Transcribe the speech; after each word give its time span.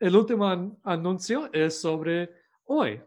el 0.00 0.16
último 0.16 0.78
anuncio 0.84 1.50
es 1.52 1.80
sobre 1.80 2.30
hoy. 2.64 3.00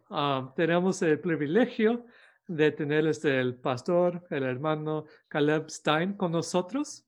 tenemos 0.55 1.01
el 1.01 1.19
privilegio 1.19 2.05
de 2.47 2.71
tener 2.71 3.07
este, 3.07 3.39
el 3.39 3.55
pastor, 3.55 4.25
el 4.29 4.43
hermano 4.43 5.05
Caleb 5.27 5.69
Stein 5.69 6.13
con 6.13 6.33
nosotros. 6.33 7.05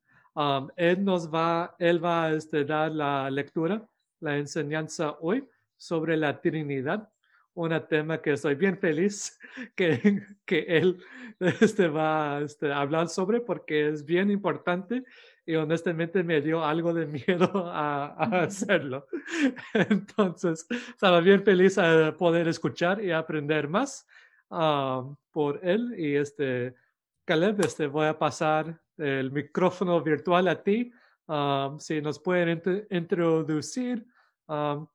él 0.78 1.04
nos 1.04 1.32
va, 1.34 1.76
él 1.80 2.04
va 2.04 2.26
a 2.26 2.34
este, 2.34 2.64
dar 2.64 2.92
la 2.92 3.30
lectura, 3.30 3.86
la 4.20 4.38
enseñanza 4.38 5.18
hoy 5.20 5.48
sobre 5.76 6.16
la 6.16 6.40
Trinidad, 6.40 7.10
un 7.56 7.78
tema 7.90 8.22
que 8.22 8.34
estoy 8.34 8.56
bien 8.56 8.78
feliz 8.78 9.38
que, 9.76 10.26
que 10.46 10.60
él 10.68 11.04
este, 11.40 11.88
va 11.90 12.42
este, 12.42 12.72
a 12.72 12.80
hablar 12.80 13.10
sobre 13.10 13.42
porque 13.42 13.90
es 13.90 14.06
bien 14.06 14.32
importante 14.32 15.04
y 15.46 15.56
honestamente 15.56 16.24
me 16.24 16.42
dio 16.42 16.64
algo 16.64 16.94
de 16.94 17.06
miedo 17.06 17.52
a, 17.74 18.44
hacerlo. 18.44 19.08
Entonces, 19.74 20.66
estaba 20.90 21.20
bien 21.20 21.44
feliz 21.44 21.76
de 21.76 22.14
poder 22.14 22.48
escuchar 22.48 23.04
y 23.04 23.12
aprender 23.12 23.68
más 23.68 24.08
ah, 24.50 25.04
por 25.32 25.60
él. 25.64 25.94
Y 25.98 26.16
este, 26.16 26.76
Caleb, 27.26 27.62
este, 27.62 27.88
voy 27.88 28.08
a 28.08 28.18
pasar 28.18 28.80
el 28.98 29.32
micrófono 29.32 30.02
virtual 30.02 30.48
a 30.48 30.64
ti. 30.64 30.92
Ah, 31.28 31.76
si 31.80 32.02
nos 32.02 32.20
pueden 32.20 32.62
introducir, 32.90 34.06
ah, 34.48 34.86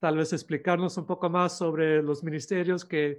tal 0.00 0.16
vez 0.16 0.32
explicarnos 0.32 0.96
un 0.96 1.06
poco 1.06 1.28
más 1.28 1.58
sobre 1.58 2.02
los 2.02 2.22
ministerios 2.22 2.84
que, 2.84 3.18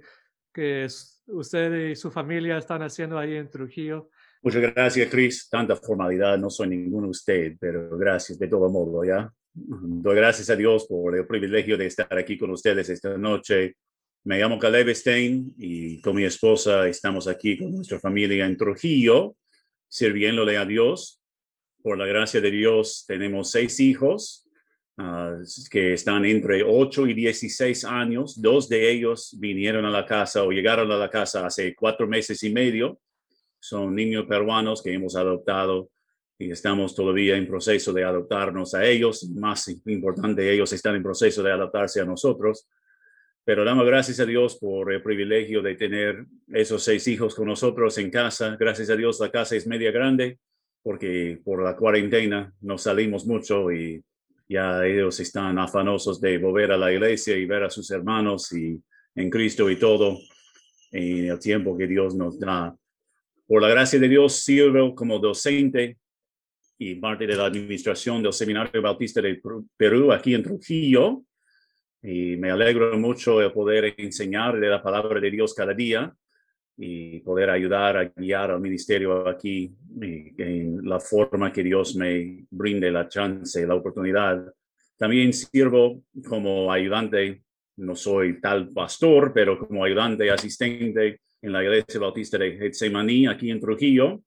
que 0.52 0.86
usted 1.28 1.90
y 1.90 1.96
su 1.96 2.10
familia 2.10 2.58
están 2.58 2.82
haciendo 2.82 3.18
ahí 3.18 3.36
en 3.36 3.50
Trujillo. 3.50 4.10
Muchas 4.46 4.62
gracias, 4.62 5.10
Chris. 5.10 5.48
Tanta 5.50 5.74
formalidad, 5.74 6.38
no 6.38 6.50
soy 6.50 6.68
ninguno 6.68 7.08
de 7.08 7.10
usted, 7.10 7.56
pero 7.58 7.98
gracias 7.98 8.38
de 8.38 8.46
todo 8.46 8.70
modo, 8.70 9.04
¿ya? 9.04 9.28
Doy 9.52 10.14
gracias 10.14 10.48
a 10.50 10.54
Dios 10.54 10.86
por 10.86 11.16
el 11.16 11.26
privilegio 11.26 11.76
de 11.76 11.86
estar 11.86 12.16
aquí 12.16 12.38
con 12.38 12.50
ustedes 12.50 12.88
esta 12.88 13.18
noche. 13.18 13.74
Me 14.22 14.38
llamo 14.38 14.56
Caleb 14.60 14.94
Stein 14.94 15.52
y 15.58 16.00
con 16.00 16.14
mi 16.14 16.22
esposa 16.22 16.86
estamos 16.86 17.26
aquí 17.26 17.58
con 17.58 17.74
nuestra 17.74 17.98
familia 17.98 18.46
en 18.46 18.56
Trujillo, 18.56 19.34
sirviéndole 19.88 20.58
a 20.58 20.64
Dios. 20.64 21.20
Por 21.82 21.98
la 21.98 22.06
gracia 22.06 22.40
de 22.40 22.52
Dios, 22.52 23.04
tenemos 23.04 23.50
seis 23.50 23.80
hijos 23.80 24.48
ah, 24.96 25.38
que 25.68 25.94
están 25.94 26.24
entre 26.24 26.62
8 26.62 27.08
y 27.08 27.14
16 27.14 27.84
años. 27.84 28.40
Dos 28.40 28.68
de 28.68 28.92
ellos 28.92 29.36
vinieron 29.40 29.84
a 29.86 29.90
la 29.90 30.06
casa 30.06 30.44
o 30.44 30.52
llegaron 30.52 30.92
a 30.92 30.96
la 30.96 31.10
casa 31.10 31.44
hace 31.44 31.74
cuatro 31.74 32.06
meses 32.06 32.40
y 32.44 32.52
medio 32.52 33.00
son 33.58 33.94
niños 33.94 34.26
peruanos 34.26 34.82
que 34.82 34.92
hemos 34.92 35.16
adoptado 35.16 35.90
y 36.38 36.50
estamos 36.50 36.94
todavía 36.94 37.36
en 37.36 37.46
proceso 37.46 37.92
de 37.92 38.04
adoptarnos 38.04 38.74
a 38.74 38.84
ellos. 38.84 39.28
Más 39.30 39.68
importante, 39.86 40.52
ellos 40.52 40.72
están 40.72 40.96
en 40.96 41.02
proceso 41.02 41.42
de 41.42 41.52
adaptarse 41.52 42.00
a 42.00 42.04
nosotros. 42.04 42.68
Pero 43.44 43.64
damos 43.64 43.86
gracias 43.86 44.20
a 44.20 44.26
Dios 44.26 44.58
por 44.58 44.92
el 44.92 45.02
privilegio 45.02 45.62
de 45.62 45.76
tener 45.76 46.26
esos 46.48 46.82
seis 46.82 47.06
hijos 47.08 47.34
con 47.34 47.46
nosotros 47.46 47.96
en 47.98 48.10
casa. 48.10 48.56
Gracias 48.58 48.90
a 48.90 48.96
Dios 48.96 49.20
la 49.20 49.30
casa 49.30 49.56
es 49.56 49.66
media 49.66 49.92
grande 49.92 50.38
porque 50.86 51.40
por 51.44 51.64
la 51.64 51.74
cuarentena 51.74 52.54
no 52.60 52.78
salimos 52.78 53.26
mucho 53.26 53.72
y 53.72 54.04
ya 54.48 54.86
ellos 54.86 55.18
están 55.18 55.58
afanosos 55.58 56.20
de 56.20 56.38
volver 56.38 56.70
a 56.70 56.76
la 56.76 56.92
iglesia 56.92 57.36
y 57.36 57.44
ver 57.44 57.64
a 57.64 57.70
sus 57.70 57.90
hermanos 57.90 58.52
y 58.52 58.80
en 59.16 59.28
Cristo 59.28 59.68
y 59.68 59.80
todo 59.80 60.16
en 60.92 61.24
el 61.26 61.40
tiempo 61.40 61.76
que 61.76 61.88
Dios 61.88 62.14
nos 62.14 62.38
da. 62.38 62.72
Por 63.46 63.62
la 63.62 63.68
gracia 63.68 64.00
de 64.00 64.08
Dios, 64.08 64.40
sirvo 64.40 64.92
como 64.92 65.20
docente 65.20 65.98
y 66.78 66.96
parte 66.96 67.28
de 67.28 67.36
la 67.36 67.46
administración 67.46 68.20
del 68.20 68.32
Seminario 68.32 68.82
Bautista 68.82 69.22
de 69.22 69.40
Perú 69.76 70.12
aquí 70.12 70.34
en 70.34 70.42
Trujillo. 70.42 71.22
Y 72.02 72.36
me 72.36 72.50
alegro 72.50 72.98
mucho 72.98 73.38
de 73.38 73.50
poder 73.50 73.94
enseñar 73.98 74.58
de 74.58 74.68
la 74.68 74.82
palabra 74.82 75.20
de 75.20 75.30
Dios 75.30 75.54
cada 75.54 75.74
día 75.74 76.12
y 76.76 77.20
poder 77.20 77.50
ayudar 77.50 77.96
a 77.96 78.04
guiar 78.04 78.50
al 78.50 78.60
ministerio 78.60 79.28
aquí 79.28 79.72
en 80.00 80.80
la 80.82 80.98
forma 80.98 81.52
que 81.52 81.62
Dios 81.62 81.94
me 81.94 82.44
brinde 82.50 82.90
la 82.90 83.08
chance, 83.08 83.64
la 83.64 83.76
oportunidad. 83.76 84.52
También 84.96 85.32
sirvo 85.32 86.02
como 86.28 86.72
ayudante, 86.72 87.42
no 87.76 87.94
soy 87.94 88.40
tal 88.40 88.70
pastor, 88.70 89.32
pero 89.32 89.56
como 89.56 89.84
ayudante 89.84 90.28
asistente 90.32 91.20
en 91.42 91.52
la 91.52 91.62
iglesia 91.62 92.00
bautista 92.00 92.38
de 92.38 92.56
Getsemaní, 92.56 93.26
aquí 93.26 93.50
en 93.50 93.60
Trujillo, 93.60 94.22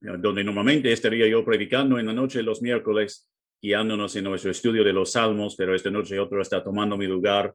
donde 0.00 0.44
normalmente 0.44 0.92
estaría 0.92 1.26
yo 1.26 1.44
predicando 1.44 1.98
en 1.98 2.06
la 2.06 2.12
noche 2.12 2.42
los 2.42 2.60
miércoles, 2.60 3.28
guiándonos 3.60 4.14
en 4.16 4.24
nuestro 4.24 4.50
estudio 4.50 4.84
de 4.84 4.92
los 4.92 5.12
salmos, 5.12 5.56
pero 5.56 5.74
esta 5.74 5.90
noche 5.90 6.18
otro 6.18 6.42
está 6.42 6.62
tomando 6.62 6.96
mi 6.96 7.06
lugar 7.06 7.54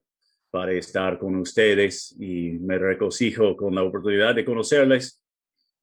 para 0.49 0.71
estar 0.71 1.19
con 1.19 1.35
ustedes 1.35 2.15
y 2.19 2.53
me 2.59 2.79
regocijo 2.79 3.55
con 3.55 3.75
la 3.75 3.83
oportunidad 3.83 4.33
de 4.33 4.43
conocerles 4.43 5.21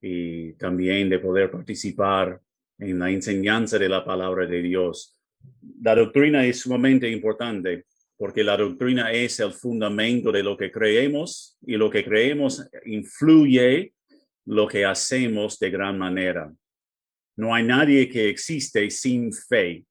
y 0.01 0.55
también 0.55 1.09
de 1.09 1.21
poder 1.21 1.51
participar 1.51 2.41
en 2.79 2.99
la 2.99 3.11
enseñanza 3.11 3.79
de 3.79 3.89
la 3.89 4.05
palabra 4.05 4.47
de 4.47 4.61
Dios. 4.61 5.17
La 5.81 5.95
doctrina 5.95 6.45
es 6.45 6.61
sumamente 6.61 7.09
importante 7.09 7.85
porque 8.17 8.43
la 8.43 8.57
doctrina 8.57 9.13
es 9.13 9.41
el 9.41 9.53
fundamento 9.53 10.33
de 10.33 10.43
lo 10.43 10.57
que 10.57 10.71
creemos 10.71 11.59
y 11.67 11.77
lo 11.77 11.91
que 11.91 12.05
creemos 12.05 12.67
influye 12.85 13.93
lo 14.47 14.67
que 14.67 14.85
hacemos 14.85 15.59
de 15.59 15.71
gran 15.71 15.99
manera. 15.99 16.53
No 17.37 17.55
hay 17.55 17.65
nadie 17.65 18.09
que 18.09 18.29
existe 18.29 18.89
sin 18.91 19.33
fe. 19.33 19.85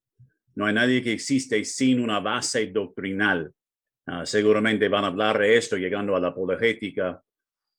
No 0.55 0.65
hay 0.65 0.73
nadie 0.73 1.03
que 1.03 1.13
existe 1.13 1.63
sin 1.65 1.99
una 1.99 2.19
base 2.19 2.67
doctrinal. 2.67 3.51
Ah, 4.07 4.25
seguramente 4.25 4.87
van 4.87 5.03
a 5.03 5.07
hablar 5.07 5.39
de 5.39 5.57
esto 5.57 5.77
llegando 5.77 6.15
a 6.15 6.19
la 6.19 6.29
apologética, 6.29 7.21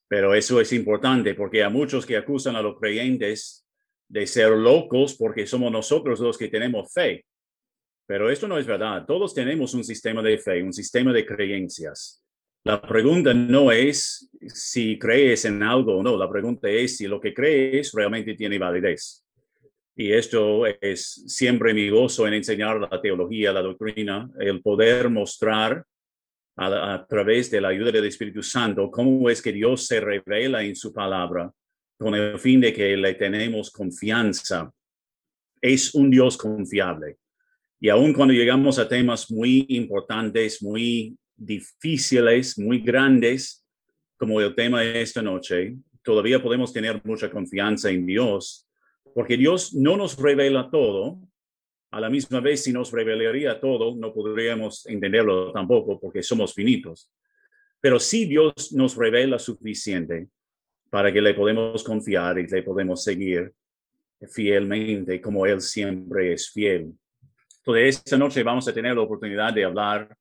pero 0.09 0.35
eso 0.35 0.61
es 0.61 0.73
importante 0.73 1.35
porque 1.35 1.65
hay 1.65 1.73
muchos 1.73 2.05
que 2.05 2.17
acusan 2.17 2.55
a 2.57 2.63
los 2.63 2.79
creyentes 2.79 3.67
de 4.09 4.27
ser 4.27 4.51
locos 4.51 5.15
porque 5.15 5.47
somos 5.47 5.73
nosotros 5.73 6.21
los 6.21 6.39
que 6.39 6.49
tenemos 6.49 6.93
fe. 6.93 7.25
Pero 8.07 8.31
esto 8.31 8.47
no 8.47 8.57
es 8.57 8.67
verdad. 8.67 9.05
Todos 9.05 9.35
tenemos 9.35 9.75
un 9.75 9.83
sistema 9.83 10.23
de 10.23 10.39
fe, 10.39 10.63
un 10.63 10.73
sistema 10.73 11.13
de 11.13 11.27
creencias. 11.27 12.23
La 12.65 12.81
pregunta 12.81 13.35
no 13.35 13.71
es 13.71 14.29
si 14.49 14.99
crees 14.99 15.45
en 15.45 15.63
algo 15.63 15.99
o 15.99 16.03
no. 16.03 16.17
La 16.17 16.31
pregunta 16.31 16.69
es 16.69 16.97
si 16.97 17.07
lo 17.07 17.21
que 17.21 17.35
crees 17.35 17.93
realmente 17.93 18.35
tiene 18.35 18.59
validez. 18.59 19.25
Y 19.97 20.13
esto 20.13 20.67
es 20.67 21.25
siempre 21.27 21.73
mi 21.73 21.89
gozo 21.89 22.27
en 22.27 22.35
enseñar 22.35 22.79
la 22.81 23.01
teología, 23.01 23.53
la 23.53 23.63
doctrina, 23.63 24.29
el 24.39 24.61
poder 24.63 25.09
mostrar 25.09 25.85
a, 26.57 26.95
a, 26.95 27.07
través 27.07 27.51
de 27.51 27.61
la 27.61 27.69
ayuda 27.69 27.91
del 27.91 28.05
Espíritu 28.05 28.43
Santo 28.43 28.91
cómo 28.91 29.29
es 29.31 29.41
que 29.41 29.53
Dios 29.53 29.87
se 29.87 30.01
revela 30.01 30.63
en 30.63 30.77
su 30.77 30.93
palabra 30.93 31.51
con 31.99 32.15
el 32.15 32.39
fin 32.39 32.61
de 32.61 32.73
que 32.73 32.97
le 32.97 33.15
tenemos 33.15 33.71
confianza. 33.71 34.71
Es 35.61 35.95
un 35.95 36.11
Dios 36.11 36.37
confiable. 36.37 37.17
Y 37.81 37.89
aun 37.89 38.13
cuando 38.13 38.33
llegamos 38.33 38.79
a 38.79 38.89
temas 38.89 39.31
muy 39.31 39.67
importantes, 39.69 40.63
muy 40.63 41.17
difíciles, 41.37 42.59
muy 42.59 42.81
grandes, 42.81 43.65
como 44.17 44.41
el 44.41 44.55
tema 44.55 44.81
de 44.81 45.03
esta 45.03 45.21
noche, 45.21 45.77
todavía 46.03 46.43
podemos 46.43 46.73
tener 46.73 47.03
mucha 47.05 47.31
confianza 47.31 47.91
en 47.91 48.07
Dios, 48.07 48.67
porque 49.15 49.37
Dios 49.37 49.75
no 49.75 49.97
nos 49.97 50.17
revela 50.17 50.71
todo. 50.71 51.19
A 51.91 52.01
la 52.01 52.11
misma 52.11 52.41
vez, 52.41 52.65
si 52.65 52.73
nos 52.73 52.93
revelaría 52.93 53.61
todo, 53.61 53.95
no 53.95 54.13
podríamos 54.13 54.87
entenderlo 54.87 55.53
tampoco, 55.53 56.01
porque 56.01 56.23
somos 56.23 56.55
finitos. 56.55 57.11
Pero 57.81 58.01
sí 58.01 58.25
Dios 58.25 58.73
nos 58.73 58.97
revela 58.97 59.39
suficiente 59.39 60.29
para 60.91 61.13
que 61.13 61.21
le 61.21 61.35
podemos 61.35 61.85
confiar 61.85 62.39
y 62.39 62.47
le 62.47 62.63
podemos 62.63 63.05
seguir 63.05 63.53
fielmente 64.31 65.21
como 65.21 65.47
Él 65.47 65.61
siempre 65.61 66.33
es 66.33 66.51
fiel. 66.51 66.93
Entonces, 67.67 67.97
esta 67.97 68.17
noche 68.17 68.45
vamos 68.45 68.69
a 68.69 68.73
tener 68.73 68.95
la 68.95 69.03
oportunidad 69.03 69.53
de 69.53 69.65
hablar 69.65 70.17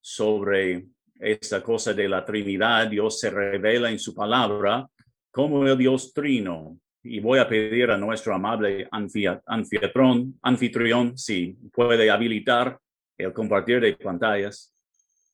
sobre 0.00 0.86
esta 1.20 1.62
cosa 1.62 1.92
de 1.92 2.08
la 2.08 2.24
Trinidad. 2.24 2.86
Dios 2.88 3.20
se 3.20 3.28
revela 3.28 3.90
en 3.90 3.98
su 3.98 4.14
palabra 4.14 4.88
como 5.30 5.66
el 5.66 5.76
Dios 5.76 6.14
trino. 6.14 6.80
Y 7.02 7.20
voy 7.20 7.40
a 7.40 7.46
pedir 7.46 7.90
a 7.90 7.98
nuestro 7.98 8.34
amable 8.34 8.88
anfitrión, 8.90 10.38
anfitrión 10.40 11.18
si 11.18 11.58
puede 11.70 12.10
habilitar 12.10 12.78
el 13.18 13.34
compartir 13.34 13.82
de 13.82 13.94
pantallas, 13.94 14.74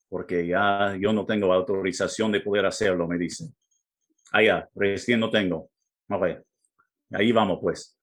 porque 0.09 0.49
ya 0.49 0.97
yo 0.99 1.13
no 1.13 1.25
tengo 1.25 1.53
autorización 1.53 2.33
de 2.33 2.41
poder 2.41 2.67
hacerlo, 2.67 3.07
me 3.07 3.17
dice. 3.17 3.45
Allá, 4.33 4.57
ah, 4.57 4.69
recién 4.75 5.21
no 5.21 5.31
tengo. 5.31 5.71
Ok, 6.09 6.27
ahí 7.13 7.31
vamos 7.31 7.61
pues. 7.63 7.97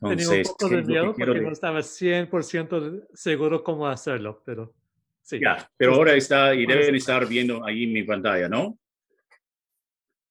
Tenía 0.00 0.30
un 0.30 0.42
poco 0.42 0.68
de 0.68 0.82
miedo 0.82 1.14
porque 1.14 1.40
no 1.40 1.52
estaba 1.52 1.80
100% 1.80 3.08
seguro 3.12 3.62
cómo 3.62 3.86
hacerlo, 3.86 4.42
pero 4.44 4.74
sí. 5.22 5.38
Ya, 5.40 5.70
pero 5.76 5.94
ahora 5.94 6.14
está 6.14 6.54
y 6.54 6.64
deben 6.64 6.94
estar 6.94 7.26
viendo 7.26 7.64
ahí 7.64 7.86
mi 7.86 8.02
pantalla, 8.02 8.48
¿no? 8.48 8.78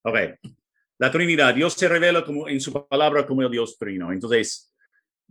Ok. 0.03 0.17
La 0.97 1.11
Trinidad, 1.11 1.53
Dios 1.53 1.73
se 1.73 1.87
revela 1.87 2.25
como, 2.25 2.49
en 2.49 2.59
su 2.59 2.73
palabra 2.87 3.25
como 3.25 3.41
el 3.43 3.51
Dios 3.51 3.77
trino. 3.77 4.11
Entonces, 4.11 4.69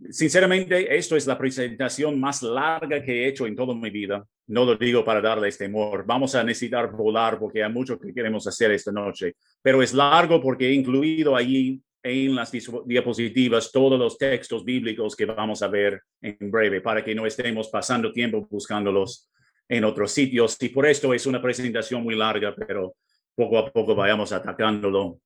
Sinceramente, 0.09 0.95
esto 0.95 1.17
es 1.17 1.27
la 1.27 1.37
presentación 1.37 2.19
más 2.19 2.41
larga 2.41 3.03
que 3.03 3.11
he 3.11 3.27
hecho 3.27 3.45
en 3.45 3.55
toda 3.55 3.75
mi 3.75 3.89
vida. 3.89 4.25
No 4.47 4.63
lo 4.63 4.75
digo 4.77 5.03
para 5.03 5.19
darles 5.19 5.57
temor. 5.57 6.05
Vamos 6.05 6.33
a 6.35 6.43
necesitar 6.43 6.89
volar 6.91 7.37
porque 7.37 7.63
hay 7.63 7.71
mucho 7.71 7.99
que 7.99 8.13
queremos 8.13 8.47
hacer 8.47 8.71
esta 8.71 8.93
noche. 8.93 9.35
Pero 9.61 9.83
es 9.83 9.93
largo 9.93 10.41
porque 10.41 10.69
he 10.69 10.73
incluido 10.73 11.35
allí 11.35 11.81
en 12.03 12.35
las 12.35 12.51
diapositivas 12.85 13.71
todos 13.71 13.99
los 13.99 14.17
textos 14.17 14.63
bíblicos 14.63 15.15
que 15.15 15.25
vamos 15.25 15.61
a 15.61 15.67
ver 15.67 16.01
en 16.21 16.51
breve 16.51 16.81
para 16.81 17.03
que 17.03 17.13
no 17.13 17.25
estemos 17.25 17.67
pasando 17.69 18.11
tiempo 18.11 18.47
buscándolos 18.49 19.29
en 19.67 19.83
otros 19.83 20.11
sitios. 20.11 20.57
Y 20.61 20.69
por 20.69 20.85
esto 20.85 21.13
es 21.13 21.25
una 21.25 21.41
presentación 21.41 22.03
muy 22.03 22.15
larga, 22.15 22.55
pero 22.55 22.95
poco 23.35 23.57
a 23.57 23.71
poco 23.71 23.95
vayamos 23.95 24.31
atacándolo 24.31 25.19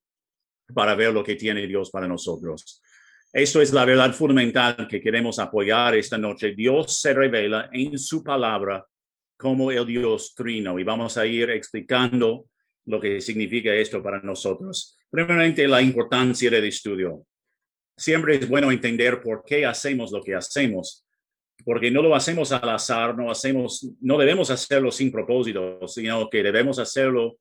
para 0.74 0.96
ver 0.96 1.14
lo 1.14 1.24
que 1.24 1.36
tiene 1.36 1.68
Dios 1.68 1.90
para 1.92 2.08
nosotros. 2.08 2.82
Esto 3.32 3.62
es 3.62 3.74
la 3.74 3.86
verdad 3.86 4.14
fundamental 4.14 4.88
que 4.88 5.02
queremos 5.02 5.40
apoyar 5.40 5.96
esta 5.96 6.18
noche. 6.18 6.54
Dios 6.56 7.00
se 7.00 7.14
revela 7.14 7.70
en 7.72 7.98
su 7.98 8.24
palabra 8.24 8.86
como 9.38 9.72
el 9.72 9.86
Dios 9.86 10.36
trino 10.36 10.78
y 10.78 10.84
vamos 10.84 11.18
a 11.18 11.26
ir 11.26 11.50
explicando 11.50 12.46
lo 12.86 13.00
que 13.00 13.22
significa 13.22 13.74
esto 13.74 14.02
para 14.02 14.22
nosotros. 14.22 14.98
Primeramente, 15.10 15.68
la 15.68 15.82
importancia 15.82 16.50
del 16.50 16.66
estudio. 16.66 17.26
Siempre 17.96 18.36
es 18.36 18.50
bueno 18.50 18.72
entender 18.72 19.22
por 19.22 19.44
qué 19.46 19.66
hacemos 19.66 20.12
lo 20.12 20.22
que 20.22 20.36
hacemos, 20.36 21.06
porque 21.64 21.92
no 21.92 22.02
lo 22.02 22.16
hacemos 22.16 22.52
al 22.52 22.70
azar, 22.70 23.16
no 23.16 23.30
hacemos, 23.30 23.88
no 24.02 24.18
debemos 24.18 24.50
hacerlo 24.50 24.92
sin 24.92 25.12
propósito, 25.12 25.88
sino 25.88 26.30
que 26.30 26.42
debemos 26.42 26.80
hacerlo 26.80 27.38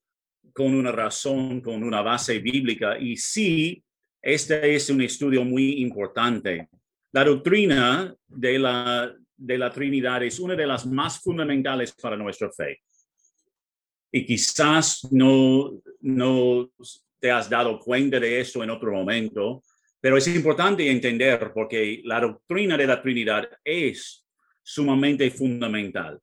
con 0.53 0.75
una 0.75 0.93
razón, 0.93 1.61
con 1.61 1.83
una 1.83 2.03
base 2.03 2.39
bíblica. 2.39 2.99
Y 2.99 3.17
sí, 3.17 3.83
este 4.21 4.75
es 4.75 4.91
un 4.91 5.01
estudio 5.01 5.45
muy 5.45 5.83
importante. 5.83 6.69
La 7.13 7.25
doctrina 7.25 8.15
de 8.29 8.59
la, 8.59 9.15
de 9.37 9.59
la 9.59 9.71
Trinidad 9.71 10.23
es 10.23 10.39
una 10.39 10.55
de 10.55 10.67
las 10.67 10.87
más 10.87 11.21
fundamentales 11.21 11.93
para 11.93 12.17
nuestra 12.17 12.51
fe. 12.51 12.81
Y 14.13 14.27
quizás 14.27 15.09
no, 15.11 15.73
no 16.01 16.71
te 17.19 17.31
has 17.31 17.49
dado 17.49 17.79
cuenta 17.81 18.21
de 18.21 18.41
esto 18.41 18.63
en 18.63 18.71
otro 18.71 18.93
momento, 18.93 19.63
pero 20.01 20.17
es 20.17 20.29
importante 20.29 20.89
entender 20.91 21.51
porque 21.55 22.03
la 22.05 22.21
doctrina 22.21 22.77
de 22.77 22.87
la 22.87 23.01
Trinidad 23.01 23.49
es 23.65 24.25
sumamente 24.63 25.31
fundamental 25.31 26.21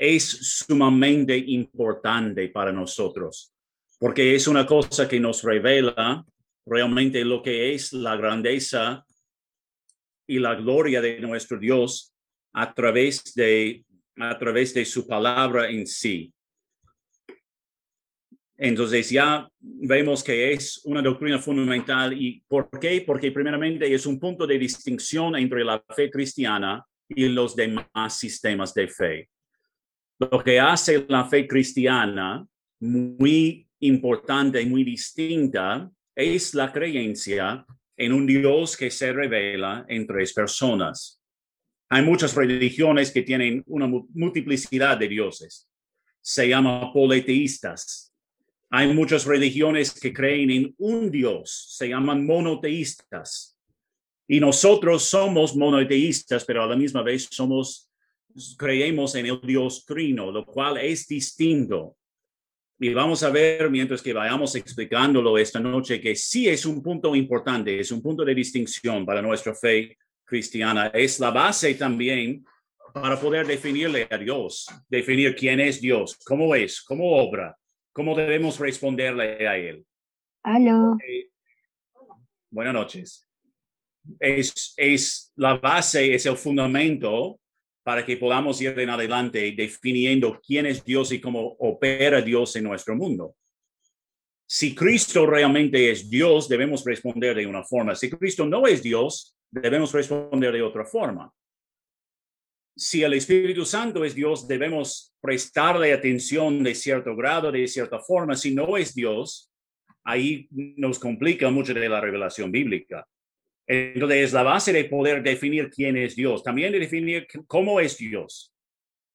es 0.00 0.64
sumamente 0.66 1.36
importante 1.36 2.48
para 2.48 2.72
nosotros, 2.72 3.52
porque 3.98 4.34
es 4.34 4.48
una 4.48 4.64
cosa 4.64 5.06
que 5.06 5.20
nos 5.20 5.42
revela 5.42 6.24
realmente 6.64 7.22
lo 7.22 7.42
que 7.42 7.74
es 7.74 7.92
la 7.92 8.16
grandeza 8.16 9.04
y 10.26 10.38
la 10.38 10.54
gloria 10.54 11.02
de 11.02 11.20
nuestro 11.20 11.58
Dios 11.58 12.14
a 12.54 12.72
través 12.72 13.34
de, 13.34 13.84
a 14.16 14.38
través 14.38 14.72
de 14.72 14.86
su 14.86 15.06
palabra 15.06 15.68
en 15.68 15.86
sí. 15.86 16.32
Entonces 18.62 19.08
ya 19.08 19.48
vemos 19.58 20.22
que 20.22 20.52
es 20.52 20.82
una 20.84 21.00
doctrina 21.00 21.38
fundamental. 21.38 22.12
¿Y 22.12 22.44
por 22.46 22.68
qué? 22.78 23.02
Porque 23.06 23.32
primeramente 23.32 23.92
es 23.92 24.04
un 24.06 24.20
punto 24.20 24.46
de 24.46 24.58
distinción 24.58 25.34
entre 25.36 25.64
la 25.64 25.82
fe 25.96 26.10
cristiana 26.10 26.84
y 27.08 27.28
los 27.28 27.56
demás 27.56 28.18
sistemas 28.18 28.74
de 28.74 28.86
fe 28.86 29.28
lo 30.20 30.44
que 30.44 30.60
hace 30.60 31.06
la 31.08 31.24
fe 31.24 31.46
cristiana 31.46 32.46
muy 32.80 33.66
importante 33.80 34.60
y 34.60 34.66
muy 34.66 34.84
distinta 34.84 35.90
es 36.14 36.54
la 36.54 36.70
creencia 36.70 37.64
en 37.96 38.12
un 38.12 38.26
Dios 38.26 38.76
que 38.76 38.90
se 38.90 39.12
revela 39.12 39.86
en 39.88 40.06
tres 40.06 40.34
personas. 40.34 41.22
Hay 41.88 42.02
muchas 42.04 42.34
religiones 42.34 43.10
que 43.10 43.22
tienen 43.22 43.62
una 43.66 43.86
multiplicidad 43.86 44.98
de 44.98 45.08
dioses. 45.08 45.68
Se 46.20 46.48
llaman 46.48 46.92
politeístas. 46.92 48.09
Hay 48.70 48.92
muchas 48.92 49.26
religiones 49.26 49.92
que 49.92 50.12
creen 50.12 50.50
en 50.50 50.74
un 50.78 51.10
Dios. 51.10 51.74
Se 51.76 51.88
llaman 51.88 52.24
monoteístas. 52.24 53.58
Y 54.28 54.38
nosotros 54.38 55.04
somos 55.04 55.56
monoteístas, 55.56 56.44
pero 56.44 56.62
a 56.62 56.66
la 56.66 56.76
misma 56.76 57.02
vez 57.02 57.28
somos 57.30 57.90
creemos 58.56 59.14
en 59.14 59.26
el 59.26 59.40
Dios 59.42 59.84
trino, 59.84 60.30
lo 60.30 60.44
cual 60.44 60.78
es 60.78 61.06
distinto. 61.06 61.96
Y 62.78 62.94
vamos 62.94 63.22
a 63.22 63.30
ver, 63.30 63.68
mientras 63.70 64.00
que 64.00 64.12
vayamos 64.12 64.54
explicándolo 64.54 65.36
esta 65.36 65.60
noche, 65.60 66.00
que 66.00 66.14
sí 66.14 66.48
es 66.48 66.64
un 66.64 66.82
punto 66.82 67.14
importante, 67.14 67.78
es 67.78 67.90
un 67.90 68.00
punto 68.00 68.24
de 68.24 68.34
distinción 68.34 69.04
para 69.04 69.20
nuestra 69.20 69.54
fe 69.54 69.98
cristiana. 70.24 70.86
Es 70.88 71.20
la 71.20 71.30
base 71.30 71.74
también 71.74 72.44
para 72.94 73.20
poder 73.20 73.46
definirle 73.46 74.06
a 74.10 74.16
Dios, 74.16 74.66
definir 74.88 75.34
quién 75.36 75.60
es 75.60 75.80
Dios, 75.80 76.16
cómo 76.24 76.54
es, 76.54 76.80
cómo 76.80 77.16
obra, 77.16 77.56
cómo 77.92 78.14
debemos 78.14 78.58
responderle 78.58 79.46
a 79.46 79.56
Él. 79.56 79.84
Aló. 80.42 80.96
Buenas 82.50 82.74
noches. 82.74 83.28
Es, 84.18 84.74
es 84.76 85.32
la 85.36 85.56
base, 85.56 86.14
es 86.14 86.26
el 86.26 86.36
fundamento 86.36 87.38
para 87.82 88.04
que 88.04 88.16
podamos 88.16 88.60
ir 88.60 88.78
en 88.78 88.90
adelante 88.90 89.52
definiendo 89.56 90.40
quién 90.44 90.66
es 90.66 90.84
Dios 90.84 91.12
y 91.12 91.20
cómo 91.20 91.56
opera 91.58 92.20
Dios 92.20 92.54
en 92.56 92.64
nuestro 92.64 92.96
mundo. 92.96 93.36
Si 94.46 94.74
Cristo 94.74 95.26
realmente 95.26 95.90
es 95.90 96.10
Dios, 96.10 96.48
debemos 96.48 96.84
responder 96.84 97.36
de 97.36 97.46
una 97.46 97.62
forma. 97.62 97.94
Si 97.94 98.10
Cristo 98.10 98.46
no 98.46 98.66
es 98.66 98.82
Dios, 98.82 99.36
debemos 99.50 99.92
responder 99.92 100.52
de 100.52 100.62
otra 100.62 100.84
forma. 100.84 101.32
Si 102.80 103.02
el 103.02 103.12
Espíritu 103.12 103.66
Santo 103.66 104.06
es 104.06 104.14
Dios, 104.14 104.48
debemos 104.48 105.14
prestarle 105.20 105.92
atención 105.92 106.62
de 106.62 106.74
cierto 106.74 107.14
grado, 107.14 107.52
de 107.52 107.68
cierta 107.68 107.98
forma. 107.98 108.34
Si 108.34 108.54
no 108.54 108.74
es 108.78 108.94
Dios, 108.94 109.52
ahí 110.02 110.48
nos 110.50 110.98
complica 110.98 111.50
mucho 111.50 111.74
de 111.74 111.88
la 111.90 112.00
revelación 112.00 112.50
bíblica. 112.50 113.06
Entonces, 113.66 114.24
es 114.24 114.32
la 114.32 114.44
base 114.44 114.72
de 114.72 114.84
poder 114.86 115.22
definir 115.22 115.68
quién 115.68 115.98
es 115.98 116.16
Dios, 116.16 116.42
también 116.42 116.72
de 116.72 116.78
definir 116.78 117.26
cómo 117.46 117.80
es 117.80 117.98
Dios, 117.98 118.50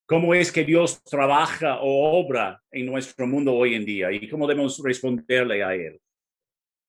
cómo 0.05 0.35
es 0.35 0.51
que 0.51 0.63
Dios 0.63 1.01
trabaja 1.03 1.79
o 1.81 2.19
obra 2.19 2.61
en 2.69 2.85
nuestro 2.85 3.25
mundo 3.25 3.51
hoy 3.51 3.73
en 3.73 3.83
día 3.83 4.11
y 4.11 4.29
cómo 4.29 4.45
debemos 4.45 4.79
responderle 4.83 5.63
a 5.63 5.73
Él. 5.73 5.99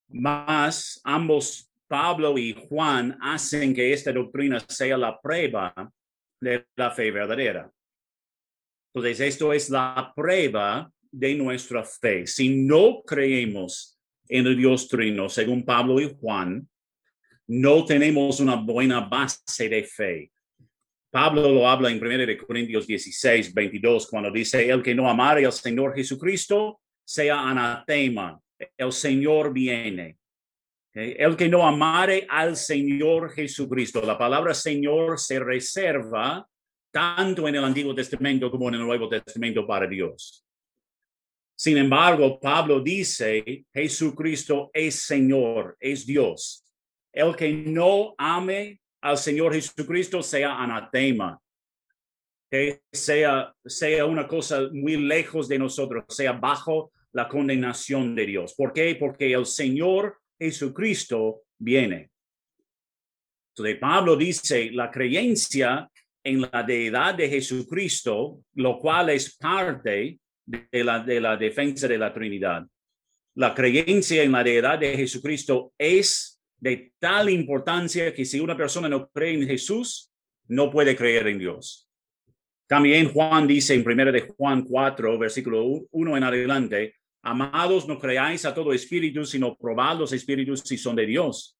Más, 0.08 1.00
ambos, 1.04 1.70
Pablo 1.88 2.36
y 2.36 2.52
Juan, 2.68 3.16
hacen 3.22 3.72
que 3.72 3.94
esta 3.94 4.12
doctrina 4.12 4.60
sea 4.68 4.98
la 4.98 5.18
prueba 5.18 5.72
de 6.40 6.66
la 6.76 6.90
fe 6.90 7.10
verdadera. 7.10 7.70
Entonces, 8.94 9.20
esto 9.20 9.52
es 9.52 9.68
la 9.70 10.12
prueba 10.14 10.90
de 11.10 11.34
nuestra 11.34 11.84
fe. 11.84 12.26
Si 12.26 12.48
no 12.48 13.02
creemos 13.02 13.98
en 14.28 14.46
el 14.46 14.56
Dios 14.56 14.88
trino, 14.88 15.28
según 15.28 15.64
Pablo 15.64 16.00
y 16.00 16.14
Juan, 16.18 16.68
no 17.48 17.84
tenemos 17.84 18.40
una 18.40 18.56
buena 18.56 19.00
base 19.00 19.68
de 19.68 19.84
fe. 19.84 20.32
Pablo 21.10 21.50
lo 21.50 21.68
habla 21.68 21.90
en 21.90 22.04
1 22.04 22.46
Corintios 22.46 22.86
16, 22.86 23.54
22, 23.54 24.06
cuando 24.08 24.30
dice, 24.30 24.68
el 24.68 24.82
que 24.82 24.94
no 24.94 25.08
amare 25.08 25.46
al 25.46 25.52
Señor 25.52 25.94
Jesucristo, 25.94 26.80
sea 27.04 27.48
anatema, 27.48 28.40
el 28.76 28.92
Señor 28.92 29.52
viene. 29.52 30.18
El 30.96 31.36
que 31.36 31.48
no 31.48 31.66
amare 31.66 32.26
al 32.28 32.56
Señor 32.56 33.30
Jesucristo, 33.32 34.00
la 34.00 34.16
palabra 34.16 34.54
Señor 34.54 35.18
se 35.18 35.38
reserva 35.38 36.46
tanto 36.90 37.46
en 37.46 37.56
el 37.56 37.64
Antiguo 37.64 37.94
Testamento 37.94 38.50
como 38.50 38.68
en 38.68 38.76
el 38.76 38.80
Nuevo 38.80 39.08
Testamento 39.08 39.66
para 39.66 39.86
Dios. 39.86 40.42
Sin 41.54 41.76
embargo, 41.76 42.40
Pablo 42.40 42.80
dice, 42.80 43.66
Jesucristo 43.72 44.70
es 44.72 45.02
Señor, 45.02 45.76
es 45.78 46.06
Dios 46.06 46.66
el 47.16 47.34
que 47.34 47.50
no 47.50 48.14
ame 48.18 48.78
al 49.00 49.16
Señor 49.16 49.54
Jesucristo 49.54 50.22
sea 50.22 50.62
anatema, 50.62 51.40
que 52.50 52.82
sea, 52.92 53.54
sea 53.64 54.04
una 54.04 54.28
cosa 54.28 54.68
muy 54.70 54.96
lejos 54.98 55.48
de 55.48 55.58
nosotros, 55.58 56.04
sea 56.10 56.32
bajo 56.32 56.92
la 57.12 57.26
condenación 57.26 58.14
de 58.14 58.26
Dios. 58.26 58.54
¿Por 58.54 58.74
qué? 58.74 58.94
Porque 59.00 59.32
el 59.32 59.46
Señor 59.46 60.18
Jesucristo 60.38 61.42
viene. 61.58 62.10
Entonces, 63.50 63.78
Pablo 63.78 64.16
dice, 64.16 64.70
la 64.72 64.90
creencia 64.90 65.88
en 66.22 66.42
la 66.42 66.62
deidad 66.62 67.14
de 67.14 67.28
Jesucristo, 67.28 68.40
lo 68.54 68.78
cual 68.78 69.10
es 69.10 69.36
parte 69.36 70.18
de 70.44 70.84
la, 70.84 71.00
de 71.00 71.20
la 71.20 71.36
defensa 71.36 71.88
de 71.88 71.98
la 71.98 72.12
Trinidad. 72.12 72.66
La 73.36 73.54
creencia 73.54 74.22
en 74.22 74.32
la 74.32 74.42
deidad 74.42 74.78
de 74.78 74.96
Jesucristo 74.96 75.72
es 75.78 76.40
de 76.58 76.92
tal 76.98 77.30
importancia 77.30 78.12
que 78.12 78.24
si 78.24 78.40
una 78.40 78.56
persona 78.56 78.88
no 78.88 79.08
cree 79.08 79.34
en 79.34 79.46
Jesús, 79.46 80.10
no 80.48 80.70
puede 80.70 80.96
creer 80.96 81.28
en 81.28 81.38
Dios. 81.38 81.88
También 82.66 83.12
Juan 83.12 83.46
dice 83.46 83.74
en 83.74 83.84
primera 83.84 84.10
de 84.10 84.22
Juan 84.22 84.64
4, 84.64 85.18
versículo 85.18 85.64
1 85.90 86.16
en 86.16 86.24
adelante, 86.24 86.94
amados, 87.26 87.86
no 87.88 87.98
creáis 87.98 88.44
a 88.44 88.54
todo 88.54 88.72
espíritu, 88.72 89.24
sino 89.24 89.56
probad 89.56 89.98
los 89.98 90.12
espíritus 90.12 90.60
si 90.60 90.78
son 90.78 90.96
de 90.96 91.06
Dios, 91.06 91.58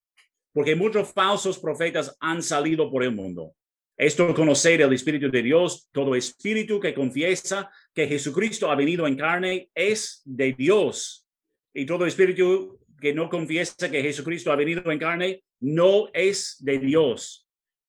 porque 0.52 0.76
muchos 0.76 1.12
falsos 1.12 1.58
profetas 1.58 2.16
han 2.20 2.42
salido 2.42 2.90
por 2.90 3.02
el 3.02 3.14
mundo. 3.14 3.52
Esto 3.98 4.34
conocer 4.34 4.82
el 4.82 4.92
Espíritu 4.92 5.30
de 5.30 5.42
Dios, 5.42 5.88
todo 5.90 6.14
espíritu 6.14 6.78
que 6.78 6.92
confiesa 6.92 7.70
que 7.94 8.06
Jesucristo 8.06 8.70
ha 8.70 8.76
venido 8.76 9.06
en 9.06 9.16
carne 9.16 9.70
es 9.74 10.20
de 10.26 10.52
Dios. 10.52 11.26
Y 11.72 11.86
todo 11.86 12.04
espíritu 12.04 12.78
que 13.00 13.14
no 13.14 13.30
confiesa 13.30 13.90
que 13.90 14.02
Jesucristo 14.02 14.52
ha 14.52 14.56
venido 14.56 14.92
en 14.92 14.98
carne 14.98 15.42
no 15.60 16.08
es 16.12 16.56
de 16.60 16.78
Dios. 16.78 17.48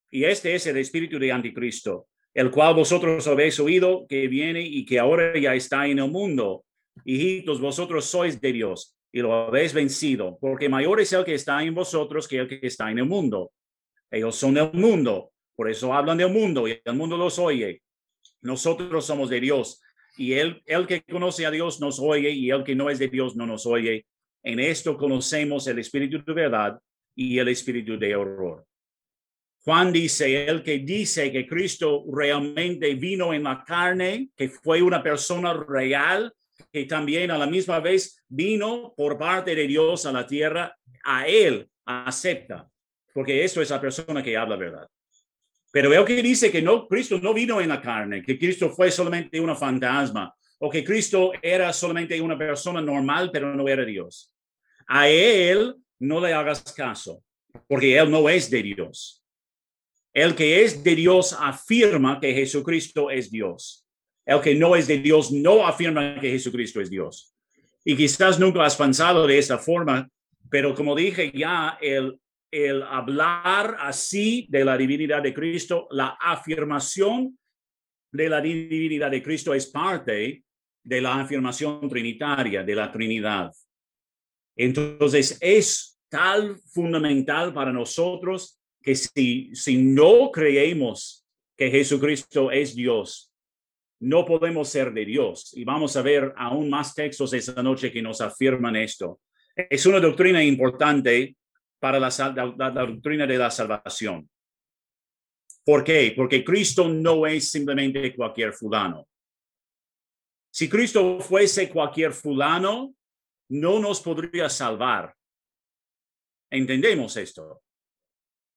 Y 0.09 0.23
este 0.23 0.55
es 0.55 0.65
el 0.67 0.77
espíritu 0.77 1.19
de 1.19 1.33
anticristo, 1.33 2.07
el 2.33 2.51
cual 2.51 2.75
vosotros 2.75 3.27
habéis 3.27 3.59
oído 3.59 4.05
que 4.07 4.29
viene 4.29 4.61
y 4.61 4.85
que 4.85 4.99
ahora 4.99 5.37
ya 5.37 5.55
está 5.55 5.87
en 5.87 5.99
el 5.99 6.09
mundo. 6.09 6.63
Hijitos, 7.05 7.59
vosotros 7.59 8.05
sois 8.05 8.39
de 8.39 8.53
Dios 8.53 8.97
y 9.11 9.21
lo 9.21 9.33
habéis 9.33 9.73
vencido, 9.73 10.37
porque 10.39 10.69
mayor 10.69 10.99
es 10.99 11.13
el 11.13 11.23
que 11.23 11.33
está 11.33 11.63
en 11.63 11.73
vosotros 11.73 12.27
que 12.27 12.39
el 12.39 12.47
que 12.47 12.59
está 12.61 12.91
en 12.91 12.99
el 12.99 13.05
mundo. 13.05 13.51
Ellos 14.11 14.35
son 14.35 14.53
del 14.53 14.71
mundo, 14.73 15.31
por 15.55 15.69
eso 15.69 15.93
hablan 15.93 16.17
del 16.17 16.31
mundo 16.31 16.67
y 16.67 16.79
el 16.83 16.93
mundo 16.95 17.17
los 17.17 17.39
oye. 17.39 17.81
Nosotros 18.41 19.05
somos 19.05 19.29
de 19.29 19.39
Dios 19.39 19.81
y 20.17 20.33
el, 20.33 20.61
el 20.65 20.85
que 20.87 21.01
conoce 21.01 21.45
a 21.45 21.51
Dios 21.51 21.79
nos 21.79 21.99
oye 21.99 22.29
y 22.29 22.51
el 22.51 22.63
que 22.63 22.75
no 22.75 22.89
es 22.89 22.99
de 22.99 23.07
Dios 23.07 23.35
no 23.35 23.45
nos 23.45 23.65
oye. 23.65 24.05
En 24.43 24.59
esto 24.59 24.97
conocemos 24.97 25.67
el 25.67 25.79
espíritu 25.79 26.23
de 26.23 26.33
verdad 26.33 26.79
y 27.15 27.39
el 27.39 27.47
espíritu 27.47 27.97
de 27.97 28.15
horror. 28.15 28.65
Juan 29.67 29.91
dice, 29.91 30.45
el 30.45 30.63
que 30.63 30.79
dice 30.79 31.29
que 31.29 31.45
Cristo 31.45 32.05
realmente 32.09 32.95
vino 32.95 33.33
en 33.33 33.43
la 33.43 33.65
carne, 33.65 34.29
que 34.33 34.47
fue 34.47 34.81
una 34.81 35.03
persona 35.03 35.53
real, 35.53 36.31
que 36.71 36.85
también 36.85 37.31
a 37.31 37.37
la 37.37 37.47
misma 37.47 37.79
vez 37.79 38.23
vino 38.27 38.93
por 38.95 39.17
parte 39.17 39.55
de 39.55 39.67
Dios 39.67 40.05
a 40.05 40.11
la 40.11 40.27
tierra, 40.27 40.77
a 41.03 41.27
él 41.27 41.69
acepta, 41.85 42.69
porque 43.13 43.43
esto 43.43 43.61
es 43.61 43.69
la 43.69 43.81
persona 43.81 44.21
que 44.21 44.35
habla 44.35 44.55
verdad. 44.55 44.87
Pero 45.71 45.93
el 45.93 46.05
que 46.05 46.21
dice 46.21 46.51
que 46.51 46.61
no, 46.61 46.87
Cristo 46.87 47.19
no 47.19 47.33
vino 47.33 47.61
en 47.61 47.69
la 47.69 47.81
carne, 47.81 48.21
que 48.21 48.37
Cristo 48.37 48.69
fue 48.69 48.91
solamente 48.91 49.39
una 49.39 49.55
fantasma, 49.55 50.33
o 50.59 50.69
que 50.69 50.83
Cristo 50.83 51.31
era 51.41 51.71
solamente 51.71 52.19
una 52.19 52.37
persona 52.37 52.81
normal, 52.81 53.29
pero 53.31 53.53
no 53.53 53.67
era 53.67 53.85
Dios. 53.85 54.33
A 54.87 55.07
él 55.07 55.75
no 55.99 56.19
le 56.19 56.33
hagas 56.33 56.63
caso, 56.73 57.23
porque 57.67 57.97
él 57.97 58.09
no 58.09 58.27
es 58.29 58.49
de 58.49 58.63
Dios. 58.63 59.23
El 60.13 60.33
que 60.35 60.63
es 60.63 60.83
de 60.83 60.95
Dios 60.95 61.37
afirma 61.39 62.19
que 62.19 62.33
Jesucristo 62.33 63.11
es 63.11 63.29
Dios. 63.29 63.86
El 64.27 64.41
que 64.41 64.53
no 64.53 64.75
es 64.75 64.85
de 64.85 64.99
Dios 64.99 65.31
no 65.31 65.65
afirma 65.65 66.19
que 66.19 66.29
Jesucristo 66.29 66.79
es 66.79 66.91
Dios. 66.91 67.33
Y 67.83 67.95
quizás 67.95 68.39
nunca 68.39 68.63
has 68.63 68.75
pensado 68.75 69.25
de 69.25 69.39
esta 69.39 69.57
forma, 69.57 70.07
pero 70.51 70.75
como 70.75 70.93
dije 70.93 71.31
ya, 71.33 71.79
el 71.81 72.19
el 72.51 72.81
hablar 72.83 73.77
así 73.79 74.47
de 74.49 74.63
la 74.63 74.77
divinidad 74.77 75.21
de 75.21 75.33
Cristo, 75.33 75.87
la 75.91 76.17
afirmación 76.19 77.37
de 78.11 78.29
la 78.29 78.41
divinidad 78.41 79.11
de 79.11 79.21
Cristo 79.21 79.53
es 79.53 79.67
parte 79.67 80.43
de 80.83 81.01
la 81.01 81.19
afirmación 81.19 81.89
trinitaria, 81.89 82.63
de 82.63 82.75
la 82.75 82.91
Trinidad. 82.91 83.51
Entonces 84.55 85.37
es 85.41 85.99
tal 86.09 86.57
fundamental 86.57 87.53
para 87.53 87.73
nosotros 87.73 88.57
que 88.81 88.95
si, 88.95 89.53
si 89.53 89.77
no 89.77 90.31
creemos 90.31 91.25
que 91.57 91.69
Jesucristo 91.69 92.49
es 92.49 92.73
Dios, 92.73 93.26
no 93.99 94.25
podemos 94.25 94.69
ser 94.69 94.93
de 94.93 95.05
Dios. 95.05 95.51
Y 95.55 95.63
vamos 95.63 95.95
a 95.95 96.01
ver 96.01 96.33
aún 96.37 96.69
más 96.69 96.93
textos 96.93 97.33
esta 97.33 97.63
noche 97.63 97.91
que 97.91 98.01
nos 98.01 98.21
afirman 98.21 98.75
esto. 98.75 99.21
Es 99.55 99.85
una 99.85 99.99
doctrina 99.99 100.43
importante 100.43 101.35
para 101.79 101.99
la, 101.99 102.09
doctrina 102.71 103.25
de 103.25 103.37
la 103.37 103.49
salvación. 103.49 104.29
¿Por 105.63 105.83
qué? 105.83 106.13
Porque 106.15 106.43
Cristo 106.43 106.87
no 106.87 107.25
es 107.27 107.49
simplemente 107.49 108.15
cualquier 108.15 108.53
fulano. 108.53 109.07
Si 110.49 110.69
Cristo 110.69 111.19
fuese 111.19 111.69
cualquier 111.69 112.13
fulano, 112.13 112.95
no 113.49 113.79
nos 113.79 114.01
podría 114.01 114.49
salvar. 114.49 115.13
¿Entendemos 116.49 117.17
esto? 117.17 117.61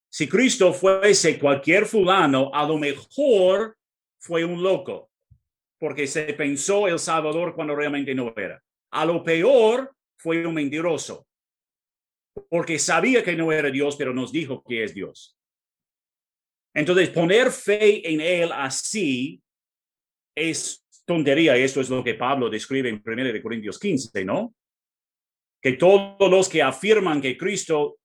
Si 0.09 0.28
Cristo 0.28 0.73
fuese 0.73 1.38
cualquier 1.38 1.87
fulano, 1.87 2.50
a 2.52 2.66
lo 2.66 2.78
mejor 2.78 3.76
fue 4.18 4.44
un 4.44 4.62
loco, 4.62 5.10
porque 5.80 6.06
se 6.06 6.34
pensó 6.34 6.87
el 6.87 6.99
Salvador 6.99 7.54
cuando 7.54 7.75
realmente 7.75 8.14
no 8.14 8.32
era. 8.37 8.62
A 8.92 9.04
lo 9.06 9.25
peor 9.25 9.92
fue 10.18 10.46
un 10.46 10.54
mentiroso 10.54 11.26
porque 12.49 12.78
sabía 12.78 13.25
que 13.25 13.34
no 13.34 13.50
era 13.50 13.70
Dios, 13.70 13.96
pero 13.96 14.12
nos 14.12 14.30
dijo 14.30 14.62
que 14.62 14.84
es 14.84 14.94
Dios. 14.94 15.37
Entonces, 16.75 17.08
poner 17.08 17.50
fe 17.50 18.08
en 18.08 18.20
Él 18.20 18.50
así 18.52 19.42
es 20.37 20.87
tontería. 21.04 21.56
Esto 21.56 21.80
es 21.80 21.88
lo 21.88 22.04
que 22.04 22.14
Pablo 22.14 22.49
describe 22.49 22.88
en 22.88 23.02
1 23.04 23.42
Corintios 23.42 23.78
15, 23.78 24.25
¿no? 24.25 24.54
Que 25.60 25.72
todos 25.72 26.30
los 26.30 26.49
que 26.49 26.62
afirman 26.62 27.20
que 27.20 27.37
Cristo 27.37 27.99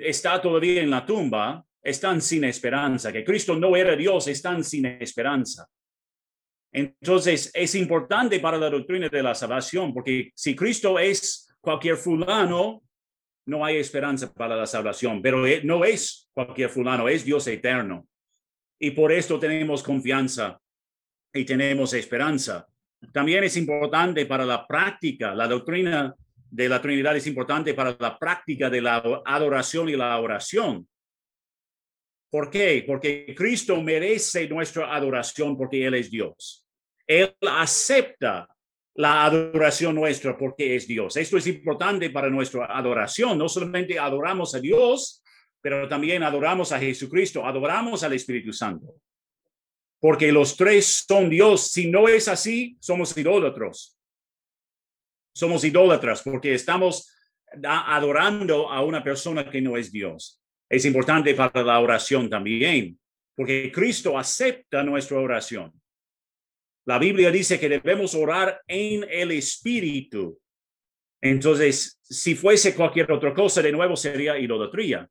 está 0.00 0.42
todavía 0.42 0.82
en 0.82 0.90
la 0.90 1.06
tumba 1.06 1.64
están 1.82 2.20
sin 2.20 2.44
esperanza, 2.44 3.12
que 3.12 3.24
Cristo 3.24 3.56
no 3.56 3.74
era 3.74 3.96
Dios, 3.96 4.28
están 4.28 4.62
sin 4.62 4.86
esperanza. 4.86 5.66
Entonces, 6.72 7.50
es 7.52 7.74
importante 7.74 8.40
para 8.40 8.56
la 8.56 8.70
doctrina 8.70 9.08
de 9.08 9.22
la 9.22 9.34
salvación, 9.34 9.92
porque 9.92 10.32
si 10.34 10.56
Cristo 10.56 10.98
es 10.98 11.54
cualquier 11.60 11.96
fulano, 11.96 12.82
no 13.46 13.64
hay 13.64 13.76
esperanza 13.76 14.32
para 14.32 14.56
la 14.56 14.66
salvación, 14.66 15.20
pero 15.20 15.46
e, 15.46 15.62
no 15.64 15.84
es 15.84 16.30
cualquier 16.32 16.70
fulano, 16.70 17.08
es 17.08 17.24
Dios 17.24 17.46
eterno. 17.46 18.06
Y 18.78 18.92
por 18.92 19.12
esto 19.12 19.38
tenemos 19.38 19.82
confianza 19.82 20.58
y 21.32 21.44
tenemos 21.44 21.92
esperanza. 21.92 22.66
También 23.12 23.44
es 23.44 23.56
importante 23.56 24.26
para 24.26 24.44
la 24.44 24.66
práctica, 24.66 25.34
la 25.34 25.48
doctrina 25.48 26.14
de 26.50 26.68
la 26.68 26.80
Trinidad 26.80 27.16
es 27.16 27.26
importante 27.26 27.74
para 27.74 27.96
la 27.98 28.18
práctica 28.18 28.70
de 28.70 28.80
la 28.80 28.96
adoración 29.24 29.88
y 29.88 29.96
la 29.96 30.18
oración. 30.18 30.86
¿Por 32.30 32.50
qué? 32.50 32.84
Porque 32.86 33.34
Cristo 33.36 33.80
merece 33.82 34.48
nuestra 34.48 34.94
adoración 34.94 35.56
porque 35.56 35.84
Él 35.86 35.94
es 35.94 36.10
Dios. 36.10 36.61
Él 37.20 37.36
acepta 37.48 38.48
la 38.94 39.24
adoración 39.24 39.94
nuestra 39.94 40.36
porque 40.36 40.76
es 40.76 40.86
Dios. 40.86 41.16
Esto 41.16 41.36
es 41.36 41.46
importante 41.46 42.10
para 42.10 42.30
nuestra 42.30 42.66
adoración. 42.66 43.38
No 43.38 43.48
solamente 43.48 43.98
adoramos 43.98 44.54
a 44.54 44.60
Dios, 44.60 45.22
pero 45.60 45.88
también 45.88 46.22
adoramos 46.22 46.72
a 46.72 46.78
Jesucristo, 46.78 47.44
adoramos 47.44 48.02
al 48.02 48.12
Espíritu 48.12 48.52
Santo. 48.52 48.94
Porque 50.00 50.32
los 50.32 50.56
tres 50.56 51.04
son 51.06 51.30
Dios. 51.30 51.70
Si 51.70 51.90
no 51.90 52.08
es 52.08 52.28
así, 52.28 52.76
somos 52.80 53.16
idólatros. 53.16 53.96
Somos 55.34 55.64
idólatras 55.64 56.22
porque 56.22 56.54
estamos 56.54 57.10
adorando 57.64 58.70
a 58.70 58.82
una 58.82 59.02
persona 59.02 59.48
que 59.48 59.60
no 59.60 59.76
es 59.76 59.92
Dios. 59.92 60.40
Es 60.68 60.84
importante 60.84 61.34
para 61.34 61.62
la 61.62 61.78
oración 61.80 62.28
también, 62.28 62.98
porque 63.36 63.70
Cristo 63.70 64.18
acepta 64.18 64.82
nuestra 64.82 65.18
oración. 65.18 65.81
La 66.84 66.98
Biblia 66.98 67.30
dice 67.30 67.60
que 67.60 67.68
debemos 67.68 68.14
orar 68.14 68.60
en 68.66 69.06
el 69.08 69.30
Espíritu. 69.32 70.38
Entonces, 71.20 72.00
si 72.02 72.34
fuese 72.34 72.74
cualquier 72.74 73.10
otra 73.12 73.32
cosa, 73.32 73.62
de 73.62 73.70
nuevo 73.70 73.96
sería 73.96 74.38
idolatría. 74.38 75.08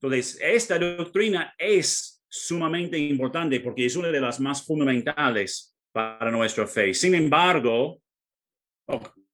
Entonces, 0.00 0.38
esta 0.42 0.78
doctrina 0.78 1.54
es 1.56 2.24
sumamente 2.28 2.98
importante 2.98 3.60
porque 3.60 3.86
es 3.86 3.96
una 3.96 4.08
de 4.08 4.20
las 4.20 4.40
más 4.40 4.64
fundamentales 4.64 5.76
para 5.92 6.30
nuestra 6.30 6.66
fe. 6.66 6.94
Sin 6.94 7.14
embargo, 7.14 8.00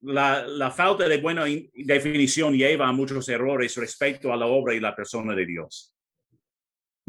la, 0.03 0.47
la, 0.47 0.71
falta 0.71 1.09
de 1.09 1.19
buena 1.19 1.45
definición 1.73 2.55
lleva 2.55 2.89
a 2.89 2.93
muchos 2.93 3.29
errores 3.29 3.77
respecto 3.77 4.33
a 4.33 4.37
la 4.37 4.47
obra 4.47 4.75
y 4.75 4.81
la 4.81 4.95
persona 4.95 5.35
de 5.35 5.47
Dios. 5.47 5.96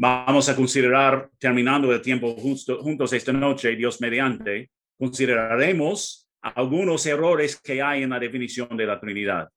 Vamos 0.00 0.48
a 0.48 0.54
considerar, 0.54 1.28
terminando 1.40 1.92
el 1.92 2.00
tiempo 2.00 2.36
juntos 2.36 3.12
esta 3.12 3.32
noche, 3.32 3.74
Dios 3.74 4.00
mediante, 4.00 4.70
consideraremos 4.96 6.28
algunos 6.40 7.04
errores 7.04 7.60
que 7.60 7.82
hay 7.82 8.04
en 8.04 8.10
la 8.10 8.20
definición 8.20 8.76
de 8.76 8.86
la 8.86 9.00
Trinidad. 9.00 9.48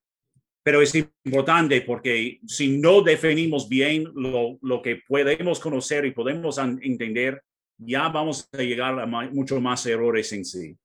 Pero 0.64 0.82
es 0.82 0.96
importante 0.96 1.82
porque 1.82 2.40
si 2.48 2.80
no 2.80 3.04
definimos 3.04 3.70
bien 3.70 4.06
lo, 4.16 4.58
lo 4.64 4.82
que 4.82 5.02
podemos 5.08 5.60
conocer 5.60 6.06
y 6.06 6.12
podemos 6.12 6.58
entender, 6.58 7.44
ya 7.78 8.10
vamos 8.10 8.50
a 8.52 8.58
llegar 8.58 9.00
a 9.00 9.06
muchos 9.06 9.62
más 9.62 9.86
errores 9.86 10.34
en 10.34 10.44
sí. 10.44 10.76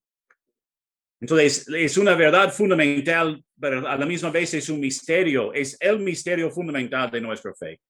Entonces, 1.18 1.66
es 1.68 1.96
una 1.96 2.14
verdad 2.14 2.52
fundamental, 2.52 3.42
pero 3.58 3.88
a 3.88 3.96
la 3.96 4.04
misma 4.04 4.30
vez 4.30 4.52
es 4.52 4.68
un 4.68 4.80
misterio, 4.80 5.54
es 5.54 5.78
el 5.80 5.98
misterio 5.98 6.50
fundamental 6.50 7.10
de 7.10 7.22
nuestra 7.22 7.54
fe. 7.54 7.80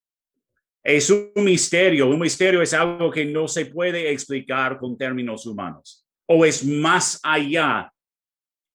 Es 0.89 1.11
un 1.11 1.33
misterio. 1.39 2.09
Un 2.09 2.21
misterio 2.21 2.63
es 2.63 2.73
algo 2.73 3.11
que 3.11 3.25
no 3.25 3.49
se 3.49 3.67
puede 3.67 4.13
explicar 4.13 4.79
con 4.79 4.97
términos 4.97 5.45
humanos 5.45 6.07
o 6.29 6.45
es 6.45 6.65
más 6.65 7.19
allá 7.25 7.93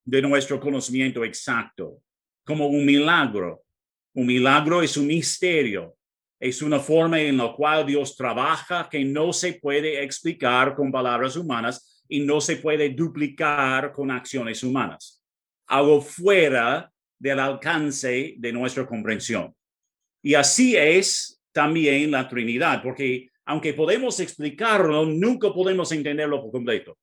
de 0.04 0.22
nuestro 0.22 0.60
conocimiento 0.60 1.24
exacto, 1.24 2.02
como 2.46 2.68
un 2.68 2.86
milagro. 2.86 3.64
Un 4.14 4.26
milagro 4.26 4.82
es 4.82 4.98
un 4.98 5.08
misterio. 5.08 5.96
Es 6.38 6.62
una 6.62 6.82
forma 6.82 7.22
en 7.22 7.38
la 7.38 7.54
cual 7.54 7.86
Dios 7.86 8.18
trabaja 8.18 8.90
que 8.90 9.06
no 9.06 9.32
se 9.32 9.54
puede 9.54 10.04
explicar 10.04 10.76
con 10.76 10.92
palabras 10.92 11.38
humanas 11.38 12.04
y 12.10 12.20
no 12.20 12.42
se 12.42 12.58
puede 12.58 12.90
duplicar 12.90 13.94
con 13.94 14.12
acciones 14.12 14.64
humanas. 14.64 15.24
Algo 15.66 16.02
fuera 16.02 16.92
del 17.18 17.40
alcance 17.40 18.36
de 18.38 18.52
nuestra 18.52 18.86
comprensión. 18.86 19.56
Y 20.22 20.34
así 20.34 20.76
es 20.76 21.41
también 21.52 22.12
la 22.12 22.28
Trinidad, 22.28 22.82
porque 22.82 23.30
aunque 23.46 23.74
podemos 23.74 24.20
explicarlo, 24.20 25.06
nunca 25.06 25.54
podemos 25.54 25.92
entenderlo 25.92 26.42
por 26.42 26.52
completo. 26.52 26.98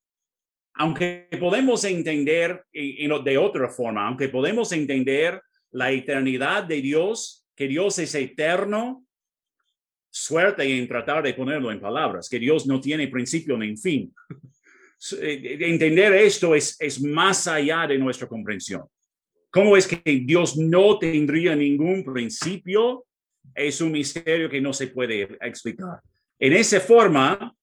Aunque 0.74 1.28
podemos 1.38 1.84
entender 1.84 2.64
de 2.72 3.38
otra 3.38 3.68
forma, 3.68 4.06
aunque 4.06 4.28
podemos 4.28 4.70
entender 4.72 5.42
la 5.72 5.90
eternidad 5.90 6.64
de 6.64 6.80
Dios, 6.80 7.46
que 7.54 7.66
Dios 7.66 7.98
es 7.98 8.14
eterno, 8.14 9.04
suerte 10.10 10.62
en 10.62 10.88
tratar 10.88 11.22
de 11.22 11.34
ponerlo 11.34 11.70
en 11.70 11.80
palabras, 11.80 12.28
que 12.28 12.38
Dios 12.38 12.66
no 12.66 12.80
tiene 12.80 13.08
principio 13.08 13.58
ni 13.58 13.76
fin. 13.76 14.12
Eh, 15.20 15.58
entender 15.60 16.12
esto 16.14 16.56
es, 16.56 16.76
es 16.80 17.00
más 17.00 17.46
allá 17.46 17.86
de 17.86 17.98
nuestra 17.98 18.26
comprensión. 18.26 18.82
¿Cómo 19.48 19.76
es 19.76 19.86
que 19.86 20.02
Dios 20.24 20.56
no 20.56 20.98
tendría 20.98 21.54
ningún 21.54 22.04
principio? 22.04 23.06
Es 23.58 23.80
un 23.80 23.92
misterio 23.92 24.48
que 24.48 24.60
no 24.60 24.72
se 24.72 24.88
puede 24.88 25.36
explicar. 25.40 26.00
En 26.38 26.52
esa 26.52 26.80
forma, 26.80 27.54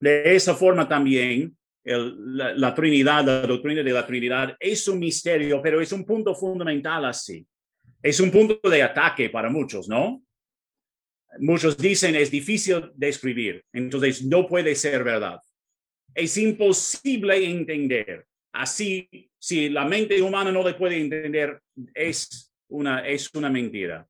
de 0.00 0.34
esa 0.34 0.54
forma 0.54 0.88
también, 0.88 1.56
la, 1.84 2.74
Trinidad, 2.74 3.24
la 3.24 3.46
doctrina 3.46 3.82
de 3.82 3.92
la 3.92 4.06
Trinidad 4.06 4.56
es 4.58 4.86
un 4.88 4.98
misterio, 4.98 5.62
pero 5.62 5.80
es 5.80 5.92
un 5.92 6.04
punto 6.04 6.34
fundamental 6.34 7.04
así. 7.04 7.46
Es 8.02 8.20
un 8.20 8.30
punto 8.30 8.68
de 8.68 8.82
ataque 8.82 9.30
para 9.30 9.48
muchos, 9.48 9.88
¿no? 9.88 10.22
Muchos 11.40 11.76
dicen 11.76 12.14
es 12.14 12.30
difícil 12.30 12.90
de 12.94 13.08
escribir, 13.08 13.64
entonces 13.72 14.24
no 14.24 14.46
puede 14.46 14.74
ser 14.74 15.04
verdad. 15.04 15.40
Es 16.14 16.36
imposible 16.36 17.44
entender. 17.44 18.26
Así, 18.52 19.08
si 19.38 19.68
la 19.68 19.84
mente 19.84 20.20
humana 20.20 20.50
no 20.50 20.62
le 20.66 20.74
puede 20.74 20.98
entender, 20.98 21.60
es 21.94 22.52
una, 22.68 23.06
es 23.06 23.32
una 23.34 23.50
mentira. 23.50 24.06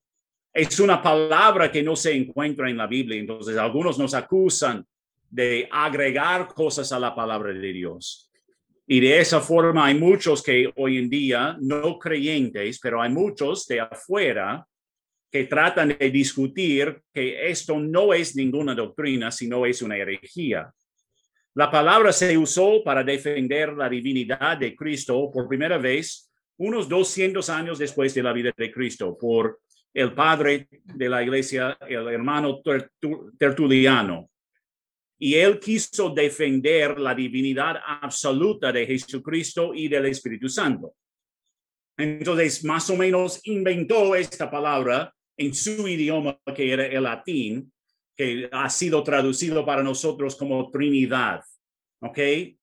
Es 0.53 0.81
una 0.81 1.03
palabra 1.03 1.71
que 1.71 1.83
no 1.83 1.95
se 1.95 2.15
encuentra 2.15 2.69
en 2.69 2.77
la 2.77 2.87
Biblia. 2.87 3.19
Entonces, 3.19 3.57
algunos 3.57 3.99
nos 3.99 4.15
acusan 4.15 4.85
de 5.31 5.69
agregar 5.71 6.49
cosas 6.49 6.91
a 6.93 6.99
la 6.99 7.15
palabra 7.15 7.53
de 7.53 7.73
Dios. 7.73 8.31
Y 8.87 9.01
de 9.01 9.21
esa 9.21 9.41
forma 9.41 9.87
hay 9.87 9.95
muchos 9.95 10.43
que 10.43 10.73
hoy 10.77 10.97
en 10.97 11.11
día, 11.11 11.57
no 11.61 11.99
creyentes, 11.99 12.81
pero 12.81 13.03
hay 13.03 13.11
muchos 13.11 13.67
de 13.67 13.81
afuera 13.81 14.67
que 15.31 15.45
tratan 15.45 15.95
de 15.99 16.11
discutir 16.11 17.03
que 17.13 17.51
esto 17.51 17.79
no 17.79 18.15
es 18.15 18.35
ninguna 18.35 18.75
doctrina, 18.75 19.31
sino 19.31 19.67
es 19.67 19.83
una 19.83 19.97
herejía. 19.99 20.73
La 21.55 21.71
palabra 21.71 22.13
se 22.13 22.39
usó 22.39 22.83
para 22.83 23.05
defender 23.05 23.75
la 23.75 23.91
divinidad 23.91 24.57
de 24.57 24.75
Cristo 24.75 25.31
por 25.31 25.49
primera 25.49 25.77
vez 25.77 26.31
unos 26.57 26.89
200 26.89 27.49
años 27.51 27.79
después 27.79 28.15
de 28.15 28.23
la 28.23 28.33
vida 28.33 28.53
de 28.57 28.73
Cristo 28.73 29.19
por 29.19 29.61
el 29.95 30.13
padre 30.13 30.69
de 30.71 31.09
la 31.09 31.23
iglesia, 31.23 31.77
el 31.89 32.09
hermano 32.09 32.61
Tertuliano. 33.39 34.31
Y 35.19 35.35
él 35.35 35.59
quiso 35.59 36.11
defender 36.11 36.99
la 36.99 37.15
divinidad 37.15 37.77
absoluta 37.85 38.71
de 38.71 38.87
Jesucristo 38.87 39.75
y 39.75 39.89
del 39.89 40.07
Espíritu 40.07 40.49
Santo. 40.49 40.95
Entonces, 41.97 42.65
más 42.65 42.89
o 42.91 42.97
menos 42.97 43.41
inventó 43.45 44.15
esta 44.15 44.49
palabra 44.49 45.13
en 45.37 45.53
su 45.53 45.89
idioma, 45.89 46.39
que 46.55 46.73
era 46.73 46.87
el 46.87 47.03
latín, 47.03 47.73
que 48.17 48.49
ha 48.53 48.71
sido 48.71 49.03
traducido 49.03 49.65
para 49.67 49.83
nosotros 49.83 50.37
como 50.37 50.71
Trinidad. 50.71 51.43
¿Ok? 52.01 52.19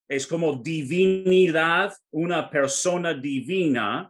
Es 0.08 0.26
como 0.28 0.54
divinidad, 0.54 1.94
una 2.12 2.50
persona 2.50 3.14
divina, 3.14 4.10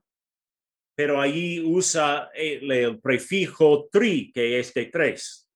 pero 0.95 1.19
allí 1.19 1.59
usa 1.59 2.29
el, 2.33 2.99
prefijo 2.99 3.89
tri, 3.91 4.31
que 4.31 4.59
es 4.59 4.73
de 4.73 4.85
tres. 4.85 5.49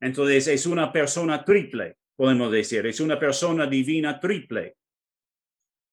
Entonces 0.00 0.48
es 0.48 0.66
una 0.66 0.92
persona 0.92 1.44
triple, 1.44 1.96
podemos 2.16 2.50
decir, 2.50 2.84
es 2.86 3.00
una 3.00 3.18
persona 3.18 3.66
divina 3.66 4.18
triple. 4.18 4.76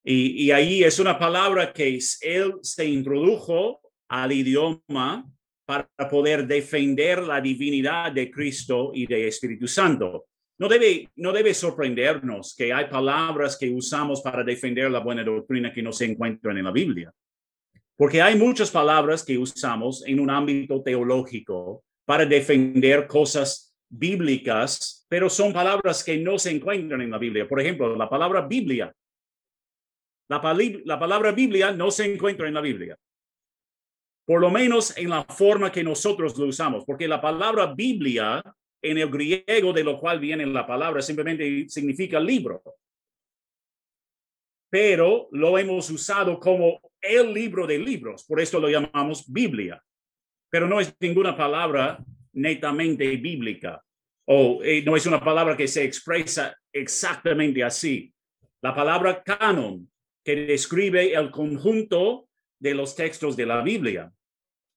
Y, 0.04 0.46
y 0.46 0.52
ahí 0.52 0.84
es 0.84 0.98
una 0.98 1.20
palabra 1.20 1.72
que 1.72 2.00
él 2.22 2.54
se 2.62 2.86
introdujo 2.86 3.82
al 4.10 4.32
idioma 4.32 5.30
para 5.68 5.88
poder 6.10 6.48
defender 6.48 7.22
la 7.22 7.40
divinidad 7.40 8.12
de 8.12 8.32
Cristo 8.32 8.92
y 8.92 9.06
de 9.06 9.28
Espíritu 9.28 9.68
Santo. 9.68 10.26
No 10.58 10.68
debe, 10.68 11.10
no 11.18 11.32
debe 11.32 11.54
sorprendernos 11.54 12.56
que 12.56 12.74
hay 12.74 12.86
palabras 12.90 13.56
que 13.56 13.70
usamos 13.70 14.22
para 14.22 14.44
defender 14.44 14.90
la 14.90 15.00
buena 15.00 15.24
doctrina 15.24 15.72
que 15.72 15.84
no 15.84 15.94
se 15.94 16.06
encuentran 16.06 16.58
en 16.58 16.66
la 16.66 16.72
Biblia. 16.72 17.14
Porque 18.00 18.22
hay 18.22 18.38
muchas 18.38 18.72
palabras 18.72 19.26
que 19.26 19.38
usamos 19.38 20.06
en 20.08 20.22
un 20.22 20.30
ámbito 20.30 20.82
teológico 20.82 21.84
para 22.06 22.26
defender 22.26 23.08
cosas 23.08 23.76
bíblicas, 23.90 25.06
pero 25.10 25.30
son 25.30 25.52
palabras 25.52 26.02
que 26.02 26.18
no 26.18 26.40
se 26.40 26.52
encuentran 26.52 27.02
en 27.02 27.12
la 27.12 27.18
Biblia. 27.18 27.46
Por 27.46 27.60
ejemplo, 27.60 27.94
la 27.98 28.10
palabra 28.10 28.48
Biblia. 28.48 28.96
La, 30.30 30.42
la 30.86 30.98
palabra 30.98 31.34
Biblia 31.34 31.74
no 31.74 31.92
se 31.92 32.06
encuentra 32.06 32.48
en 32.48 32.54
la 32.54 32.62
Biblia 32.62 32.98
por 34.30 34.42
lo 34.42 34.52
menos 34.52 34.96
en 34.96 35.10
la 35.10 35.24
forma 35.24 35.72
que 35.72 35.84
nosotros 35.84 36.38
lo 36.38 36.46
usamos, 36.46 36.86
porque 36.86 37.08
la 37.08 37.20
palabra 37.20 37.74
Biblia 37.74 38.44
en 38.80 39.00
el 39.00 39.10
griego 39.10 39.74
de 39.74 39.84
lo 39.84 40.00
cual 40.00 40.20
viene 40.20 40.46
la 40.46 40.68
palabra 40.68 41.02
simplemente 41.02 41.68
significa 41.68 42.20
libro. 42.20 42.62
Pero 44.70 45.30
lo 45.32 45.58
hemos 45.58 45.90
usado 45.90 46.40
como 46.40 46.80
el 47.02 47.34
libro 47.34 47.66
de 47.66 47.80
libros, 47.80 48.26
por 48.26 48.40
esto 48.40 48.60
lo 48.60 48.70
llamamos 48.70 49.32
Biblia. 49.32 49.82
Pero 50.50 50.68
no 50.68 50.80
es 50.80 50.94
ninguna 51.00 51.36
palabra 51.36 52.04
netamente 52.34 53.16
bíblica 53.18 53.84
o 54.26 54.62
eh, 54.64 54.84
no 54.84 54.96
es 54.96 55.06
una 55.06 55.24
palabra 55.24 55.58
que 55.58 55.68
se 55.68 55.84
expresa 55.84 56.56
exactamente 56.72 57.64
así. 57.64 58.14
La 58.62 58.76
palabra 58.76 59.24
canon, 59.24 59.90
que 60.24 60.36
describe 60.36 61.14
el 61.14 61.32
conjunto 61.32 62.28
de 62.60 62.76
los 62.76 62.96
textos 62.96 63.36
de 63.36 63.46
la 63.46 63.62
Biblia 63.62 64.12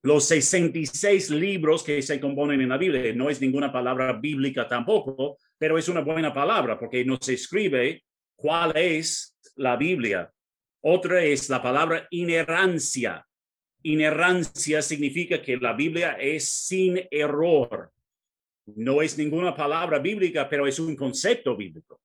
los 0.03 0.25
66 0.27 1.31
libros 1.31 1.83
que 1.85 2.03
se 2.03 2.21
componen 2.21 2.61
en 2.61 2.69
la 2.69 2.77
Biblia. 2.77 3.15
No 3.15 3.31
es 3.31 3.41
ninguna 3.41 3.73
palabra 3.73 4.13
bíblica 4.15 4.67
tampoco, 4.67 5.39
pero 5.57 5.79
es 5.79 5.89
una 5.89 6.01
buena 6.01 6.35
palabra 6.35 6.79
porque 6.79 7.05
nos 7.05 7.29
escribe 7.29 8.03
cuál 8.35 8.77
es 8.77 9.37
la 9.57 9.77
Biblia. 9.77 10.31
Otra 10.83 11.23
es 11.23 11.49
la 11.49 11.63
palabra 11.63 12.07
inerrancia. 12.11 13.27
Inerrancia 13.85 14.83
significa 14.83 15.41
que 15.41 15.57
la 15.57 15.73
Biblia 15.73 16.17
es 16.21 16.49
sin 16.49 17.01
error. 17.11 17.93
No 18.67 19.03
es 19.03 19.17
ninguna 19.19 19.55
palabra 19.55 19.99
bíblica, 19.99 20.49
pero 20.49 20.67
es 20.67 20.79
un 20.79 20.95
concepto 20.95 21.57
bíblico. 21.57 22.01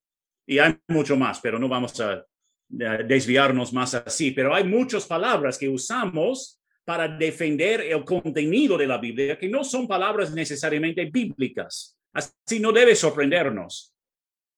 Y 0.46 0.60
hay 0.60 0.76
mucho 0.88 1.16
más, 1.18 1.40
pero 1.40 1.60
no 1.60 1.68
vamos 1.68 2.00
a 2.00 2.26
desviarnos 2.70 3.74
más 3.74 3.94
así. 3.96 4.32
Pero 4.32 4.54
hay 4.54 4.64
muchas 4.64 5.06
palabras 5.06 5.58
que 5.58 5.70
usamos 5.70 6.62
para 6.86 7.08
defender 7.08 7.82
el 7.82 8.06
contenido 8.06 8.78
de 8.78 8.88
la 8.88 8.98
Biblia, 8.98 9.38
que 9.38 9.50
no 9.50 9.64
son 9.64 9.88
palabras 9.88 10.34
necesariamente 10.34 11.06
bíblicas. 11.06 11.98
Así 12.14 12.60
no 12.60 12.72
debe 12.72 12.96
sorprendernos. 12.96 13.94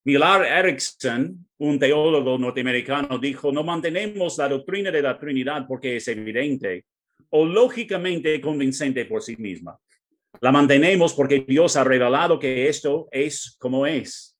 Millar 0.05 0.45
Erickson, 0.45 1.48
un 1.59 1.77
teólogo 1.77 2.37
norteamericano, 2.37 3.17
dijo, 3.17 3.51
no 3.51 3.63
mantenemos 3.63 4.37
la 4.37 4.49
doctrina 4.49 4.91
de 4.91 5.01
la 5.01 5.17
Trinidad 5.17 5.65
porque 5.67 5.97
es 5.97 6.07
evidente 6.07 6.85
o 7.29 7.45
lógicamente 7.45 8.41
convincente 8.41 9.05
por 9.05 9.21
sí 9.21 9.35
misma. 9.37 9.77
La 10.41 10.51
mantenemos 10.51 11.13
porque 11.13 11.45
Dios 11.47 11.75
ha 11.75 11.83
revelado 11.83 12.39
que 12.39 12.67
esto 12.67 13.07
es 13.11 13.55
como 13.59 13.85
es. 13.85 14.37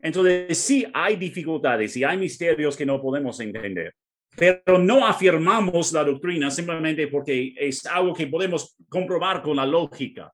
Entonces, 0.00 0.56
sí 0.56 0.86
hay 0.94 1.16
dificultades 1.16 1.96
y 1.96 2.04
hay 2.04 2.16
misterios 2.16 2.76
que 2.76 2.86
no 2.86 3.00
podemos 3.00 3.38
entender 3.40 3.94
pero 4.36 4.78
no 4.78 5.06
afirmamos 5.06 5.92
la 5.92 6.04
doctrina 6.04 6.50
simplemente 6.50 7.08
porque 7.08 7.54
es 7.56 7.84
algo 7.86 8.14
que 8.14 8.26
podemos 8.26 8.76
comprobar 8.88 9.42
con 9.42 9.56
la 9.56 9.66
lógica. 9.66 10.32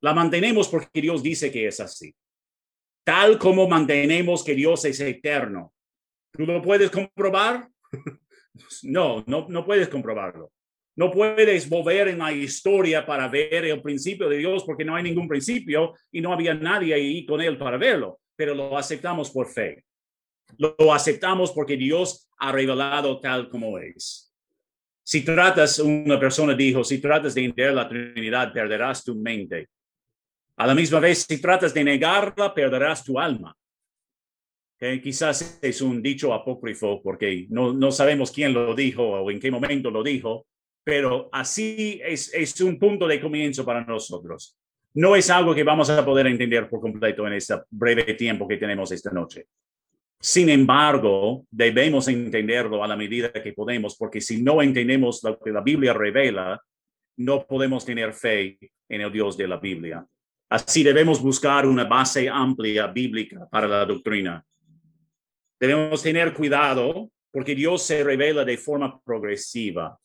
La 0.00 0.12
mantenemos 0.12 0.68
porque 0.68 1.00
Dios 1.00 1.22
dice 1.22 1.50
que 1.50 1.66
es 1.66 1.80
así. 1.80 2.14
Tal 3.06 3.38
como 3.38 3.68
mantenemos 3.68 4.42
que 4.42 4.56
Dios 4.56 4.84
es 4.84 4.98
eterno. 4.98 5.72
¿Tú 6.32 6.44
lo 6.44 6.60
puedes 6.60 6.90
comprobar? 6.90 7.68
no, 8.82 9.22
no, 9.28 9.46
no 9.48 9.64
puedes 9.64 9.88
comprobarlo. 9.88 10.50
No 10.96 11.12
puedes 11.12 11.68
volver 11.68 12.08
en 12.08 12.18
la 12.18 12.32
historia 12.32 13.06
para 13.06 13.28
ver 13.28 13.64
el 13.64 13.80
principio 13.80 14.28
de 14.28 14.38
Dios 14.38 14.64
porque 14.64 14.84
no 14.84 14.96
hay 14.96 15.04
ningún 15.04 15.28
principio 15.28 15.94
y 16.10 16.20
no 16.20 16.32
había 16.32 16.54
nadie 16.54 16.94
ahí 16.94 17.24
con 17.24 17.40
él 17.40 17.56
para 17.56 17.76
verlo, 17.76 18.18
pero 18.34 18.56
lo 18.56 18.76
aceptamos 18.76 19.30
por 19.30 19.46
fe. 19.46 19.84
Lo 20.58 20.92
aceptamos 20.92 21.52
porque 21.52 21.76
Dios 21.76 22.28
ha 22.38 22.50
revelado 22.50 23.20
tal 23.20 23.48
como 23.48 23.78
es. 23.78 24.34
Si 25.04 25.24
tratas, 25.24 25.78
una 25.78 26.18
persona 26.18 26.54
dijo, 26.54 26.82
si 26.82 26.98
tratas 26.98 27.36
de 27.36 27.44
entender 27.44 27.72
la 27.72 27.88
Trinidad, 27.88 28.52
perderás 28.52 29.04
tu 29.04 29.14
mente. 29.14 29.68
A 30.56 30.66
la 30.66 30.74
misma 30.74 31.00
vez, 31.00 31.26
si 31.28 31.40
tratas 31.40 31.74
de 31.74 31.84
negarla, 31.84 32.54
perderás 32.54 33.04
tu 33.04 33.18
alma. 33.18 33.54
Okay, 34.76 35.00
quizás 35.00 35.58
es 35.62 35.80
un 35.80 36.02
dicho 36.02 36.34
apócrifo 36.34 37.00
porque 37.02 37.46
no, 37.48 37.72
no 37.72 37.90
sabemos 37.90 38.30
quién 38.30 38.52
lo 38.52 38.74
dijo 38.74 39.02
o 39.02 39.30
en 39.30 39.40
qué 39.40 39.50
momento 39.50 39.90
lo 39.90 40.02
dijo, 40.02 40.46
pero 40.84 41.30
así 41.32 41.98
es, 42.04 42.32
es 42.34 42.60
un 42.60 42.78
punto 42.78 43.06
de 43.08 43.20
comienzo 43.20 43.64
para 43.64 43.84
nosotros. 43.84 44.56
No 44.94 45.16
es 45.16 45.30
algo 45.30 45.54
que 45.54 45.64
vamos 45.64 45.90
a 45.90 46.04
poder 46.04 46.26
entender 46.26 46.68
por 46.68 46.80
completo 46.80 47.26
en 47.26 47.34
este 47.34 47.54
breve 47.70 48.14
tiempo 48.14 48.46
que 48.46 48.56
tenemos 48.56 48.92
esta 48.92 49.10
noche. 49.10 49.46
Sin 50.20 50.48
embargo, 50.48 51.44
debemos 51.50 52.08
entenderlo 52.08 52.82
a 52.82 52.88
la 52.88 52.96
medida 52.96 53.32
que 53.32 53.52
podemos, 53.52 53.96
porque 53.96 54.20
si 54.20 54.42
no 54.42 54.62
entendemos 54.62 55.22
lo 55.22 55.38
que 55.38 55.50
la 55.50 55.60
Biblia 55.60 55.92
revela, 55.92 56.60
no 57.18 57.46
podemos 57.46 57.84
tener 57.84 58.12
fe 58.12 58.58
en 58.88 59.00
el 59.00 59.12
Dios 59.12 59.36
de 59.36 59.48
la 59.48 59.58
Biblia. 59.58 60.06
Así 60.48 60.82
debemos 60.82 61.20
buscar 61.20 61.66
una 61.66 61.84
base 61.84 62.28
amplia 62.28 62.86
bíblica 62.86 63.48
para 63.50 63.66
la 63.66 63.84
doctrina. 63.84 64.44
Debemos 65.58 66.02
tener 66.02 66.32
cuidado 66.34 67.10
porque 67.32 67.54
Dios 67.54 67.82
se 67.82 68.04
revela 68.04 68.44
de 68.44 68.56
forma 68.56 69.00
progresiva. 69.00 69.98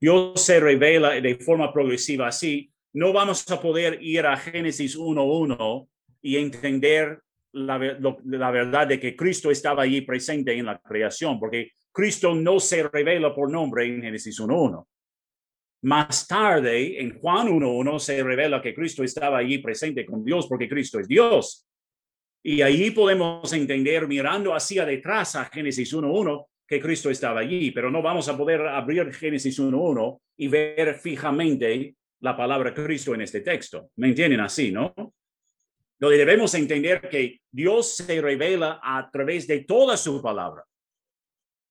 Dios 0.00 0.40
se 0.40 0.60
revela 0.60 1.20
de 1.20 1.34
forma 1.36 1.72
progresiva. 1.72 2.28
Así, 2.28 2.70
no 2.92 3.12
vamos 3.12 3.50
a 3.50 3.60
poder 3.60 3.98
ir 4.02 4.24
a 4.24 4.36
Génesis 4.36 4.96
1.1 4.96 5.88
y 6.22 6.36
entender 6.36 7.20
la, 7.52 7.78
verdad 7.78 8.86
de 8.86 9.00
que 9.00 9.16
Cristo 9.16 9.50
estaba 9.50 9.82
allí 9.82 10.02
presente 10.02 10.52
en 10.52 10.66
la 10.66 10.78
creación, 10.78 11.40
porque 11.40 11.72
Cristo 11.90 12.34
no 12.34 12.60
se 12.60 12.82
revela 12.88 13.34
por 13.34 13.50
nombre 13.50 13.86
en 13.86 14.02
Génesis 14.02 14.38
1.1. 14.38 14.86
Más 15.86 16.26
tarde, 16.26 17.00
en 17.00 17.16
Juan 17.20 17.46
1.1, 17.46 18.00
se 18.00 18.20
revela 18.20 18.60
que 18.60 18.74
Cristo 18.74 19.04
estaba 19.04 19.38
allí 19.38 19.58
presente 19.58 20.04
con 20.04 20.24
Dios, 20.24 20.48
porque 20.48 20.68
Cristo 20.68 20.98
es 20.98 21.06
Dios. 21.06 21.64
Y 22.42 22.60
ahí 22.60 22.90
podemos 22.90 23.52
entender, 23.52 24.08
mirando 24.08 24.52
hacia 24.52 24.84
detrás 24.84 25.36
a 25.36 25.44
Génesis 25.44 25.94
1.1, 25.94 26.44
que 26.66 26.80
Cristo 26.80 27.08
estaba 27.08 27.38
allí, 27.38 27.70
pero 27.70 27.88
no 27.88 28.02
vamos 28.02 28.28
a 28.28 28.36
poder 28.36 28.62
abrir 28.62 29.14
Génesis 29.14 29.60
1.1 29.60 30.18
y 30.38 30.48
ver 30.48 30.96
fijamente 30.96 31.94
la 32.18 32.36
palabra 32.36 32.74
Cristo 32.74 33.14
en 33.14 33.20
este 33.20 33.42
texto. 33.42 33.90
¿Me 33.94 34.08
entienden 34.08 34.40
así, 34.40 34.72
no? 34.72 34.92
Donde 36.00 36.18
debemos 36.18 36.52
entender 36.54 37.08
que 37.08 37.42
Dios 37.48 37.94
se 37.94 38.20
revela 38.20 38.80
a 38.82 39.08
través 39.08 39.46
de 39.46 39.60
toda 39.60 39.96
su 39.96 40.20
palabra. 40.20 40.64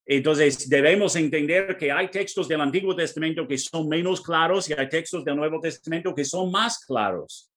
Entonces, 0.08 0.68
debemos 0.68 1.16
entender 1.16 1.76
que 1.76 1.90
hay 1.90 2.08
textos 2.08 2.46
del 2.46 2.60
Antiguo 2.60 2.94
Testamento 2.94 3.46
que 3.46 3.58
son 3.58 3.88
menos 3.88 4.20
claros 4.20 4.70
y 4.70 4.72
hay 4.72 4.88
textos 4.88 5.24
del 5.24 5.36
Nuevo 5.36 5.60
Testamento 5.60 6.14
que 6.14 6.24
son 6.24 6.50
más 6.50 6.84
claros 6.84 7.50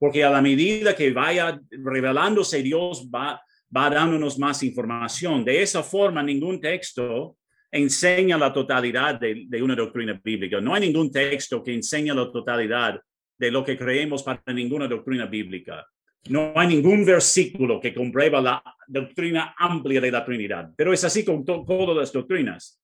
porque 0.00 0.24
a 0.24 0.30
la 0.30 0.40
medida 0.40 0.96
que 0.96 1.12
vaya 1.12 1.60
revelándose 1.70 2.62
Dios 2.62 3.08
va, 3.14 3.40
va 3.76 3.90
dándonos 3.90 4.38
más 4.38 4.62
información. 4.62 5.44
De 5.44 5.62
esa 5.62 5.82
forma, 5.82 6.22
ningún 6.22 6.58
texto 6.58 7.36
enseña 7.70 8.38
la 8.38 8.50
totalidad 8.50 9.20
de, 9.20 9.44
de, 9.46 9.62
una 9.62 9.76
doctrina 9.76 10.18
bíblica. 10.24 10.58
No 10.58 10.74
hay 10.74 10.80
ningún 10.80 11.12
texto 11.12 11.62
que 11.62 11.74
enseñe 11.74 12.14
la 12.14 12.32
totalidad 12.32 12.98
de 13.38 13.50
lo 13.50 13.62
que 13.62 13.76
creemos 13.76 14.22
para 14.22 14.40
ninguna 14.54 14.88
doctrina 14.88 15.26
bíblica. 15.26 15.86
No 16.28 16.52
hay 16.54 16.68
ningún 16.68 17.04
versículo 17.04 17.80
que 17.80 17.94
comprueba 17.94 18.40
la 18.40 18.62
doctrina 18.86 19.54
amplia 19.58 20.00
de 20.00 20.10
la 20.10 20.24
Trinidad, 20.24 20.72
pero 20.76 20.92
es 20.92 21.02
así 21.02 21.24
con 21.24 21.44
todas 21.44 21.96
las 21.96 22.12
doctrinas. 22.12 22.80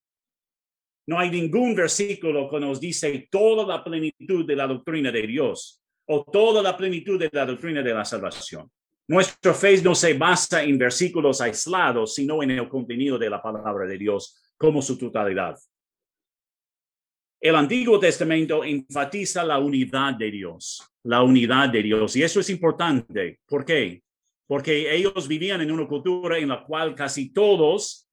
No 1.06 1.18
hay 1.18 1.30
ningún 1.30 1.74
versículo 1.74 2.48
que 2.50 2.58
nos 2.58 2.80
dice 2.80 3.28
toda 3.30 3.66
la 3.66 3.84
plenitud 3.84 4.44
de 4.46 4.56
la 4.56 4.66
doctrina 4.66 5.12
de 5.12 5.26
Dios 5.26 5.80
o 6.06 6.24
toda 6.24 6.62
la 6.62 6.76
plenitud 6.76 7.18
de 7.18 7.28
la 7.32 7.46
doctrina 7.46 7.82
de 7.82 7.94
la 7.94 8.04
salvación. 8.04 8.70
Nuestra 9.08 9.54
fe 9.54 9.80
no 9.82 9.94
se 9.94 10.14
basa 10.14 10.64
en 10.64 10.78
versículos 10.78 11.40
aislados, 11.40 12.14
sino 12.14 12.42
en 12.42 12.50
el 12.50 12.68
contenido 12.68 13.18
de 13.18 13.30
la 13.30 13.40
palabra 13.40 13.86
de 13.86 13.98
Dios 13.98 14.42
como 14.56 14.82
su 14.82 14.98
totalidad. 14.98 15.56
El 17.40 17.54
Antiguo 17.54 18.00
Testamento 18.00 18.64
enfatiza 18.64 19.44
la 19.44 19.58
unidad 19.58 20.14
de 20.14 20.30
Dios, 20.30 20.82
la 21.06 21.22
unidad 21.22 21.68
de 21.68 21.82
Dios. 21.82 22.16
Y 22.16 22.22
eso 22.22 22.40
es 22.40 22.50
importante. 22.50 23.40
¿Por 23.46 23.64
qué? 23.64 24.02
Porque 24.46 24.94
ellos 24.94 25.28
vivían 25.28 25.60
en 25.60 25.70
una 25.70 25.86
cultura 25.86 26.38
en 26.38 26.48
la 26.48 26.64
cual 26.64 26.94
casi 26.94 27.32
todos 27.32 28.08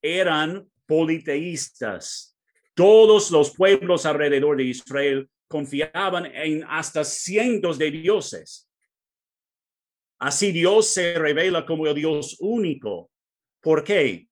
eran 0.00 0.68
politeístas. 0.86 2.36
Todos 2.74 3.30
los 3.30 3.54
pueblos 3.54 4.06
alrededor 4.06 4.56
de 4.56 4.64
Israel 4.64 5.28
confiaban 5.48 6.26
en 6.26 6.64
hasta 6.68 7.02
cientos 7.02 7.76
de 7.76 7.90
dioses. 7.90 8.68
Así 10.20 10.52
Dios 10.52 10.88
se 10.88 11.18
revela 11.18 11.66
como 11.66 11.86
el 11.86 11.94
Dios 11.94 12.36
único. 12.40 13.10
¿Por 13.60 13.82
qué? 13.82 14.28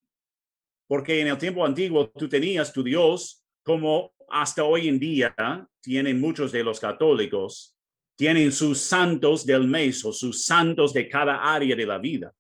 Porque 0.87 1.21
en 1.21 1.29
el 1.29 1.39
tiempo 1.39 1.65
antiguo 1.65 2.09
tú 2.11 2.29
tenías 2.29 2.73
tu 2.73 2.85
Dios 2.85 3.45
como 3.65 4.13
hasta 4.29 4.63
hoy 4.65 4.89
en 4.89 4.99
día 4.99 5.35
tienen 5.81 6.21
muchos 6.21 6.51
de 6.53 6.65
los 6.65 6.81
católicos, 6.81 7.76
tienen 8.17 8.51
sus 8.51 8.81
santos 8.81 9.45
del 9.45 9.69
mes 9.69 10.05
o 10.05 10.13
sus 10.13 10.45
santos 10.45 10.93
de 10.93 11.09
cada 11.09 11.55
área 11.55 11.77
de 11.77 11.87
la 11.87 11.99
vida. 11.99 12.33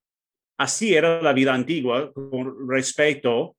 Así 0.59 0.95
era 0.95 1.21
la 1.21 1.35
vida 1.35 1.53
antigua 1.53 2.12
con 2.12 2.69
respecto 2.69 3.57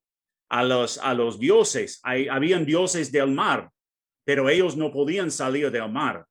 a 0.49 0.63
los, 0.63 0.97
a 0.97 1.13
los 1.13 1.39
dioses. 1.39 1.99
Hay, 2.03 2.27
habían 2.27 2.65
dioses 2.65 3.12
del 3.12 3.32
mar, 3.32 3.69
pero 4.25 4.49
ellos 4.49 4.75
no 4.75 4.91
podían 4.91 5.30
salir 5.30 5.69
del 5.71 5.91
mar. 5.91 6.25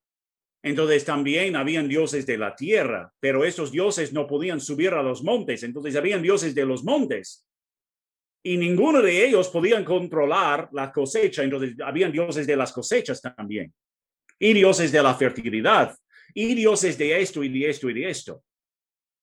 Entonces 0.62 1.04
también 1.04 1.54
habían 1.54 1.86
dioses 1.86 2.26
de 2.26 2.36
la 2.36 2.56
tierra, 2.56 3.12
pero 3.20 3.44
esos 3.44 3.70
dioses 3.70 4.12
no 4.12 4.26
podían 4.26 4.60
subir 4.60 4.92
a 4.94 5.02
los 5.02 5.22
montes. 5.22 5.62
Entonces 5.62 5.94
habían 5.94 6.22
dioses 6.22 6.56
de 6.56 6.66
los 6.66 6.82
montes. 6.82 7.46
Y 8.42 8.56
ninguno 8.56 9.00
de 9.00 9.26
ellos 9.26 9.48
podían 9.48 9.84
controlar 9.84 10.68
la 10.72 10.90
cosecha. 10.90 11.44
Entonces 11.44 11.76
habían 11.84 12.10
dioses 12.10 12.44
de 12.44 12.56
las 12.56 12.72
cosechas 12.72 13.22
también. 13.22 13.72
Y 14.38 14.52
dioses 14.52 14.92
de 14.92 15.02
la 15.02 15.14
fertilidad. 15.14 15.96
Y 16.34 16.54
dioses 16.54 16.98
de 16.98 17.20
esto 17.20 17.42
y 17.42 17.48
de 17.48 17.70
esto 17.70 17.88
y 17.88 17.94
de 17.94 18.10
esto. 18.10 18.42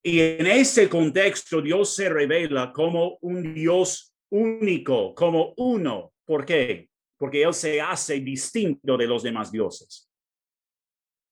Y 0.03 0.19
en 0.19 0.47
ese 0.47 0.89
contexto 0.89 1.61
Dios 1.61 1.95
se 1.95 2.09
revela 2.09 2.73
como 2.73 3.17
un 3.21 3.53
Dios 3.53 4.13
único, 4.29 5.13
como 5.13 5.53
uno. 5.57 6.13
¿Por 6.25 6.45
qué? 6.45 6.89
porque 7.23 7.41
Él 7.41 7.53
se 7.53 7.79
hace 7.79 8.19
distinto 8.19 8.97
de 8.97 9.07
los 9.07 9.23
demás 9.23 9.49
dioses. 9.49 10.11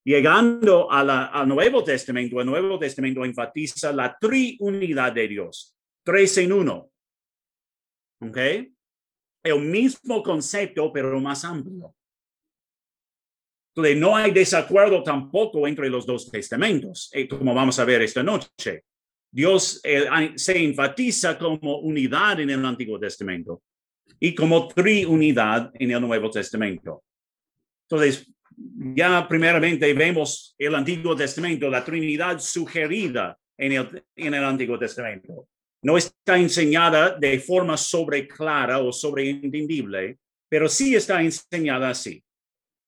Llegando 0.05 0.89
al 0.89 1.45
Nuevo 1.49 1.83
Testamento, 1.83 2.39
el 2.39 2.45
Nuevo 2.45 2.79
Testamento 2.79 3.25
enfatiza 3.25 3.91
la 3.91 4.17
triunidad 4.17 5.11
de 5.11 5.27
Dios, 5.27 5.75
tres 6.01 6.37
en 6.37 6.53
uno. 6.53 6.89
¿Ok? 8.21 8.37
El 9.43 9.59
mismo 9.59 10.23
concepto, 10.23 10.93
pero 10.93 11.19
más 11.19 11.43
amplio. 11.43 11.93
Entonces, 13.73 13.97
no 13.97 14.15
hay 14.15 14.31
desacuerdo 14.31 15.01
tampoco 15.01 15.67
entre 15.67 15.89
los 15.89 16.05
dos 16.05 16.29
testamentos, 16.29 17.09
eh, 17.13 17.27
como 17.27 17.53
vamos 17.53 17.79
a 17.79 17.85
ver 17.85 18.01
esta 18.01 18.21
noche. 18.21 18.83
Dios 19.31 19.79
eh, 19.83 20.07
se 20.35 20.61
enfatiza 20.61 21.37
como 21.37 21.77
unidad 21.79 22.39
en 22.41 22.49
el 22.49 22.65
Antiguo 22.65 22.99
Testamento, 22.99 23.63
y 24.19 24.35
como 24.35 24.67
triunidad 24.67 25.71
en 25.73 25.91
el 25.91 26.01
Nuevo 26.01 26.29
Testamento. 26.29 27.03
Entonces, 27.89 28.31
ya 28.95 29.27
primeramente 29.27 29.93
vemos 29.93 30.53
el 30.57 30.75
Antiguo 30.75 31.15
Testamento, 31.15 31.69
la 31.69 31.83
Trinidad 31.83 32.39
sugerida 32.39 33.37
en 33.57 33.71
el, 33.71 34.03
en 34.15 34.33
el 34.33 34.43
Antiguo 34.43 34.77
Testamento. 34.77 35.47
No 35.83 35.97
está 35.97 36.37
enseñada 36.37 37.17
de 37.17 37.39
forma 37.39 37.75
sobreclara 37.77 38.79
o 38.79 38.91
sobreentendible, 38.91 40.19
pero 40.47 40.69
sí 40.69 40.95
está 40.95 41.21
enseñada 41.23 41.89
así. 41.89 42.23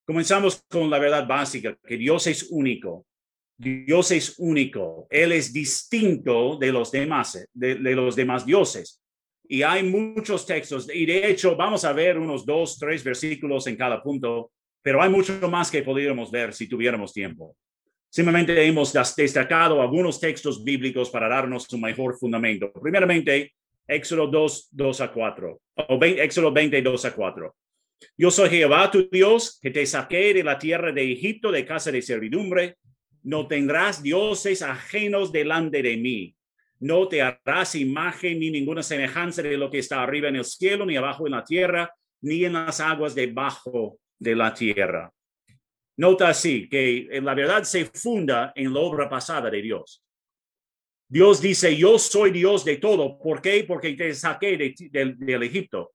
Comenzamos 0.05 0.63
con 0.69 0.89
la 0.89 0.99
verdad 0.99 1.27
básica, 1.27 1.77
que 1.85 1.97
Dios 1.97 2.27
es 2.27 2.47
único. 2.51 3.05
Dios 3.57 4.11
es 4.11 4.35
único. 4.37 5.07
Él 5.09 5.31
es 5.31 5.53
distinto 5.53 6.57
de 6.57 6.71
los 6.71 6.91
demás, 6.91 7.47
de 7.53 7.75
los 7.77 8.15
demás 8.15 8.45
dioses 8.45 9.03
y 9.47 9.61
hay 9.61 9.83
muchos 9.83 10.45
textos 10.45 10.89
y 10.93 11.05
de 11.05 11.29
hecho 11.29 11.55
vamos 11.55 11.83
a 11.85 11.93
ver 11.93 12.17
unos 12.17 12.45
dos, 12.45 12.77
tres 12.79 13.03
versículos 13.03 13.67
en 13.67 13.75
cada 13.75 14.01
punto, 14.01 14.51
pero 14.81 15.01
hay 15.01 15.09
mucho 15.09 15.47
más 15.49 15.69
que 15.69 15.83
podríamos 15.83 16.31
ver 16.31 16.53
si 16.53 16.67
tuviéramos 16.67 17.13
tiempo. 17.13 17.55
Simplemente 18.09 18.65
hemos 18.65 18.93
destacado 19.15 19.81
algunos 19.81 20.19
textos 20.19 20.63
bíblicos 20.63 21.09
para 21.09 21.27
darnos 21.27 21.71
un 21.73 21.81
mejor 21.81 22.17
fundamento. 22.17 22.71
Primeramente, 22.71 23.53
Éxodo 23.87 24.27
2, 24.27 24.69
2 24.71 25.01
a 25.01 25.11
4, 25.11 25.61
o 25.75 25.99
Éxodo 26.03 26.51
20, 26.51 26.81
2 26.81 27.05
a 27.05 27.13
4. 27.13 27.55
Yo 28.17 28.31
soy 28.31 28.49
Jehová 28.49 28.91
tu 28.91 29.09
Dios, 29.09 29.59
que 29.61 29.71
te 29.71 29.85
saqué 29.85 30.33
de 30.33 30.43
la 30.43 30.57
tierra 30.59 30.91
de 30.91 31.11
Egipto, 31.11 31.51
de 31.51 31.65
casa 31.65 31.91
de 31.91 32.01
servidumbre. 32.01 32.77
No 33.23 33.47
tendrás 33.47 34.03
dioses 34.03 34.61
ajenos 34.61 35.31
delante 35.31 35.81
de 35.81 35.97
mí 35.97 36.35
no 36.83 37.07
te 37.07 37.21
harás 37.21 37.75
imagen 37.75 38.39
ni 38.39 38.51
ninguna 38.51 38.83
semejanza 38.83 39.41
de 39.41 39.55
lo 39.55 39.71
que 39.71 39.79
está 39.79 40.03
arriba 40.03 40.27
en 40.27 40.35
el 40.35 40.43
cielo, 40.43 40.85
ni 40.85 40.97
abajo 40.97 41.25
en 41.25 41.31
la 41.31 41.45
tierra, 41.45 41.89
ni 42.21 42.43
en 42.43 42.51
las 42.51 42.81
aguas 42.81 43.15
debajo 43.15 43.99
de 44.19 44.35
la 44.35 44.53
tierra. 44.53 45.09
Nota 45.95 46.27
así 46.27 46.67
que 46.67 47.07
la 47.23 47.35
verdad 47.35 47.63
se 47.63 47.85
funda 47.85 48.51
en 48.53 48.73
la 48.73 48.81
obra 48.81 49.07
pasada 49.07 49.49
de 49.49 49.61
Dios. 49.61 50.03
Dios 51.07 51.39
dice, 51.39 51.73
yo 51.77 51.97
soy 51.97 52.31
Dios 52.31 52.65
de 52.65 52.75
todo. 52.75 53.17
¿Por 53.17 53.41
qué? 53.41 53.63
Porque 53.65 53.93
te 53.93 54.13
saqué 54.13 54.57
del 54.57 55.43
Egipto. 55.43 55.93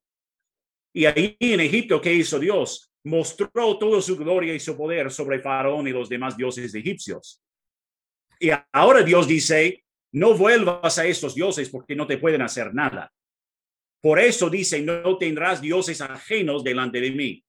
Y 0.92 1.04
ahí 1.04 1.36
en 1.40 1.60
Egipto, 1.60 2.00
¿qué 2.00 2.12
hizo 2.12 2.38
Dios? 2.38 2.90
Mostró 3.04 3.78
toda 3.78 4.00
su 4.02 4.16
gloria 4.16 4.54
y 4.54 4.60
su 4.60 4.76
poder 4.76 5.10
sobre 5.10 5.40
Faraón 5.40 5.86
y 5.86 5.92
los 5.92 6.08
demás 6.08 6.36
dioses 6.36 6.74
egipcios. 6.74 7.42
Y 8.40 8.50
ahora 8.72 9.02
Dios 9.02 9.26
dice, 9.26 9.84
no 10.12 10.34
vuelvas 10.34 10.98
a 10.98 11.06
estos 11.06 11.34
dioses 11.34 11.68
porque 11.70 11.94
no 11.94 12.06
te 12.06 12.18
pueden 12.18 12.42
hacer 12.42 12.74
nada. 12.74 13.12
Por 14.00 14.18
eso 14.18 14.48
dice, 14.48 14.80
no 14.80 15.18
tendrás 15.18 15.60
dioses 15.60 16.00
ajenos 16.00 16.62
delante 16.62 17.00
de 17.00 17.10
mí. 17.10 17.44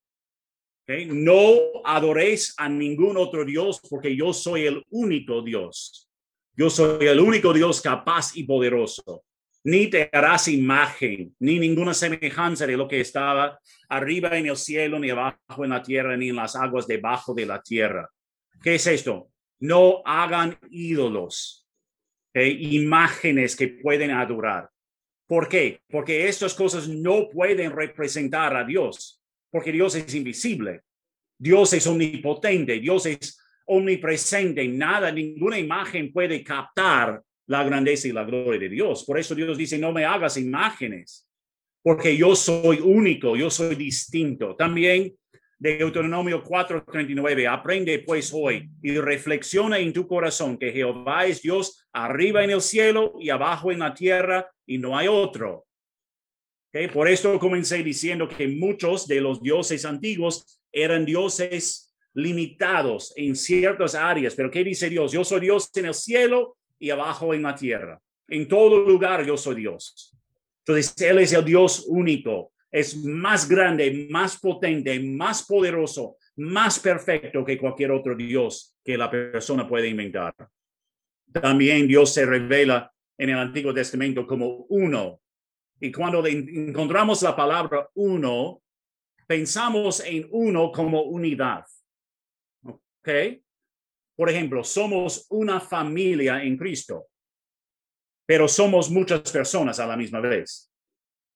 No 1.07 1.83
adoréis 1.85 2.55
a 2.57 2.67
ningún 2.67 3.17
otro 3.17 3.45
Dios 3.45 3.79
porque 3.87 4.15
yo 4.15 4.33
soy 4.33 4.65
el 4.65 4.83
único 4.89 5.43
Dios. 5.43 6.09
Yo 6.55 6.69
soy 6.69 7.05
el 7.05 7.19
único 7.19 7.53
Dios 7.53 7.79
capaz 7.79 8.35
y 8.35 8.43
poderoso. 8.43 9.23
Ni 9.69 9.85
te 9.87 10.09
harás 10.11 10.47
imagen, 10.47 11.35
ni 11.37 11.59
ninguna 11.59 11.93
semejanza 11.93 12.65
de 12.65 12.75
lo 12.75 12.87
que 12.87 13.01
estaba 13.01 13.59
arriba 13.87 14.35
en 14.35 14.47
el 14.47 14.57
cielo, 14.57 14.97
ni 14.97 15.11
abajo 15.11 15.63
en 15.63 15.69
la 15.69 15.83
tierra, 15.83 16.17
ni 16.17 16.29
en 16.29 16.37
las 16.37 16.55
aguas 16.55 16.87
debajo 16.87 17.35
de 17.35 17.45
la 17.45 17.61
tierra. 17.61 18.09
¿Qué 18.63 18.75
es 18.75 18.87
esto? 18.87 19.29
No 19.59 20.01
hagan 20.05 20.57
ídolos, 20.71 21.67
imágenes 22.33 23.55
que 23.55 23.67
pueden 23.67 24.09
adorar. 24.09 24.71
¿Por 25.27 25.47
qué? 25.47 25.81
Porque 25.87 26.27
estas 26.27 26.55
cosas 26.55 26.87
no 26.87 27.29
pueden 27.29 27.71
representar 27.71 28.55
a 28.55 28.63
Dios, 28.63 29.21
porque 29.51 29.71
Dios 29.71 29.93
es 29.93 30.15
invisible. 30.15 30.81
Dios 31.37 31.73
es 31.73 31.85
omnipotente, 31.85 32.79
Dios 32.79 33.05
es 33.05 33.39
omnipresente. 33.67 34.67
Nada, 34.67 35.11
ninguna 35.11 35.59
imagen 35.59 36.11
puede 36.11 36.43
captar 36.43 37.21
la 37.49 37.63
grandeza 37.63 38.07
y 38.07 38.11
la 38.11 38.23
gloria 38.23 38.59
de 38.59 38.69
Dios. 38.69 39.03
Por 39.03 39.17
eso 39.17 39.33
Dios 39.33 39.57
dice, 39.57 39.79
no 39.79 39.91
me 39.91 40.05
hagas 40.05 40.37
imágenes, 40.37 41.27
porque 41.81 42.15
yo 42.15 42.35
soy 42.35 42.79
único, 42.79 43.35
yo 43.35 43.49
soy 43.49 43.73
distinto. 43.73 44.55
También 44.55 45.15
de 45.57 45.77
Deuteronomio 45.77 46.43
4:39, 46.43 47.47
aprende 47.47 47.99
pues 47.99 48.31
hoy 48.33 48.69
y 48.83 48.97
reflexiona 48.99 49.79
en 49.79 49.91
tu 49.91 50.07
corazón 50.07 50.59
que 50.59 50.71
Jehová 50.71 51.25
es 51.25 51.41
Dios 51.41 51.87
arriba 51.91 52.43
en 52.43 52.51
el 52.51 52.61
cielo 52.61 53.15
y 53.19 53.31
abajo 53.31 53.71
en 53.71 53.79
la 53.79 53.95
tierra 53.95 54.47
y 54.67 54.77
no 54.77 54.95
hay 54.95 55.07
otro. 55.07 55.65
Okay, 56.69 56.87
por 56.87 57.07
esto 57.07 57.39
comencé 57.39 57.81
diciendo 57.81 58.29
que 58.29 58.47
muchos 58.47 59.07
de 59.07 59.21
los 59.21 59.41
dioses 59.41 59.85
antiguos 59.85 60.61
eran 60.71 61.03
dioses 61.03 61.95
limitados 62.13 63.11
en 63.15 63.35
ciertas 63.35 63.95
áreas, 63.95 64.35
pero 64.35 64.51
¿qué 64.51 64.63
dice 64.63 64.87
Dios? 64.87 65.11
Yo 65.11 65.23
soy 65.23 65.41
Dios 65.41 65.71
en 65.75 65.85
el 65.85 65.95
cielo 65.95 66.57
y 66.79 66.89
abajo 66.89 67.33
en 67.33 67.43
la 67.43 67.53
tierra. 67.55 68.01
En 68.27 68.47
todo 68.47 68.87
lugar 68.87 69.25
yo 69.25 69.37
soy 69.37 69.55
Dios. 69.55 70.15
Entonces, 70.59 70.99
Él 71.01 71.19
es 71.19 71.33
el 71.33 71.43
Dios 71.43 71.85
único, 71.87 72.53
es 72.71 72.95
más 73.03 73.49
grande, 73.49 74.07
más 74.09 74.39
potente, 74.39 74.99
más 74.99 75.45
poderoso, 75.45 76.17
más 76.37 76.79
perfecto 76.79 77.43
que 77.43 77.57
cualquier 77.57 77.91
otro 77.91 78.15
Dios 78.15 78.75
que 78.83 78.97
la 78.97 79.09
persona 79.09 79.67
puede 79.67 79.87
inventar. 79.87 80.33
También 81.31 81.87
Dios 81.87 82.13
se 82.13 82.25
revela 82.25 82.91
en 83.17 83.29
el 83.29 83.37
Antiguo 83.37 83.73
Testamento 83.73 84.25
como 84.25 84.65
uno. 84.69 85.19
Y 85.79 85.91
cuando 85.91 86.25
encontramos 86.25 87.21
la 87.21 87.35
palabra 87.35 87.89
uno, 87.95 88.61
pensamos 89.27 90.01
en 90.05 90.27
uno 90.31 90.71
como 90.71 91.03
unidad. 91.03 91.65
¿Ok? 92.63 93.09
Por 94.19 94.29
ejemplo, 94.29 94.65
somos 94.65 95.27
una 95.29 95.61
familia 95.61 96.43
en 96.43 96.57
Cristo, 96.57 97.07
pero 98.27 98.49
somos 98.49 98.91
muchas 98.91 99.31
personas 99.31 99.79
a 99.79 99.87
la 99.87 99.95
misma 99.95 100.19
vez. 100.19 100.69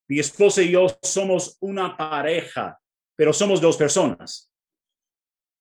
Mi 0.09 0.19
esposa 0.19 0.61
y 0.61 0.71
yo 0.71 0.87
somos 1.01 1.55
una 1.61 1.95
pareja, 1.95 2.77
pero 3.15 3.31
somos 3.31 3.61
dos 3.61 3.77
personas. 3.77 4.51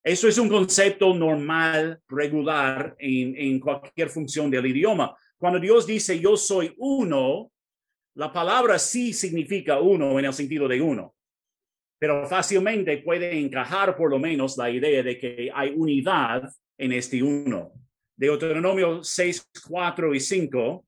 Eso 0.02 0.26
es 0.26 0.36
un 0.36 0.48
concepto 0.48 1.14
normal, 1.14 2.02
regular 2.08 2.96
en, 2.98 3.36
en 3.36 3.60
cualquier 3.60 4.08
función 4.08 4.50
del 4.50 4.66
idioma. 4.66 5.16
Cuando 5.38 5.60
Dios 5.60 5.86
dice 5.86 6.18
yo 6.18 6.36
soy 6.36 6.74
uno, 6.78 7.52
la 8.16 8.32
palabra 8.32 8.80
sí 8.80 9.12
significa 9.12 9.78
uno 9.78 10.18
en 10.18 10.24
el 10.24 10.34
sentido 10.34 10.66
de 10.66 10.80
uno, 10.80 11.14
pero 12.00 12.26
fácilmente 12.26 12.98
puede 12.98 13.38
encajar 13.38 13.96
por 13.96 14.10
lo 14.10 14.18
menos 14.18 14.56
la 14.56 14.68
idea 14.68 15.04
de 15.04 15.16
que 15.20 15.52
hay 15.54 15.70
unidad 15.70 16.50
en 16.82 16.92
este 16.92 17.22
uno. 17.22 17.72
Deuteronomio 18.16 19.04
6, 19.04 19.50
4 19.68 20.14
y 20.14 20.20
5 20.20 20.84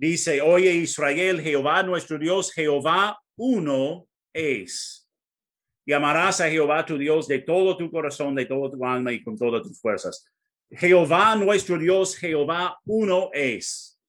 Dice, 0.00 0.40
oye 0.40 0.72
Israel, 0.72 1.42
Jehová 1.42 1.82
nuestro 1.82 2.18
Dios, 2.18 2.50
Jehová 2.54 3.20
uno 3.36 4.08
es. 4.32 5.06
Y 5.84 5.92
a 5.92 6.32
Jehová 6.32 6.86
tu 6.86 6.96
Dios 6.96 7.28
de 7.28 7.40
todo 7.40 7.76
tu 7.76 7.90
corazón, 7.90 8.34
de 8.34 8.46
todo 8.46 8.70
tu 8.70 8.82
alma 8.82 9.12
y 9.12 9.22
con 9.22 9.36
todas 9.36 9.62
tus 9.62 9.78
fuerzas. 9.78 10.24
Jehová 10.70 11.36
nuestro 11.36 11.76
Dios, 11.76 12.16
Jehová 12.16 12.80
uno 12.86 13.28
es. 13.34 14.00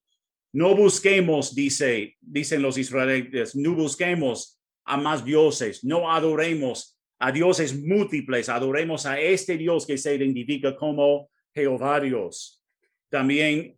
No 0.54 0.74
busquemos, 0.74 1.54
dice, 1.54 2.16
dicen 2.22 2.62
los 2.62 2.78
israelitas, 2.78 3.54
no 3.54 3.76
busquemos 3.76 4.62
a 4.86 4.96
más 4.96 5.26
dioses, 5.26 5.84
no 5.84 6.10
adoremos 6.10 7.01
a 7.24 7.32
dioses 7.32 7.80
múltiples, 7.80 8.50
adoremos 8.50 9.06
a 9.06 9.20
este 9.20 9.56
Dios 9.56 9.86
que 9.86 9.96
se 10.00 10.16
identifica 10.16 10.76
como 10.76 11.30
Jehová 11.54 12.00
Dios. 12.00 12.64
También 13.10 13.78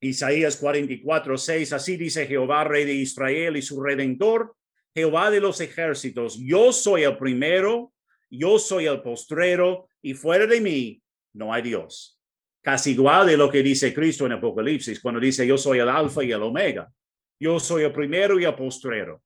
Isaías 0.00 0.56
44, 0.56 1.38
6, 1.38 1.72
así 1.72 1.96
dice 1.96 2.26
Jehová, 2.26 2.64
rey 2.64 2.84
de 2.84 2.94
Israel 2.94 3.56
y 3.56 3.62
su 3.62 3.80
redentor, 3.80 4.56
Jehová 4.92 5.30
de 5.30 5.38
los 5.38 5.60
ejércitos, 5.60 6.40
yo 6.40 6.72
soy 6.72 7.04
el 7.04 7.16
primero, 7.16 7.92
yo 8.30 8.58
soy 8.58 8.86
el 8.86 9.00
postrero, 9.00 9.88
y 10.02 10.14
fuera 10.14 10.46
de 10.46 10.60
mí 10.60 11.00
no 11.34 11.52
hay 11.52 11.62
Dios. 11.62 12.20
Casi 12.62 12.92
igual 12.92 13.28
de 13.28 13.36
lo 13.36 13.48
que 13.48 13.62
dice 13.62 13.94
Cristo 13.94 14.26
en 14.26 14.32
Apocalipsis, 14.32 14.98
cuando 14.98 15.20
dice 15.20 15.46
yo 15.46 15.56
soy 15.56 15.78
el 15.78 15.88
alfa 15.88 16.24
y 16.24 16.32
el 16.32 16.42
omega, 16.42 16.90
yo 17.38 17.60
soy 17.60 17.84
el 17.84 17.92
primero 17.92 18.40
y 18.40 18.44
el 18.44 18.56
postrero. 18.56 19.22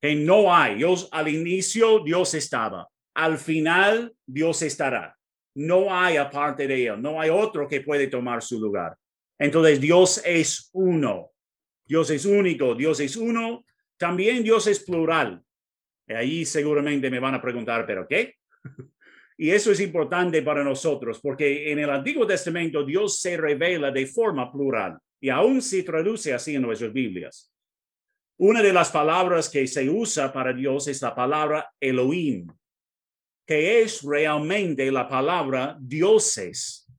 Que 0.00 0.14
no 0.14 0.54
hay, 0.54 0.76
Dios 0.76 1.08
al 1.12 1.28
inicio 1.28 2.00
Dios 2.00 2.34
estaba, 2.34 2.88
al 3.14 3.38
final 3.38 4.14
Dios 4.26 4.62
estará. 4.62 5.16
No 5.54 5.94
hay 5.94 6.16
aparte 6.16 6.66
de 6.66 6.86
él, 6.86 7.02
no 7.02 7.20
hay 7.20 7.30
otro 7.30 7.68
que 7.68 7.80
puede 7.80 8.06
tomar 8.06 8.42
su 8.42 8.60
lugar. 8.60 8.96
Entonces 9.38 9.80
Dios 9.80 10.22
es 10.24 10.70
uno, 10.72 11.30
Dios 11.84 12.10
es 12.10 12.24
único, 12.24 12.74
Dios 12.74 13.00
es 13.00 13.16
uno, 13.16 13.64
también 13.98 14.42
Dios 14.42 14.66
es 14.66 14.80
plural. 14.80 15.42
Ahí 16.08 16.44
seguramente 16.44 17.10
me 17.10 17.20
van 17.20 17.34
a 17.34 17.42
preguntar, 17.42 17.86
¿pero 17.86 18.06
qué? 18.08 18.34
Y 19.40 19.52
eso 19.52 19.72
es 19.72 19.80
importante 19.80 20.42
para 20.42 20.62
nosotros 20.62 21.18
porque 21.18 21.72
en 21.72 21.78
el 21.78 21.88
Antiguo 21.88 22.26
Testamento 22.26 22.84
Dios 22.84 23.22
se 23.22 23.38
revela 23.38 23.90
de 23.90 24.06
forma 24.06 24.52
plural 24.52 24.98
y 25.18 25.30
aún 25.30 25.62
se 25.62 25.82
traduce 25.82 26.34
así 26.34 26.56
en 26.56 26.60
nuestras 26.60 26.92
Biblias. 26.92 27.50
Una 28.42 28.62
de 28.62 28.72
las 28.72 28.90
palabras 28.90 29.50
que 29.50 29.66
se 29.66 29.90
usa 29.90 30.32
para 30.32 30.54
Dios 30.54 30.88
es 30.88 31.02
la 31.02 31.14
palabra 31.14 31.70
Elohim, 31.78 32.46
que 33.46 33.82
es 33.82 34.02
realmente 34.02 34.90
la 34.90 35.06
palabra 35.06 35.76
dioses, 35.78 36.90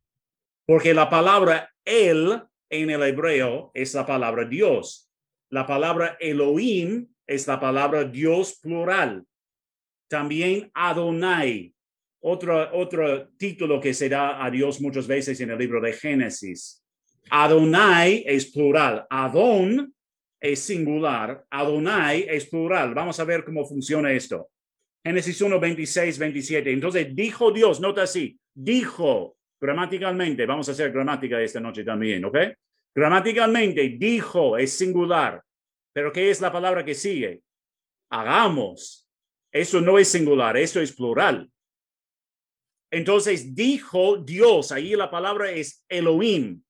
porque 0.68 0.94
la 0.94 1.10
palabra 1.10 1.74
el 1.84 2.44
en 2.70 2.92
el 2.92 3.02
hebreo 3.02 3.72
es 3.74 3.96
la 3.96 4.06
palabra 4.06 4.46
Dios. 4.46 5.10
La 5.50 5.66
palabra 5.66 6.16
Elohim 6.20 7.08
es 7.26 7.48
la 7.48 7.60
palabra 7.60 8.04
Dios 8.04 8.60
plural. 8.62 9.26
También 10.08 10.70
Adonai, 10.76 11.74
otro, 12.20 12.70
otro 12.78 13.30
título 13.30 13.82
que 13.82 13.96
se 13.96 14.10
da 14.10 14.46
a 14.46 14.52
Dios 14.52 14.80
muchas 14.80 15.08
veces 15.08 15.42
en 15.42 15.50
el 15.50 15.58
libro 15.58 15.82
de 15.82 15.94
Génesis. 15.94 16.86
Adonai 17.32 18.24
es 18.28 18.46
plural. 18.52 19.08
Adon 19.10 19.92
es 20.42 20.60
singular. 20.60 21.46
Adonai 21.50 22.26
es 22.28 22.48
plural. 22.48 22.94
Vamos 22.94 23.20
a 23.20 23.24
ver 23.24 23.46
cómo 23.46 23.64
funciona 23.66 24.12
esto. 24.12 24.50
Génesis 25.04 25.40
1, 25.42 25.60
26, 25.60 26.18
27. 26.18 26.72
Entonces 26.72 27.16
dijo 27.16 27.52
Dios, 27.52 27.80
nota 27.80 28.04
así, 28.04 28.38
dijo 28.54 29.38
gramaticalmente, 29.60 30.46
vamos 30.46 30.68
a 30.68 30.72
hacer 30.72 30.92
gramática 30.92 31.40
esta 31.40 31.60
noche 31.60 31.84
también, 31.84 32.26
¿ok? 32.26 32.38
Gramaticalmente, 32.96 33.90
dijo 33.90 34.58
es 34.58 34.74
singular, 34.74 35.42
pero 35.94 36.12
¿qué 36.12 36.30
es 36.32 36.42
la 36.42 36.52
palabra 36.52 36.84
que 36.84 36.96
sigue? 36.96 37.42
Hagamos. 38.10 39.08
Eso 39.52 39.82
no 39.82 40.00
es 40.00 40.08
singular, 40.08 40.58
eso 40.58 40.82
es 40.82 40.94
plural. 40.94 41.52
Entonces, 42.92 43.56
dijo 43.56 44.18
Dios, 44.18 44.72
ahí 44.72 44.96
la 44.96 45.10
palabra 45.10 45.52
es 45.52 45.86
Elohim. 45.88 46.62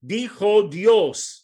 Dijo 0.00 0.62
Dios. 0.62 1.41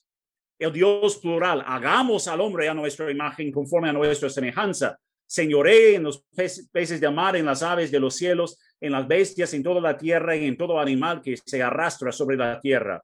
El 0.58 0.72
Dios 0.72 1.18
plural, 1.18 1.62
hagamos 1.66 2.26
al 2.26 2.40
hombre 2.40 2.68
a 2.68 2.74
nuestra 2.74 3.10
imagen 3.10 3.52
conforme 3.52 3.88
a 3.88 3.92
nuestra 3.92 4.28
semejanza. 4.28 4.98
Señoré 5.26 5.94
en 5.94 6.04
los 6.04 6.24
peces 6.72 7.00
de 7.00 7.10
mar, 7.10 7.36
en 7.36 7.46
las 7.46 7.62
aves 7.62 7.90
de 7.90 8.00
los 8.00 8.16
cielos, 8.16 8.58
en 8.80 8.92
las 8.92 9.06
bestias, 9.06 9.52
en 9.54 9.62
toda 9.62 9.80
la 9.80 9.96
tierra 9.96 10.36
y 10.36 10.46
en 10.46 10.56
todo 10.56 10.80
animal 10.80 11.20
que 11.22 11.36
se 11.36 11.62
arrastra 11.62 12.10
sobre 12.10 12.36
la 12.36 12.60
tierra. 12.60 13.02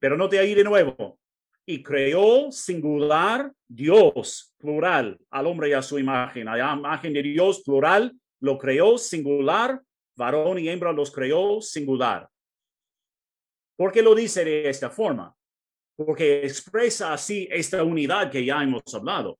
Pero 0.00 0.16
no 0.16 0.28
te 0.28 0.38
ahí 0.38 0.54
de 0.54 0.64
nuevo. 0.64 1.18
Y 1.66 1.82
creó 1.82 2.50
singular 2.50 3.52
Dios, 3.66 4.54
plural, 4.56 5.18
al 5.30 5.46
hombre 5.46 5.68
y 5.68 5.72
a 5.74 5.82
su 5.82 5.98
imagen. 5.98 6.48
A 6.48 6.56
la 6.56 6.74
imagen 6.74 7.12
de 7.12 7.22
Dios, 7.22 7.62
plural, 7.62 8.16
lo 8.40 8.56
creó 8.56 8.96
singular, 8.96 9.80
varón 10.16 10.58
y 10.58 10.68
hembra 10.68 10.92
los 10.92 11.12
creó 11.12 11.60
singular. 11.60 12.28
¿Por 13.76 13.92
qué 13.92 14.02
lo 14.02 14.14
dice 14.14 14.44
de 14.44 14.68
esta 14.68 14.90
forma? 14.90 15.36
Porque 15.98 16.44
expresa 16.46 17.12
así 17.12 17.48
esta 17.50 17.82
unidad 17.82 18.30
que 18.30 18.44
ya 18.44 18.62
hemos 18.62 18.82
hablado. 18.94 19.38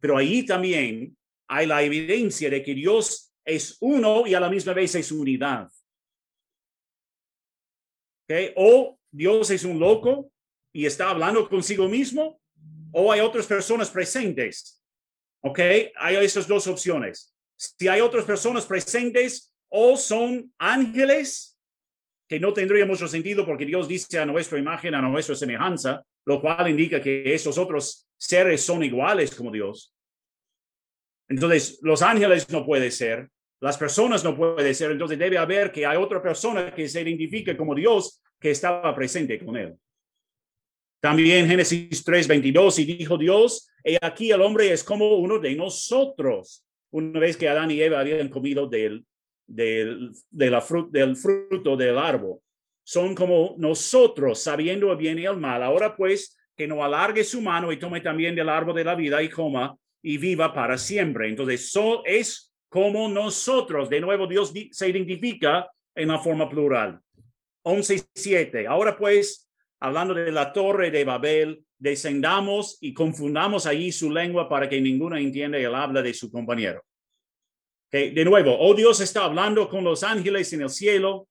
Pero 0.00 0.16
ahí 0.16 0.46
también 0.46 1.16
hay 1.48 1.66
la 1.66 1.82
evidencia 1.82 2.48
de 2.48 2.62
que 2.62 2.74
Dios 2.74 3.32
es 3.44 3.76
uno 3.80 4.24
y 4.24 4.34
a 4.34 4.40
la 4.40 4.48
misma 4.48 4.72
vez 4.72 4.94
es 4.94 5.10
unidad. 5.10 5.68
¿Okay? 8.24 8.52
O 8.54 8.96
Dios 9.10 9.50
es 9.50 9.64
un 9.64 9.80
loco 9.80 10.30
y 10.72 10.86
está 10.86 11.10
hablando 11.10 11.48
consigo 11.48 11.88
mismo, 11.88 12.40
o 12.92 13.10
hay 13.10 13.20
otras 13.20 13.46
personas 13.46 13.90
presentes. 13.90 14.80
¿Ok? 15.42 15.58
Hay 15.96 16.16
esas 16.16 16.46
dos 16.46 16.66
opciones. 16.68 17.34
Si 17.56 17.88
hay 17.88 18.00
otras 18.00 18.24
personas 18.24 18.64
presentes, 18.64 19.52
o 19.68 19.96
son 19.96 20.52
ángeles, 20.58 21.55
que 22.28 22.40
no 22.40 22.52
tendría 22.52 22.84
mucho 22.86 23.06
sentido 23.06 23.46
porque 23.46 23.64
Dios 23.64 23.86
dice 23.86 24.18
a 24.18 24.26
nuestra 24.26 24.58
imagen, 24.58 24.94
a 24.94 25.02
nuestra 25.02 25.34
semejanza, 25.34 26.02
lo 26.24 26.40
cual 26.40 26.68
indica 26.68 27.00
que 27.00 27.34
esos 27.34 27.56
otros 27.56 28.08
seres 28.16 28.62
son 28.62 28.82
iguales 28.82 29.34
como 29.34 29.50
Dios. 29.50 29.94
Entonces, 31.28 31.78
los 31.82 32.02
ángeles 32.02 32.48
no 32.50 32.64
puede 32.64 32.90
ser, 32.90 33.28
las 33.60 33.78
personas 33.78 34.22
no 34.24 34.36
puede 34.36 34.74
ser, 34.74 34.90
entonces 34.90 35.18
debe 35.18 35.38
haber 35.38 35.72
que 35.72 35.86
hay 35.86 35.96
otra 35.96 36.22
persona 36.22 36.74
que 36.74 36.88
se 36.88 37.00
identifique 37.00 37.56
como 37.56 37.74
Dios 37.74 38.22
que 38.38 38.50
estaba 38.50 38.94
presente 38.94 39.38
con 39.44 39.56
él. 39.56 39.74
También 41.00 41.46
Génesis 41.46 42.04
3:22 42.04 42.78
y 42.80 42.84
dijo 42.84 43.16
Dios, 43.16 43.68
he 43.84 43.98
aquí 44.00 44.30
el 44.30 44.40
hombre 44.40 44.72
es 44.72 44.82
como 44.82 45.16
uno 45.16 45.38
de 45.38 45.54
nosotros. 45.54 46.64
Una 46.90 47.20
vez 47.20 47.36
que 47.36 47.48
Adán 47.48 47.70
y 47.70 47.80
Eva 47.80 48.00
habían 48.00 48.28
comido 48.28 48.66
del, 48.66 49.04
del, 49.46 50.12
de 50.30 50.50
la 50.50 50.64
del 50.90 51.16
fruto 51.16 51.76
del 51.76 51.98
árbol, 51.98 52.38
son 52.84 53.14
como 53.14 53.54
nosotros, 53.58 54.40
sabiendo 54.40 54.92
el 54.92 54.98
bien 54.98 55.18
y 55.18 55.24
el 55.24 55.36
mal. 55.36 55.62
Ahora 55.62 55.96
pues, 55.96 56.38
que 56.56 56.68
no 56.68 56.84
alargue 56.84 57.24
su 57.24 57.40
mano 57.40 57.72
y 57.72 57.78
tome 57.78 58.00
también 58.00 58.34
del 58.34 58.48
árbol 58.48 58.74
de 58.74 58.84
la 58.84 58.94
vida 58.94 59.22
y 59.22 59.28
coma 59.28 59.76
y 60.02 60.18
viva 60.18 60.54
para 60.54 60.78
siempre. 60.78 61.28
Entonces, 61.28 61.70
so, 61.70 62.04
es 62.04 62.54
como 62.68 63.08
nosotros. 63.08 63.90
De 63.90 64.00
nuevo, 64.00 64.26
Dios 64.26 64.52
se 64.70 64.88
identifica 64.88 65.68
en 65.94 66.08
la 66.08 66.18
forma 66.18 66.48
plural. 66.48 67.00
11.7. 67.64 68.66
Ahora 68.68 68.96
pues, 68.96 69.50
hablando 69.80 70.14
de 70.14 70.30
la 70.30 70.52
torre 70.52 70.92
de 70.92 71.04
Babel, 71.04 71.64
descendamos 71.78 72.78
y 72.80 72.94
confundamos 72.94 73.66
allí 73.66 73.90
su 73.90 74.10
lengua 74.10 74.48
para 74.48 74.68
que 74.68 74.80
ninguno 74.80 75.16
entienda 75.16 75.58
el 75.58 75.74
habla 75.74 76.02
de 76.02 76.14
su 76.14 76.30
compañero. 76.30 76.84
De 77.90 78.24
nuevo, 78.24 78.58
o 78.58 78.74
Dios 78.74 79.00
está 79.00 79.24
hablando 79.24 79.68
con 79.68 79.84
los 79.84 80.02
ángeles 80.02 80.52
en 80.52 80.62
el 80.62 80.70
cielo, 80.70 81.28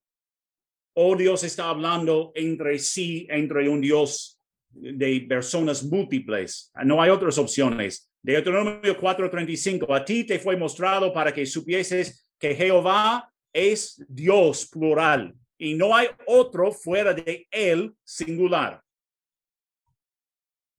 o 0.94 1.16
Dios 1.16 1.44
está 1.44 1.70
hablando 1.70 2.32
entre 2.34 2.80
sí, 2.80 3.28
entre 3.30 3.68
un 3.68 3.82
Dios 3.82 4.40
de 4.70 5.26
personas 5.28 5.84
múltiples. 5.84 6.72
No 6.84 7.02
hay 7.02 7.10
otras 7.10 7.38
opciones. 7.38 8.10
Deuteronomio 8.22 8.98
4:35, 8.98 9.94
a 9.96 10.04
ti 10.04 10.24
te 10.24 10.40
fue 10.40 10.58
mostrado 10.58 11.14
para 11.14 11.34
que 11.34 11.46
supieses 11.46 12.32
que 12.40 12.56
Jehová 12.56 13.32
es 13.54 14.04
Dios 14.08 14.68
plural 14.68 15.34
y 15.58 15.76
no 15.76 15.96
hay 15.96 16.08
otro 16.26 16.72
fuera 16.72 17.14
de 17.14 17.48
él 17.52 17.94
singular. 18.04 18.82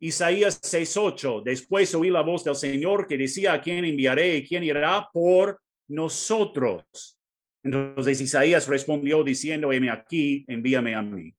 Isaías 0.01 0.61
6:8, 0.61 1.43
después 1.43 1.95
oí 1.95 2.11
la 2.11 2.23
voz 2.23 2.45
del 2.45 2.57
Señor 2.57 3.07
que 3.07 3.17
decía, 3.17 3.55
¿a 3.55 3.61
quién 3.61 3.85
enviaré 3.85 4.37
y 4.37 4.47
quién 4.47 4.65
irá 4.65 5.09
por 5.13 5.61
nosotros? 5.89 7.19
Entonces 7.63 8.21
Isaías 8.21 8.69
respondió 8.69 9.25
diciendo, 9.25 9.73
heme 9.73 9.91
aquí, 9.91 10.45
envíame 10.49 10.95
a 10.95 11.03
mí. 11.03 11.35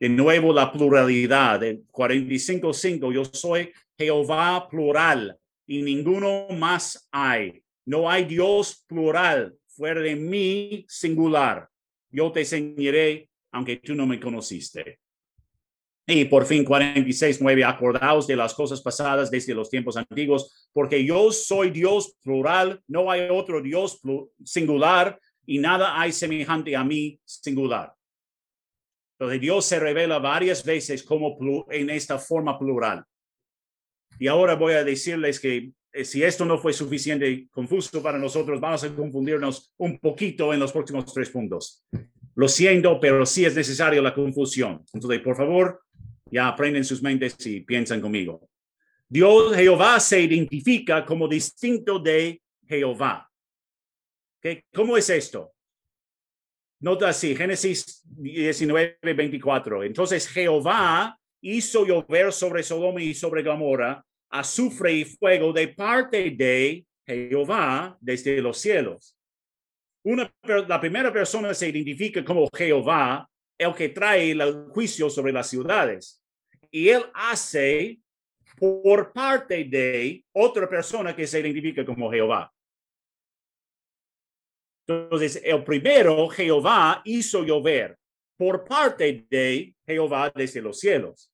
De 0.00 0.08
nuevo 0.08 0.52
la 0.52 0.72
pluralidad, 0.72 1.60
de 1.60 1.82
45:5, 1.90 3.12
yo 3.12 3.24
soy 3.24 3.72
Jehová 3.98 4.68
plural 4.68 5.36
y 5.66 5.82
ninguno 5.82 6.46
más 6.50 7.08
hay. 7.10 7.62
No 7.84 8.08
hay 8.08 8.24
Dios 8.24 8.84
plural 8.86 9.56
fuera 9.66 10.00
de 10.00 10.14
mí 10.14 10.84
singular. 10.88 11.68
Yo 12.10 12.30
te 12.32 12.40
enseñaré 12.40 13.28
aunque 13.50 13.76
tú 13.76 13.94
no 13.94 14.06
me 14.06 14.20
conociste. 14.20 15.00
Y 16.10 16.24
por 16.24 16.46
fin 16.46 16.64
46, 16.64 17.42
9, 17.42 17.64
acordaos 17.64 18.26
de 18.26 18.34
las 18.34 18.54
cosas 18.54 18.80
pasadas 18.80 19.30
desde 19.30 19.52
los 19.52 19.68
tiempos 19.68 19.94
antiguos, 19.94 20.70
porque 20.72 21.04
yo 21.04 21.30
soy 21.30 21.68
Dios 21.68 22.16
plural, 22.22 22.80
no 22.86 23.10
hay 23.10 23.28
otro 23.30 23.60
Dios 23.60 24.00
singular 24.42 25.20
y 25.44 25.58
nada 25.58 26.00
hay 26.00 26.12
semejante 26.12 26.74
a 26.74 26.82
mí 26.82 27.20
singular. 27.26 27.92
Entonces 29.18 29.38
Dios 29.38 29.66
se 29.66 29.78
revela 29.78 30.18
varias 30.18 30.64
veces 30.64 31.02
como 31.02 31.36
en 31.68 31.90
esta 31.90 32.18
forma 32.18 32.58
plural. 32.58 33.04
Y 34.18 34.28
ahora 34.28 34.54
voy 34.54 34.72
a 34.72 34.84
decirles 34.84 35.38
que 35.38 35.72
eh, 35.92 36.04
si 36.06 36.22
esto 36.22 36.46
no 36.46 36.56
fue 36.56 36.72
suficiente 36.72 37.48
confuso 37.50 38.02
para 38.02 38.18
nosotros, 38.18 38.58
vamos 38.58 38.82
a 38.82 38.94
confundirnos 38.94 39.74
un 39.76 39.98
poquito 39.98 40.54
en 40.54 40.60
los 40.60 40.72
próximos 40.72 41.12
tres 41.12 41.28
puntos. 41.28 41.84
Lo 42.34 42.48
siento, 42.48 42.98
pero 43.00 43.26
sí 43.26 43.44
es 43.44 43.54
necesario 43.56 44.00
la 44.00 44.14
confusión. 44.14 44.84
Entonces, 44.94 45.20
por 45.20 45.36
favor, 45.36 45.82
ya 46.30 46.48
aprenden 46.48 46.84
sus 46.84 47.02
mentes 47.02 47.34
y 47.46 47.60
piensan 47.60 48.00
conmigo. 48.00 48.48
Dios, 49.08 49.54
Jehová, 49.56 49.98
se 50.00 50.20
identifica 50.20 51.04
como 51.04 51.26
distinto 51.26 51.98
de 51.98 52.42
Jehová. 52.66 53.30
¿Cómo 54.72 54.96
es 54.96 55.10
esto? 55.10 55.52
Nota 56.80 57.08
así, 57.08 57.34
Génesis 57.34 58.02
19, 58.04 58.98
24. 59.02 59.82
Entonces 59.82 60.28
Jehová 60.28 61.18
hizo 61.40 61.84
llover 61.84 62.32
sobre 62.32 62.62
Sodoma 62.62 63.02
y 63.02 63.14
sobre 63.14 63.42
Gomorra 63.42 64.04
azufre 64.30 64.92
y 64.92 65.04
fuego 65.04 65.52
de 65.52 65.68
parte 65.68 66.30
de 66.30 66.84
Jehová 67.06 67.96
desde 68.00 68.40
los 68.40 68.58
cielos. 68.58 69.16
Una, 70.04 70.32
la 70.42 70.80
primera 70.80 71.12
persona 71.12 71.52
se 71.54 71.68
identifica 71.68 72.24
como 72.24 72.48
Jehová, 72.54 73.28
el 73.56 73.74
que 73.74 73.88
trae 73.88 74.30
el 74.30 74.66
juicio 74.68 75.10
sobre 75.10 75.32
las 75.32 75.48
ciudades. 75.48 76.17
Y 76.70 76.88
él 76.88 77.04
hace 77.14 78.00
por 78.56 79.12
parte 79.12 79.64
de 79.64 80.24
otra 80.32 80.68
persona 80.68 81.14
que 81.14 81.26
se 81.26 81.40
identifica 81.40 81.84
como 81.84 82.10
Jehová. 82.10 82.52
Entonces, 84.86 85.40
el 85.44 85.62
primero, 85.64 86.28
Jehová, 86.28 87.02
hizo 87.04 87.44
llover 87.44 87.96
por 88.36 88.64
parte 88.64 89.26
de 89.28 89.74
Jehová 89.86 90.32
desde 90.34 90.62
los 90.62 90.78
cielos 90.78 91.30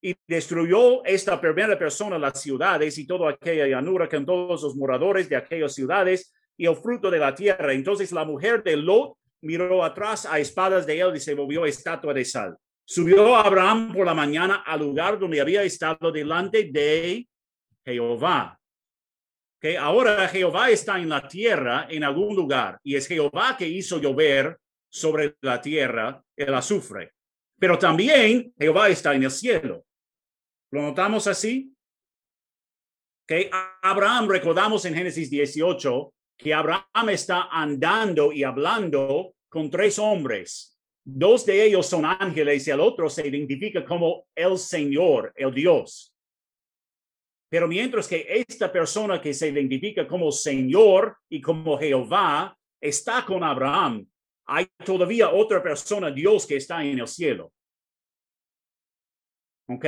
y 0.00 0.14
destruyó 0.26 1.04
esta 1.04 1.40
primera 1.40 1.78
persona 1.78 2.18
las 2.18 2.40
ciudades 2.40 2.98
y 2.98 3.06
toda 3.06 3.30
aquella 3.30 3.66
llanura 3.66 4.08
con 4.08 4.24
todos 4.24 4.62
los 4.62 4.76
moradores 4.76 5.28
de 5.28 5.36
aquellas 5.36 5.74
ciudades 5.74 6.32
y 6.56 6.66
el 6.66 6.76
fruto 6.76 7.10
de 7.10 7.18
la 7.18 7.34
tierra. 7.34 7.72
Entonces 7.72 8.12
la 8.12 8.24
mujer 8.24 8.62
de 8.62 8.76
Lot 8.76 9.16
miró 9.40 9.84
atrás 9.84 10.26
a 10.26 10.38
espadas 10.38 10.86
de 10.86 11.00
él 11.00 11.16
y 11.16 11.20
se 11.20 11.34
volvió 11.34 11.64
estatua 11.64 12.14
de 12.14 12.24
sal. 12.24 12.56
Subió 12.90 13.36
Abraham 13.36 13.92
por 13.92 14.06
la 14.06 14.14
mañana 14.14 14.62
al 14.66 14.80
lugar 14.80 15.18
donde 15.18 15.42
había 15.42 15.62
estado 15.62 16.10
delante 16.10 16.70
de 16.72 17.28
Jehová. 17.84 18.58
Que 19.60 19.76
ahora 19.76 20.26
Jehová 20.28 20.70
está 20.70 20.98
en 20.98 21.10
la 21.10 21.28
tierra 21.28 21.86
en 21.90 22.02
algún 22.02 22.34
lugar 22.34 22.80
y 22.82 22.96
es 22.96 23.06
Jehová 23.06 23.58
que 23.58 23.68
hizo 23.68 24.00
llover 24.00 24.56
sobre 24.88 25.36
la 25.42 25.60
tierra 25.60 26.24
el 26.34 26.54
azufre. 26.54 27.12
Pero 27.60 27.78
también 27.78 28.54
Jehová 28.58 28.88
está 28.88 29.14
en 29.14 29.24
el 29.24 29.30
cielo. 29.32 29.84
¿Lo 30.70 30.80
notamos 30.80 31.26
así? 31.26 31.70
Que 33.26 33.50
Abraham, 33.82 34.30
recordamos 34.30 34.86
en 34.86 34.94
Génesis 34.94 35.28
18, 35.28 36.14
que 36.38 36.54
Abraham 36.54 37.10
está 37.10 37.48
andando 37.50 38.32
y 38.32 38.44
hablando 38.44 39.34
con 39.50 39.68
tres 39.68 39.98
hombres. 39.98 40.77
Dos 41.10 41.46
de 41.46 41.64
ellos 41.64 41.86
son 41.86 42.04
ángeles 42.04 42.68
y 42.68 42.70
el 42.70 42.80
otro 42.80 43.08
se 43.08 43.26
identifica 43.26 43.82
como 43.82 44.26
el 44.34 44.58
Señor, 44.58 45.32
el 45.34 45.54
Dios. 45.54 46.14
Pero 47.48 47.66
mientras 47.66 48.06
que 48.06 48.26
esta 48.28 48.70
persona 48.70 49.18
que 49.18 49.32
se 49.32 49.48
identifica 49.48 50.06
como 50.06 50.30
Señor 50.30 51.16
y 51.30 51.40
como 51.40 51.78
Jehová 51.78 52.54
está 52.78 53.24
con 53.24 53.42
Abraham, 53.42 54.06
hay 54.48 54.66
todavía 54.84 55.30
otra 55.30 55.62
persona, 55.62 56.10
Dios, 56.10 56.46
que 56.46 56.56
está 56.56 56.84
en 56.84 56.98
el 56.98 57.08
cielo. 57.08 57.50
¿Ok? 59.66 59.86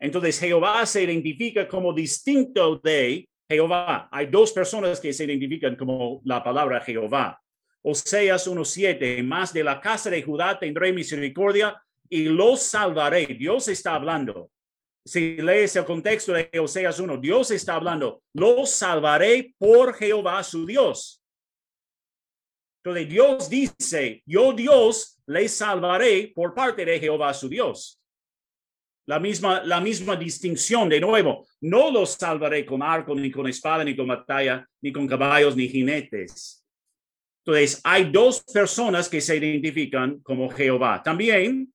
Entonces 0.00 0.40
Jehová 0.40 0.86
se 0.86 1.02
identifica 1.02 1.68
como 1.68 1.92
distinto 1.92 2.76
de 2.76 3.28
Jehová. 3.46 4.08
Hay 4.10 4.24
dos 4.24 4.52
personas 4.52 4.98
que 4.98 5.12
se 5.12 5.24
identifican 5.24 5.76
como 5.76 6.22
la 6.24 6.42
palabra 6.42 6.80
Jehová. 6.80 7.38
Oseas 7.84 8.46
1.7, 8.46 9.22
más 9.24 9.52
de 9.52 9.64
la 9.64 9.80
casa 9.80 10.08
de 10.08 10.22
Judá 10.22 10.58
tendré 10.58 10.92
misericordia 10.92 11.82
y 12.08 12.24
los 12.24 12.62
salvaré. 12.62 13.26
Dios 13.26 13.68
está 13.68 13.96
hablando. 13.96 14.50
Si 15.04 15.36
lees 15.36 15.74
el 15.74 15.84
contexto 15.84 16.32
de 16.32 16.48
Oseas 16.60 17.00
1, 17.00 17.16
Dios 17.16 17.50
está 17.50 17.74
hablando, 17.74 18.22
los 18.34 18.70
salvaré 18.70 19.54
por 19.58 19.94
Jehová 19.94 20.42
su 20.44 20.64
Dios. 20.64 21.20
Entonces 22.84 23.08
Dios 23.08 23.50
dice, 23.50 24.22
yo 24.26 24.52
Dios 24.52 25.20
les 25.26 25.52
salvaré 25.52 26.32
por 26.34 26.54
parte 26.54 26.84
de 26.84 27.00
Jehová 27.00 27.34
su 27.34 27.48
Dios. 27.48 28.00
La 29.06 29.18
misma, 29.18 29.64
la 29.64 29.80
misma 29.80 30.14
distinción 30.14 30.88
de 30.88 31.00
nuevo, 31.00 31.46
no 31.62 31.90
los 31.90 32.12
salvaré 32.12 32.64
con 32.64 32.82
arco, 32.82 33.14
ni 33.14 33.30
con 33.30 33.48
espada, 33.48 33.82
ni 33.82 33.96
con 33.96 34.06
batalla, 34.06 34.68
ni 34.80 34.92
con 34.92 35.08
caballos, 35.08 35.56
ni 35.56 35.68
jinetes. 35.68 36.61
Entonces, 37.44 37.80
hay 37.82 38.10
dos 38.10 38.44
personas 38.44 39.08
que 39.08 39.20
se 39.20 39.36
identifican 39.36 40.20
como 40.20 40.48
Jehová. 40.48 41.02
También, 41.02 41.72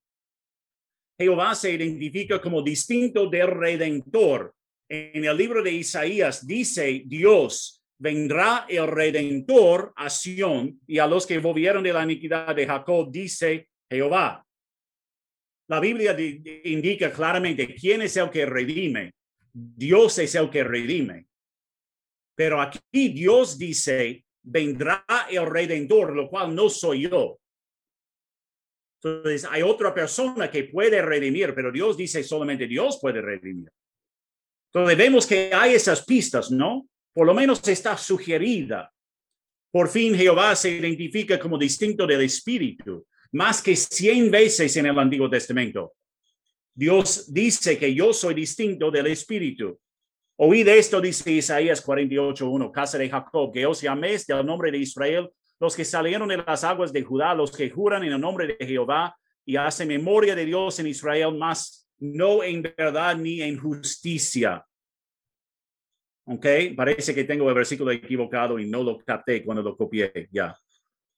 Jehová 1.20 1.55
se 1.55 1.74
identifica 1.74 2.39
como 2.39 2.61
distinto 2.61 3.28
del 3.28 3.47
Redentor. 3.47 4.53
En 4.89 5.26
el 5.26 5.36
libro 5.36 5.61
de 5.61 5.72
Isaías 5.72 6.47
dice 6.47 7.03
Dios, 7.05 7.84
vendrá 7.99 8.65
el 8.70 8.88
Redentor 8.88 9.91
a 9.95 10.09
Sión 10.09 10.80
y 10.88 10.99
a 10.99 11.07
los 11.07 11.26
que 11.26 11.39
volvieron 11.39 11.84
de 11.84 11.91
la 11.91 12.03
iniquidad 12.03 12.55
de 12.55 12.65
Jacob, 12.65 13.11
dice 13.11 13.68
Jehová. 13.89 14.45
La 15.70 15.82
Biblia 15.82 16.15
indica 16.63 17.11
claramente 17.11 17.76
quién 17.76 18.03
es 18.03 18.15
el 18.15 18.30
que 18.30 18.45
redime. 18.45 19.13
Dios 19.51 20.20
es 20.20 20.36
el 20.36 20.49
que 20.49 20.63
redime. 20.63 21.28
Pero 22.36 22.61
aquí 22.61 23.09
Dios 23.09 23.57
dice, 23.57 24.24
vendrá 24.50 25.06
el 25.30 25.45
redentor, 25.45 26.16
lo 26.16 26.30
cual 26.30 26.56
no 26.56 26.70
soy 26.70 27.10
yo. 27.10 27.39
Entonces 29.02 29.45
hay 29.50 29.62
otra 29.62 29.93
persona 29.93 30.50
que 30.50 30.64
puede 30.66 31.02
redimir, 31.02 31.54
pero 31.54 31.72
Dios 31.72 31.98
dice 31.98 32.24
solamente 32.24 32.68
Dios 32.68 32.98
puede 33.02 33.22
redimir. 33.22 33.72
Entonces 34.74 34.98
vemos 34.98 35.28
que 35.28 35.54
hay 35.54 35.76
esas 35.76 36.04
pistas, 36.06 36.50
¿no? 36.52 36.88
Por 37.14 37.26
lo 37.26 37.34
menos 37.34 37.66
está 37.68 37.98
sugerida. 37.98 38.91
Por 39.72 39.89
fin 39.89 40.16
Jehová 40.16 40.56
se 40.56 40.72
identifica 40.72 41.39
como 41.39 41.58
distinto 41.58 42.08
del 42.08 42.22
Espíritu 42.22 43.06
más 43.34 43.62
que 43.62 43.76
cien 43.76 44.32
veces 44.32 44.76
en 44.78 44.86
el 44.86 44.98
Antiguo 44.98 45.30
Testamento. 45.30 45.93
Dios 46.74 47.32
dice 47.34 47.78
que 47.78 47.93
yo 47.93 48.14
soy 48.14 48.34
distinto 48.34 48.89
del 48.89 49.08
Espíritu. 49.08 49.80
Oíd 50.40 50.68
esto, 50.68 51.02
dice 51.02 51.32
Isaías 51.32 51.84
48.1, 51.84 52.72
casa 52.72 53.00
de 53.00 53.10
Jacob, 53.10 53.52
que 53.52 53.66
os 53.66 53.82
llaméis 53.82 54.28
del 54.28 54.46
nombre 54.46 54.70
de 54.70 54.78
Israel, 54.78 55.32
los 55.60 55.76
que 55.76 55.84
salieron 55.84 56.30
de 56.30 56.38
las 56.38 56.64
aguas 56.64 56.94
de 56.94 57.02
Judá, 57.02 57.34
los 57.34 57.52
que 57.52 57.72
juran 57.72 58.04
en 58.04 58.14
el 58.14 58.22
nombre 58.22 58.46
de 58.46 58.68
Jehová 58.68 59.18
y 59.44 59.56
hacen 59.56 59.88
memoria 59.88 60.36
de 60.36 60.46
Dios 60.46 60.78
en 60.78 60.86
Israel, 60.86 61.36
más 61.36 61.90
no 61.98 62.44
en 62.44 62.62
verdad 62.62 63.18
ni 63.18 63.42
en 63.42 63.58
justicia. 63.58 64.64
Ok, 66.26 66.46
parece 66.76 67.16
que 67.16 67.24
tengo 67.24 67.50
el 67.50 67.56
versículo 67.56 67.90
equivocado 67.90 68.60
y 68.60 68.70
no 68.70 68.84
lo 68.84 69.00
capté 69.00 69.44
cuando 69.44 69.64
lo 69.64 69.76
copié. 69.76 70.30
Ya. 70.32 70.56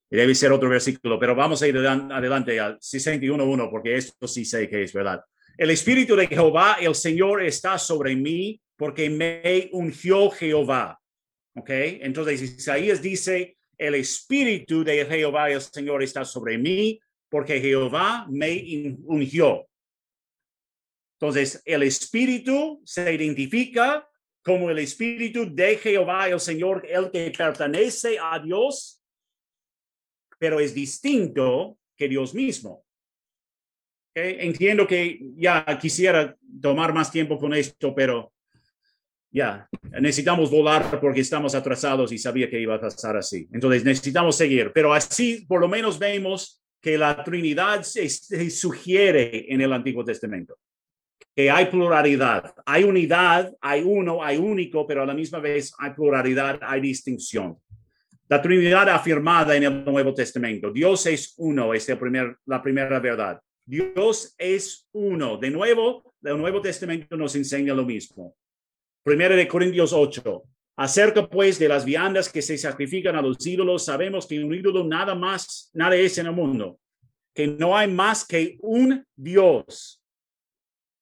Debe 0.09 0.33
ser 0.33 0.53
otro 0.53 0.69
versículo, 0.69 1.19
pero 1.19 1.35
vamos 1.35 1.61
a 1.61 1.67
ir 1.67 1.77
adelante 1.77 2.57
al 2.57 2.79
61.1 2.79 3.69
porque 3.69 3.97
esto 3.97 4.29
sí 4.29 4.45
sé 4.45 4.69
que 4.69 4.83
es 4.83 4.93
verdad. 4.93 5.21
El 5.57 5.71
Espíritu 5.71 6.15
de 6.15 6.27
Jehová, 6.27 6.77
el 6.79 6.95
Señor, 6.95 7.43
está 7.43 7.77
sobre 7.77 8.15
mí 8.15 8.61
porque 8.79 9.11
me 9.11 9.69
ungió 9.73 10.31
Jehová. 10.31 10.99
¿Ok? 11.55 11.69
Entonces 11.69 12.41
Isaías 12.41 13.01
dice, 13.01 13.57
el 13.77 13.93
Espíritu 13.93 14.83
de 14.83 15.05
Jehová, 15.05 15.51
el 15.51 15.61
Señor, 15.61 16.01
está 16.01 16.25
sobre 16.25 16.57
mí 16.57 16.99
porque 17.29 17.61
Jehová 17.61 18.25
me 18.27 18.97
ungió. 19.03 19.67
Entonces, 21.19 21.61
el 21.65 21.83
Espíritu 21.83 22.81
se 22.85 23.13
identifica 23.13 24.07
como 24.41 24.69
el 24.69 24.79
Espíritu 24.79 25.53
de 25.53 25.77
Jehová, 25.77 26.29
el 26.29 26.39
Señor, 26.39 26.87
el 26.89 27.11
que 27.11 27.29
pertenece 27.37 28.17
a 28.17 28.39
Dios 28.39 28.99
pero 30.39 30.59
es 30.59 30.73
distinto 30.73 31.77
que 31.95 32.07
Dios 32.07 32.33
mismo. 32.33 32.85
Entiendo 34.15 34.87
que 34.87 35.19
ya 35.35 35.65
quisiera 35.79 36.35
tomar 36.61 36.93
más 36.93 37.11
tiempo 37.11 37.37
con 37.37 37.53
esto, 37.53 37.93
pero 37.93 38.33
ya 39.31 39.67
necesitamos 39.99 40.49
volar 40.49 40.99
porque 40.99 41.21
estamos 41.21 41.53
atrasados 41.55 42.11
y 42.11 42.17
sabía 42.17 42.49
que 42.49 42.59
iba 42.59 42.75
a 42.75 42.81
pasar 42.81 43.17
así. 43.17 43.47
Entonces 43.51 43.83
necesitamos 43.83 44.35
seguir, 44.35 44.71
pero 44.73 44.93
así 44.93 45.45
por 45.47 45.61
lo 45.61 45.67
menos 45.67 45.99
vemos 45.99 46.61
que 46.81 46.97
la 46.97 47.23
Trinidad 47.23 47.83
se, 47.83 48.09
se 48.09 48.49
sugiere 48.49 49.51
en 49.53 49.61
el 49.61 49.73
Antiguo 49.73 50.03
Testamento 50.03 50.57
que 51.39 51.49
hay 51.49 51.67
pluralidad, 51.67 52.53
hay 52.65 52.83
unidad, 52.83 53.53
hay 53.61 53.81
uno, 53.81 54.21
hay 54.21 54.35
único, 54.35 54.85
pero 54.85 55.03
a 55.03 55.05
la 55.05 55.13
misma 55.13 55.39
vez 55.39 55.71
hay 55.77 55.91
pluralidad, 55.91 56.59
hay 56.61 56.81
distinción. 56.81 57.57
La 58.27 58.41
Trinidad 58.41 58.89
afirmada 58.89 59.55
en 59.55 59.63
el 59.63 59.85
Nuevo 59.85 60.13
Testamento. 60.13 60.69
Dios 60.69 61.05
es 61.05 61.35
uno, 61.37 61.73
es 61.73 61.87
el 61.87 61.97
primer, 61.97 62.35
la 62.45 62.61
primera 62.61 62.99
verdad. 62.99 63.39
Dios 63.65 64.35
es 64.37 64.87
uno. 64.91 65.37
De 65.37 65.49
nuevo, 65.49 66.13
el 66.21 66.37
Nuevo 66.37 66.61
Testamento 66.61 67.15
nos 67.15 67.35
enseña 67.35 67.73
lo 67.73 67.85
mismo. 67.85 68.35
Primera 69.09 69.35
de 69.35 69.47
Corintios 69.47 69.91
8. 69.91 70.43
Acerca 70.77 71.27
pues 71.27 71.57
de 71.57 71.67
las 71.67 71.83
viandas 71.83 72.31
que 72.31 72.43
se 72.43 72.59
sacrifican 72.59 73.15
a 73.15 73.23
los 73.23 73.43
ídolos, 73.43 73.85
sabemos 73.85 74.27
que 74.27 74.37
un 74.37 74.53
ídolo 74.53 74.83
nada 74.83 75.15
más, 75.15 75.71
nada 75.73 75.95
es 75.95 76.19
en 76.19 76.27
el 76.27 76.31
mundo, 76.31 76.79
que 77.33 77.47
no 77.47 77.75
hay 77.75 77.87
más 77.87 78.23
que 78.23 78.59
un 78.61 79.03
Dios. 79.15 79.99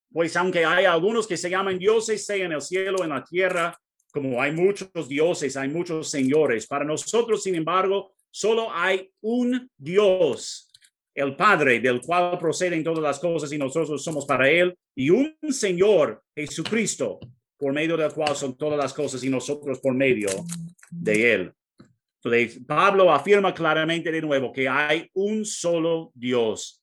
Pues 0.10 0.38
aunque 0.38 0.64
hay 0.64 0.86
algunos 0.86 1.28
que 1.28 1.36
se 1.36 1.50
llaman 1.50 1.78
dioses, 1.78 2.26
sea 2.26 2.46
en 2.46 2.54
el 2.54 2.62
cielo, 2.62 3.04
en 3.04 3.10
la 3.10 3.26
tierra, 3.26 3.78
como 4.14 4.42
hay 4.42 4.54
muchos 4.54 5.10
dioses, 5.10 5.58
hay 5.58 5.68
muchos 5.68 6.10
señores. 6.10 6.66
Para 6.66 6.86
nosotros, 6.86 7.44
sin 7.44 7.56
embargo, 7.56 8.14
solo 8.32 8.70
hay 8.72 9.12
un 9.20 9.70
Dios, 9.76 10.72
el 11.14 11.36
Padre, 11.36 11.82
del 11.82 12.00
cual 12.00 12.40
proceden 12.40 12.86
todas 12.86 13.04
las 13.04 13.20
cosas 13.20 13.52
y 13.52 13.58
nosotros 13.58 14.02
somos 14.02 14.26
para 14.26 14.50
Él, 14.50 14.78
y 14.96 15.10
un 15.10 15.36
Señor, 15.50 16.24
Jesucristo, 16.34 17.20
por 17.58 17.74
medio 17.74 17.98
del 17.98 18.12
cual 18.12 18.36
son 18.36 18.58
todas 18.58 18.78
las 18.78 18.94
cosas 18.94 19.24
y 19.24 19.30
nosotros 19.30 19.80
por 19.80 19.94
medio 19.94 20.30
de 20.90 21.34
Él. 21.34 21.54
Entonces, 22.24 22.60
Pablo 22.66 23.12
afirma 23.12 23.54
claramente 23.54 24.12
de 24.12 24.22
nuevo 24.22 24.52
que 24.52 24.68
hay 24.68 25.10
un 25.14 25.46
solo 25.46 26.12
Dios 26.14 26.82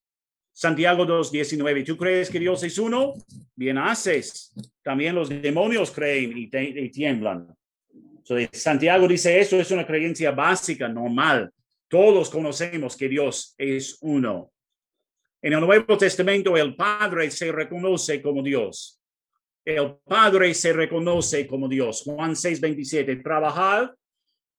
Santiago 0.56 1.04
2.19, 1.04 1.84
¿tú 1.84 1.96
crees 1.96 2.30
que 2.30 2.38
Dios 2.38 2.62
es 2.62 2.78
uno? 2.78 3.14
Bien 3.56 3.76
haces. 3.76 4.54
También 4.84 5.16
los 5.16 5.28
demonios 5.28 5.90
creen 5.90 6.32
y, 6.38 6.90
tiemblan. 6.90 7.48
Santiago 8.52 9.08
dice 9.08 9.40
eso 9.40 9.58
es 9.58 9.72
una 9.72 9.84
creencia 9.84 10.30
básica, 10.30 10.86
normal. 10.86 11.50
Todos 11.88 12.30
conocemos 12.30 12.96
que 12.96 13.08
Dios 13.08 13.56
es 13.58 13.98
uno. 14.02 14.52
En 15.42 15.54
el 15.54 15.60
Nuevo 15.60 15.98
Testamento 15.98 16.56
el 16.56 16.76
Padre 16.76 17.32
se 17.32 17.50
reconoce 17.50 18.22
como 18.22 18.40
Dios. 18.40 19.00
El 19.64 19.96
Padre 20.04 20.52
se 20.54 20.72
reconoce 20.72 21.46
como 21.46 21.68
Dios. 21.68 22.02
Juan 22.02 22.32
6:27. 22.36 23.22
Trabajad 23.22 23.90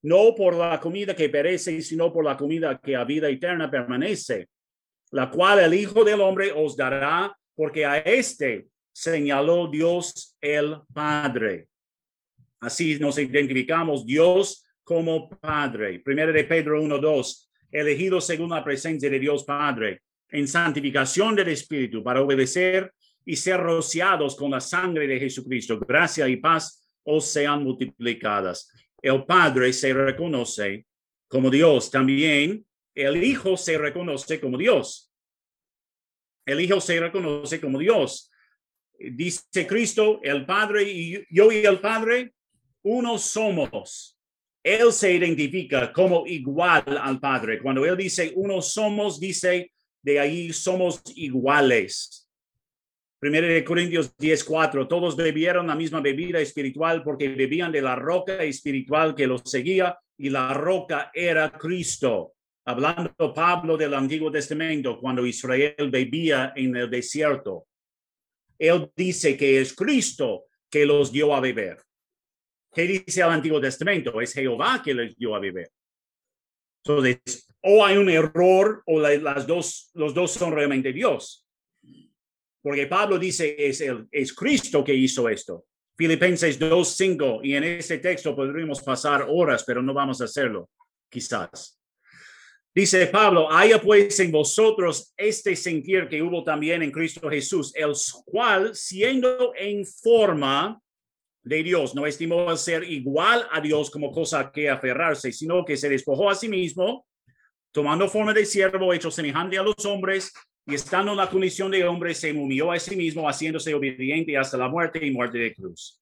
no 0.03 0.36
por 0.36 0.56
la 0.56 0.80
comida 0.80 1.16
que 1.16 1.30
perece, 1.30 1.82
sino 1.82 2.14
por 2.14 2.24
la 2.26 2.38
comida 2.38 2.80
que 2.80 2.95
a 2.95 3.03
vida 3.03 3.30
eterna 3.30 3.70
permanece 3.70 4.49
la 5.16 5.30
cual 5.30 5.60
el 5.60 5.74
Hijo 5.74 6.03
del 6.03 6.20
Hombre 6.20 6.51
os 6.51 6.76
dará, 6.76 7.34
porque 7.56 7.86
a 7.86 7.99
este 7.99 8.68
señaló 8.91 9.68
Dios 9.68 10.36
el 10.41 10.78
Padre. 10.93 11.68
Así 12.60 12.99
nos 12.99 13.18
identificamos 13.18 14.06
Dios 14.06 14.66
como 14.84 15.30
Padre. 15.30 15.99
Primero 15.99 16.34
de 16.34 16.43
Pedro 16.43 16.82
1.2, 16.82 17.49
elegido 17.72 18.20
según 18.20 18.49
la 18.49 18.64
presencia 18.64 19.10
de 19.10 19.20
Dios 19.20 19.43
Padre, 19.43 20.01
en 20.30 20.47
santificación 20.47 21.34
del 21.36 21.49
Espíritu, 21.49 22.03
para 22.03 22.22
obedecer 22.22 22.91
y 23.26 23.36
ser 23.36 23.60
rociados 23.60 24.36
con 24.36 24.52
la 24.52 24.62
sangre 24.62 25.08
de 25.08 25.20
Jesucristo. 25.20 25.80
Gracia 25.80 26.28
y 26.28 26.38
paz 26.38 26.88
os 27.04 27.26
sean 27.26 27.64
multiplicadas. 27.64 28.72
El 29.02 29.26
Padre 29.26 29.74
se 29.74 29.94
reconoce 29.94 30.86
como 31.28 31.50
Dios. 31.50 31.90
También 31.90 32.66
el 32.94 33.24
Hijo 33.24 33.58
se 33.58 33.78
reconoce 33.78 34.40
como 34.40 34.58
Dios. 34.58 35.12
El 36.46 36.62
Hijo 36.62 36.80
se 36.80 37.00
reconoce 37.00 37.60
como 37.60 37.80
Dios. 37.80 38.32
Dice 38.98 39.68
Cristo, 39.68 40.20
el 40.24 40.46
Padre 40.46 40.84
y 40.84 41.26
yo 41.30 41.52
y 41.52 41.66
el 41.66 41.80
Padre, 41.80 42.34
uno 42.84 43.18
somos. 43.18 44.18
Él 44.64 44.92
se 44.94 45.14
identifica 45.14 45.92
como 45.92 46.26
igual 46.26 46.98
al 47.00 47.20
Padre. 47.20 47.62
Cuando 47.62 47.86
Él 47.86 47.98
dice 47.98 48.32
uno 48.36 48.62
somos, 48.62 49.20
dice 49.20 49.72
de 50.02 50.20
ahí 50.20 50.54
somos 50.54 51.02
iguales. 51.16 52.25
Primero 53.26 53.48
de 53.48 53.64
Corintios 53.64 54.16
10:4, 54.18 54.88
todos 54.88 55.16
bebieron 55.16 55.66
la 55.66 55.74
misma 55.74 56.00
bebida 56.00 56.40
espiritual 56.40 57.02
porque 57.02 57.28
bebían 57.30 57.72
de 57.72 57.82
la 57.82 57.96
roca 57.96 58.44
espiritual 58.44 59.16
que 59.16 59.26
los 59.26 59.42
seguía 59.46 59.98
y 60.16 60.30
la 60.30 60.54
roca 60.54 61.10
era 61.12 61.50
Cristo. 61.52 62.34
Hablando 62.66 63.34
Pablo 63.34 63.78
del 63.78 63.96
Antiguo 63.96 64.30
Testamento, 64.30 65.00
cuando 65.00 65.26
Israel 65.26 65.90
bebía 65.90 66.54
en 66.56 66.76
el 66.76 66.88
desierto, 66.88 67.66
él 68.60 68.92
dice 68.96 69.36
que 69.36 69.60
es 69.60 69.74
Cristo 69.74 70.44
que 70.70 70.86
los 70.86 71.12
dio 71.12 71.34
a 71.34 71.40
beber. 71.40 71.80
¿Qué 72.72 72.84
dice 72.84 73.22
el 73.22 73.30
Antiguo 73.30 73.60
Testamento? 73.60 74.22
Es 74.22 74.34
Jehová 74.34 74.84
que 74.86 74.94
les 74.94 75.18
dio 75.18 75.34
a 75.34 75.40
beber. 75.40 75.72
Entonces, 76.84 77.48
o 77.64 77.84
hay 77.84 77.98
un 77.98 78.08
error 78.12 78.84
o 78.86 79.00
las 79.00 79.48
dos, 79.48 79.90
los 79.96 80.14
dos 80.14 80.30
son 80.30 80.54
realmente 80.54 80.94
Dios. 80.94 81.45
Porque 82.66 82.88
Pablo 82.88 83.20
dice 83.20 83.55
es, 83.59 83.80
el, 83.82 84.07
es 84.11 84.34
Cristo 84.34 84.84
que 84.84 84.95
hizo 84.95 85.30
esto. 85.30 85.66
Filipenses 85.95 86.59
2.5 86.59 87.41
y 87.43 87.53
en 87.53 87.63
este 87.63 87.99
texto 87.99 88.36
podríamos 88.36 88.82
pasar 88.82 89.28
horas, 89.30 89.63
pero 89.63 89.84
no 89.84 89.93
vamos 89.93 90.20
a 90.20 90.24
hacerlo, 90.24 90.72
quizás. 91.07 91.80
Dice 92.74 93.05
Pablo, 93.05 93.51
haya 93.51 93.80
pues 93.80 94.20
en 94.20 94.32
vosotros 94.32 95.13
este 95.16 95.55
sentir 95.55 96.07
que 96.09 96.24
hubo 96.24 96.43
también 96.43 96.82
en 96.82 96.89
Cristo 96.89 97.30
Jesús, 97.30 97.72
el 97.76 97.93
cual 98.26 98.74
siendo 98.74 99.53
en 99.55 99.86
forma 99.86 100.82
de 101.43 101.61
Dios, 101.61 101.93
no 101.93 102.07
estimó 102.07 102.57
ser 102.57 102.84
igual 102.84 103.47
a 103.51 103.61
Dios 103.61 103.91
como 103.91 104.11
cosa 104.11 104.51
que 104.51 104.72
aferrarse, 104.72 105.32
sino 105.32 105.63
que 105.63 105.78
se 105.78 105.88
despojó 105.88 106.32
a 106.32 106.36
sí 106.36 106.49
mismo, 106.49 107.05
tomando 107.72 108.09
forma 108.09 108.34
de 108.34 108.43
siervo, 108.43 108.91
hecho 108.91 109.11
semejante 109.11 109.55
a 109.55 109.61
los 109.61 109.86
hombres, 109.86 110.34
y 110.66 110.76
estando 110.76 111.11
en 111.11 111.18
la 111.18 111.30
condición 111.30 111.72
de 111.72 111.86
hombre, 111.86 112.13
se 112.13 112.32
humilló 112.32 112.72
a 112.72 112.80
sí 112.80 112.95
mismo, 112.95 113.28
haciéndose 113.28 113.74
obediente 113.74 114.38
hasta 114.38 114.57
la 114.57 114.68
muerte 114.68 115.05
y 115.05 115.11
muerte 115.11 115.38
de 115.38 115.53
cruz. 115.53 116.01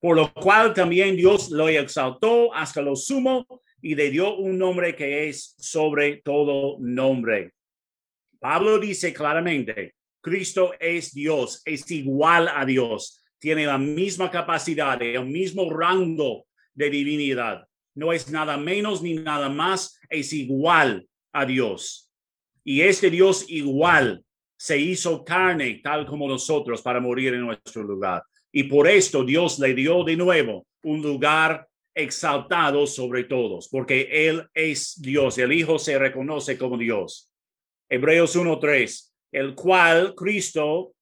Por 0.00 0.16
lo 0.16 0.32
cual 0.32 0.74
también 0.74 1.16
Dios 1.16 1.50
lo 1.50 1.68
exaltó 1.68 2.52
hasta 2.54 2.82
lo 2.82 2.96
sumo 2.96 3.46
y 3.80 3.94
le 3.94 4.10
dio 4.10 4.36
un 4.36 4.58
nombre 4.58 4.94
que 4.94 5.28
es 5.28 5.54
sobre 5.58 6.16
todo 6.16 6.76
nombre. 6.80 7.52
Pablo 8.38 8.78
dice 8.78 9.12
claramente, 9.12 9.94
Cristo 10.20 10.72
es 10.78 11.14
Dios, 11.14 11.62
es 11.64 11.90
igual 11.90 12.48
a 12.48 12.64
Dios 12.64 13.22
tiene 13.38 13.66
la 13.66 13.78
misma 13.78 14.30
capacidad, 14.30 15.00
el 15.00 15.26
mismo 15.26 15.70
rango 15.70 16.46
de 16.74 16.90
divinidad. 16.90 17.66
No 17.94 18.12
es 18.12 18.30
nada 18.30 18.56
menos 18.56 19.02
ni 19.02 19.14
nada 19.14 19.48
más, 19.48 19.98
es 20.08 20.32
igual 20.32 21.06
a 21.32 21.46
Dios. 21.46 22.05
Y 22.68 22.80
este 22.80 23.10
Dios 23.10 23.44
igual 23.48 24.24
se 24.58 24.76
hizo 24.76 25.24
carne 25.24 25.80
tal 25.84 26.04
como 26.04 26.26
nosotros 26.26 26.82
para 26.82 26.98
morir 26.98 27.32
en 27.32 27.42
nuestro 27.42 27.84
lugar. 27.84 28.24
Y 28.50 28.64
por 28.64 28.88
esto 28.88 29.22
Dios 29.22 29.60
le 29.60 29.72
dio 29.72 30.02
de 30.02 30.16
nuevo 30.16 30.66
un 30.82 31.00
lugar 31.00 31.68
exaltado 31.94 32.84
sobre 32.88 33.22
todos, 33.22 33.68
porque 33.68 34.08
Él 34.10 34.44
es 34.52 35.00
Dios. 35.00 35.38
El 35.38 35.52
Hijo 35.52 35.78
se 35.78 35.96
reconoce 35.96 36.58
como 36.58 36.76
Dios. 36.76 37.30
Hebreos 37.88 38.34
1.3, 38.34 39.12
el 39.30 39.54
cual 39.54 40.16
Cristo 40.16 40.92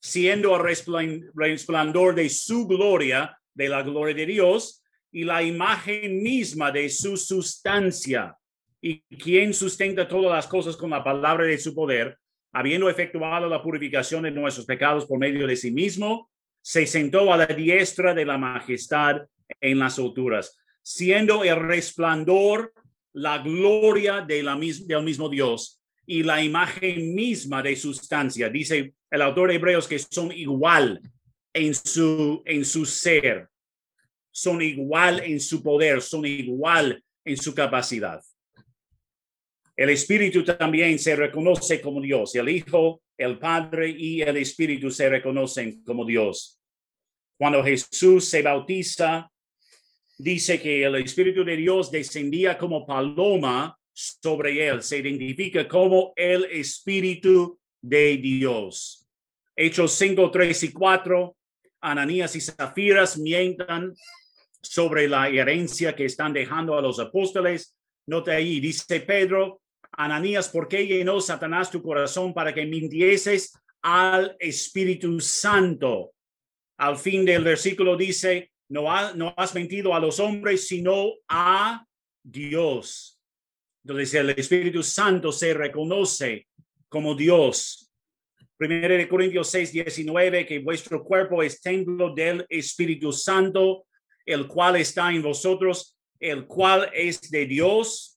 siendo 0.00 0.56
el 0.56 1.30
resplandor 1.34 2.14
de 2.14 2.30
su 2.30 2.66
gloria, 2.66 3.38
de 3.52 3.68
la 3.68 3.82
gloria 3.82 4.14
de 4.14 4.24
Dios, 4.24 4.82
y 5.12 5.24
la 5.24 5.42
imagen 5.42 6.22
misma 6.22 6.72
de 6.72 6.88
su 6.88 7.18
sustancia, 7.18 8.34
y 8.82 9.00
quien 9.16 9.54
sustenta 9.54 10.08
todas 10.08 10.32
las 10.32 10.48
cosas 10.48 10.76
con 10.76 10.90
la 10.90 11.04
palabra 11.04 11.46
de 11.46 11.56
su 11.56 11.72
poder, 11.72 12.18
habiendo 12.52 12.90
efectuado 12.90 13.48
la 13.48 13.62
purificación 13.62 14.24
de 14.24 14.32
nuestros 14.32 14.66
pecados 14.66 15.06
por 15.06 15.18
medio 15.18 15.46
de 15.46 15.56
sí 15.56 15.70
mismo, 15.70 16.28
se 16.60 16.86
sentó 16.86 17.32
a 17.32 17.36
la 17.36 17.46
diestra 17.46 18.12
de 18.12 18.24
la 18.24 18.36
majestad 18.36 19.22
en 19.60 19.78
las 19.78 19.98
alturas, 19.98 20.58
siendo 20.82 21.44
el 21.44 21.56
resplandor 21.56 22.72
la 23.12 23.38
gloria 23.38 24.20
de 24.20 24.42
la, 24.42 24.56
del 24.56 25.02
mismo 25.04 25.28
Dios 25.28 25.80
y 26.04 26.24
la 26.24 26.42
imagen 26.42 27.14
misma 27.14 27.62
de 27.62 27.76
sustancia. 27.76 28.48
Dice 28.48 28.94
el 29.10 29.22
autor 29.22 29.50
de 29.50 29.56
Hebreos 29.56 29.86
que 29.86 29.98
son 29.98 30.32
igual 30.32 31.00
en 31.52 31.74
su, 31.74 32.42
en 32.44 32.64
su 32.64 32.84
ser, 32.84 33.48
son 34.32 34.60
igual 34.60 35.20
en 35.20 35.38
su 35.38 35.62
poder, 35.62 36.02
son 36.02 36.26
igual 36.26 37.04
en 37.24 37.36
su 37.36 37.54
capacidad. 37.54 38.20
El 39.82 39.90
Espíritu 39.90 40.44
también 40.44 40.96
se 40.96 41.16
reconoce 41.16 41.80
como 41.80 42.00
Dios. 42.00 42.36
El 42.36 42.48
Hijo, 42.48 43.02
el 43.18 43.36
Padre 43.36 43.90
y 43.90 44.22
el 44.22 44.36
Espíritu 44.36 44.92
se 44.92 45.08
reconocen 45.08 45.82
como 45.82 46.04
Dios. 46.04 46.60
Cuando 47.36 47.64
Jesús 47.64 48.26
se 48.26 48.42
bautiza, 48.42 49.28
dice 50.18 50.62
que 50.62 50.84
el 50.84 50.94
Espíritu 50.94 51.42
de 51.42 51.56
Dios 51.56 51.90
descendía 51.90 52.56
como 52.56 52.86
paloma 52.86 53.76
sobre 53.92 54.68
él. 54.68 54.84
Se 54.84 54.98
identifica 54.98 55.66
como 55.66 56.12
el 56.14 56.44
Espíritu 56.44 57.58
de 57.80 58.18
Dios. 58.18 59.08
Hechos 59.56 59.94
5, 59.94 60.30
3 60.30 60.62
y 60.62 60.72
4, 60.72 61.36
Ananías 61.80 62.36
y 62.36 62.40
Zafiras 62.40 63.18
mientan 63.18 63.92
sobre 64.60 65.08
la 65.08 65.28
herencia 65.28 65.96
que 65.96 66.04
están 66.04 66.32
dejando 66.32 66.78
a 66.78 66.82
los 66.82 67.00
apóstoles. 67.00 67.74
Nota 68.06 68.30
ahí, 68.30 68.60
dice 68.60 69.00
Pedro, 69.00 69.61
Ananías, 69.92 70.48
¿por 70.48 70.68
qué 70.68 70.86
llenó 70.86 71.20
Satanás 71.20 71.70
tu 71.70 71.82
corazón 71.82 72.32
para 72.32 72.54
que 72.54 72.64
mintieses 72.64 73.52
al 73.82 74.36
Espíritu 74.40 75.20
Santo? 75.20 76.12
Al 76.78 76.96
fin 76.96 77.24
del 77.24 77.44
versículo 77.44 77.96
dice, 77.96 78.52
no, 78.68 78.90
has 79.36 79.54
mentido 79.54 79.94
a 79.94 80.00
los 80.00 80.18
hombres, 80.18 80.66
sino 80.66 81.12
a 81.28 81.84
Dios. 82.22 83.20
Entonces 83.84 84.14
el 84.14 84.30
Espíritu 84.30 84.82
Santo 84.82 85.30
se 85.30 85.52
reconoce 85.52 86.48
como 86.88 87.14
Dios. 87.14 87.90
Primero 88.56 88.94
de 88.94 89.08
Corintios 89.08 89.50
6, 89.50 89.72
19, 89.72 90.46
que 90.46 90.60
vuestro 90.60 91.02
cuerpo 91.04 91.42
es 91.42 91.60
templo 91.60 92.14
del 92.14 92.46
Espíritu 92.48 93.12
Santo, 93.12 93.86
el 94.24 94.46
cual 94.46 94.76
está 94.76 95.12
en 95.12 95.22
vosotros, 95.22 95.98
el 96.18 96.46
cual 96.46 96.90
es 96.94 97.20
de 97.30 97.44
Dios, 97.46 98.11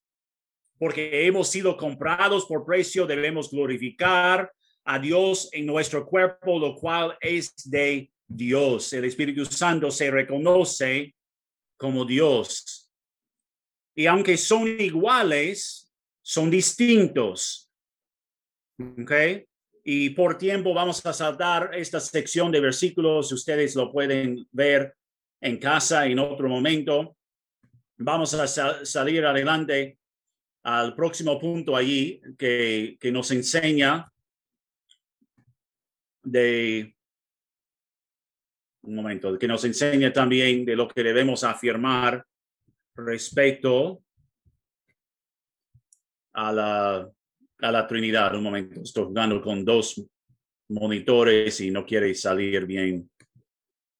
porque 0.78 1.26
hemos 1.26 1.50
sido 1.50 1.78
comprados 1.78 2.46
por 2.46 2.66
precio, 2.66 3.06
debemos 3.06 3.50
glorificar 3.50 4.52
a 4.84 5.00
Dios 5.00 5.50
en 5.52 5.66
nuestro 5.66 6.06
cuerpo, 6.06 6.60
lo 6.60 6.76
cual 6.76 7.18
es 7.20 7.54
de 7.66 8.12
Dios. 8.28 8.94
El 8.94 9.06
Espíritu 9.06 9.46
Santo 9.46 9.90
se 9.90 10.12
reconoce 10.12 11.16
como 11.78 12.06
Dios. 12.06 12.92
Y 13.96 14.06
aunque 14.06 14.38
son 14.38 14.68
iguales, 14.80 15.92
son 16.22 16.52
distintos. 16.52 17.72
¿Ok? 18.80 19.12
Y 19.84 20.10
por 20.10 20.38
tiempo 20.38 20.74
vamos 20.74 21.06
a 21.06 21.14
saltar 21.14 21.72
esta 21.74 22.00
sección 22.00 22.52
de 22.52 22.60
versículos. 22.60 23.32
Ustedes 23.32 23.76
lo 23.76 23.92
pueden 23.92 24.46
ver 24.52 24.96
en 25.40 25.58
casa 25.58 26.06
en 26.06 26.20
otro 26.20 26.50
momento. 26.50 27.16
Vamos 27.98 28.34
a 28.34 28.48
salir 28.84 29.26
adelante 29.26 29.98
al 30.66 30.96
próximo 30.96 31.40
punto 31.40 31.76
allí 31.76 32.20
que, 32.38 32.98
que 33.00 33.12
nos 33.12 33.30
enseña 33.30 34.12
de 36.24 36.96
un 38.82 38.96
momento, 38.96 39.38
que 39.38 39.48
nos 39.48 39.64
enseña 39.64 40.12
también 40.12 40.66
de 40.66 40.76
lo 40.76 40.88
que 40.88 41.04
debemos 41.04 41.44
afirmar 41.44 42.26
respecto 42.96 44.04
a 46.34 46.52
la, 46.52 47.12
a 47.60 47.72
la 47.72 47.88
Trinidad. 47.88 48.36
Un 48.36 48.44
momento, 48.44 48.82
estoy 48.82 49.06
jugando 49.06 49.40
con 49.42 49.64
dos 49.64 50.04
monitores 50.70 51.62
y 51.62 51.70
no 51.70 51.86
quiere 51.86 52.16
salir 52.16 52.66
bien 52.66 53.08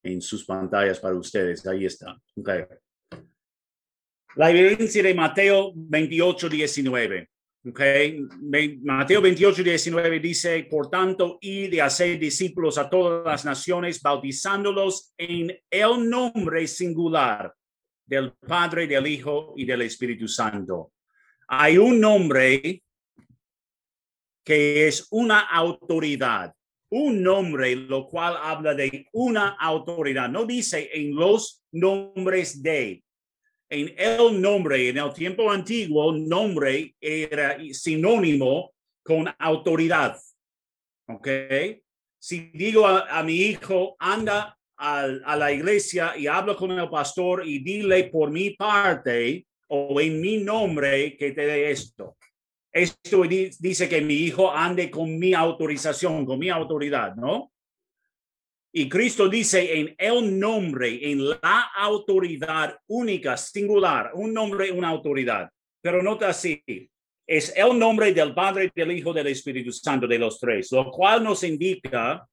en 0.04 0.20
sus 0.20 0.44
pantallas 0.44 1.00
para 1.00 1.16
ustedes. 1.16 1.66
Ahí 1.68 1.86
está. 1.86 2.20
La 4.36 4.52
evidencia 4.52 5.02
de 5.02 5.14
Mateo 5.14 5.72
28, 5.76 6.50
19. 6.50 7.30
Okay. 7.68 8.22
Mateo 8.84 9.22
28, 9.22 9.64
19 9.64 10.20
dice, 10.20 10.68
por 10.70 10.90
tanto, 10.90 11.40
y 11.42 11.68
de 11.68 11.82
hacer 11.82 12.20
discípulos 12.20 12.78
a 12.78 12.90
todas 12.90 13.26
las 13.26 13.46
naciones, 13.46 14.02
bautizándolos 14.02 15.14
en 15.18 15.58
el 15.70 16.10
nombre 16.10 16.68
singular 16.68 17.52
del 18.06 18.34
Padre, 18.34 18.86
del 18.86 19.08
Hijo 19.08 19.54
y 19.58 19.66
del 19.66 19.82
Espíritu 19.82 20.28
Santo. 20.28 20.92
Hay 21.48 21.78
un 21.78 22.00
nombre 22.00 22.84
que 24.44 24.88
es 24.88 25.08
una 25.10 25.40
autoridad, 25.40 26.54
un 26.90 27.24
nombre 27.24 27.76
lo 27.76 28.08
cual 28.08 28.36
habla 28.44 28.76
de 28.76 29.08
una 29.14 29.56
autoridad. 29.60 30.30
No 30.30 30.46
dice 30.46 30.90
en 30.94 31.16
los 31.16 31.64
nombres 31.72 32.62
de, 32.62 33.05
en 33.70 33.94
el 33.98 34.42
nombre, 34.42 34.90
en 34.90 34.98
el 34.98 35.14
tiempo 35.14 35.50
antiguo, 35.52 36.12
nombre 36.14 36.96
era 37.00 37.58
sinónimo 37.72 38.74
con 39.04 39.28
autoridad. 39.40 40.18
¿Ok? 41.08 41.28
si 42.18 42.50
digo 42.56 42.88
a, 42.88 43.20
a 43.20 43.22
mi 43.22 43.34
hijo, 43.36 43.96
anda 44.00 44.58
al- 44.78 45.22
a, 45.26 45.36
la 45.36 45.52
iglesia 45.52 46.18
y 46.18 46.26
habla 46.26 46.56
con 46.56 46.72
el 46.72 46.90
pastor 46.90 47.46
y 47.46 47.60
dile 47.60 48.06
por 48.06 48.32
mi 48.32 48.50
parte 48.52 49.46
o 49.68 50.02
en 50.02 50.20
mi 50.20 50.38
nombre 50.38 51.16
que 51.18 51.34
te 51.34 51.46
dé 51.46 51.70
esto. 51.70 52.18
Esto 52.74 53.22
di- 53.24 53.52
dice 53.60 53.88
que 53.88 54.02
mi 54.02 54.16
hijo 54.16 54.52
ande 54.52 54.90
con 54.90 55.20
mi 55.20 55.36
autorización, 55.36 56.26
con 56.26 56.40
mi 56.40 56.50
autoridad, 56.50 57.16
¿no? 57.16 57.52
Y 58.78 58.90
Cristo 58.90 59.30
dice 59.30 59.80
en 59.80 59.96
el 59.98 60.38
nombre, 60.38 61.10
en 61.10 61.30
la 61.30 61.72
autoridad 61.78 62.78
única, 62.88 63.38
singular, 63.38 64.12
un 64.16 64.34
nombre, 64.34 64.70
una 64.70 64.90
autoridad. 64.90 65.50
Pero 65.82 66.04
nota 66.04 66.28
así, 66.28 66.62
es 67.26 67.54
el 67.56 67.80
nombre 67.80 68.12
del 68.12 68.34
Padre, 68.34 68.70
del 68.76 68.92
Hijo, 68.92 69.14
del 69.14 69.28
Espíritu 69.28 69.72
Santo, 69.72 70.08
de 70.08 70.20
los 70.20 70.38
tres, 70.42 70.74
lo 70.74 70.92
cual 70.92 71.24
nos 71.24 71.42
indica 71.46 72.28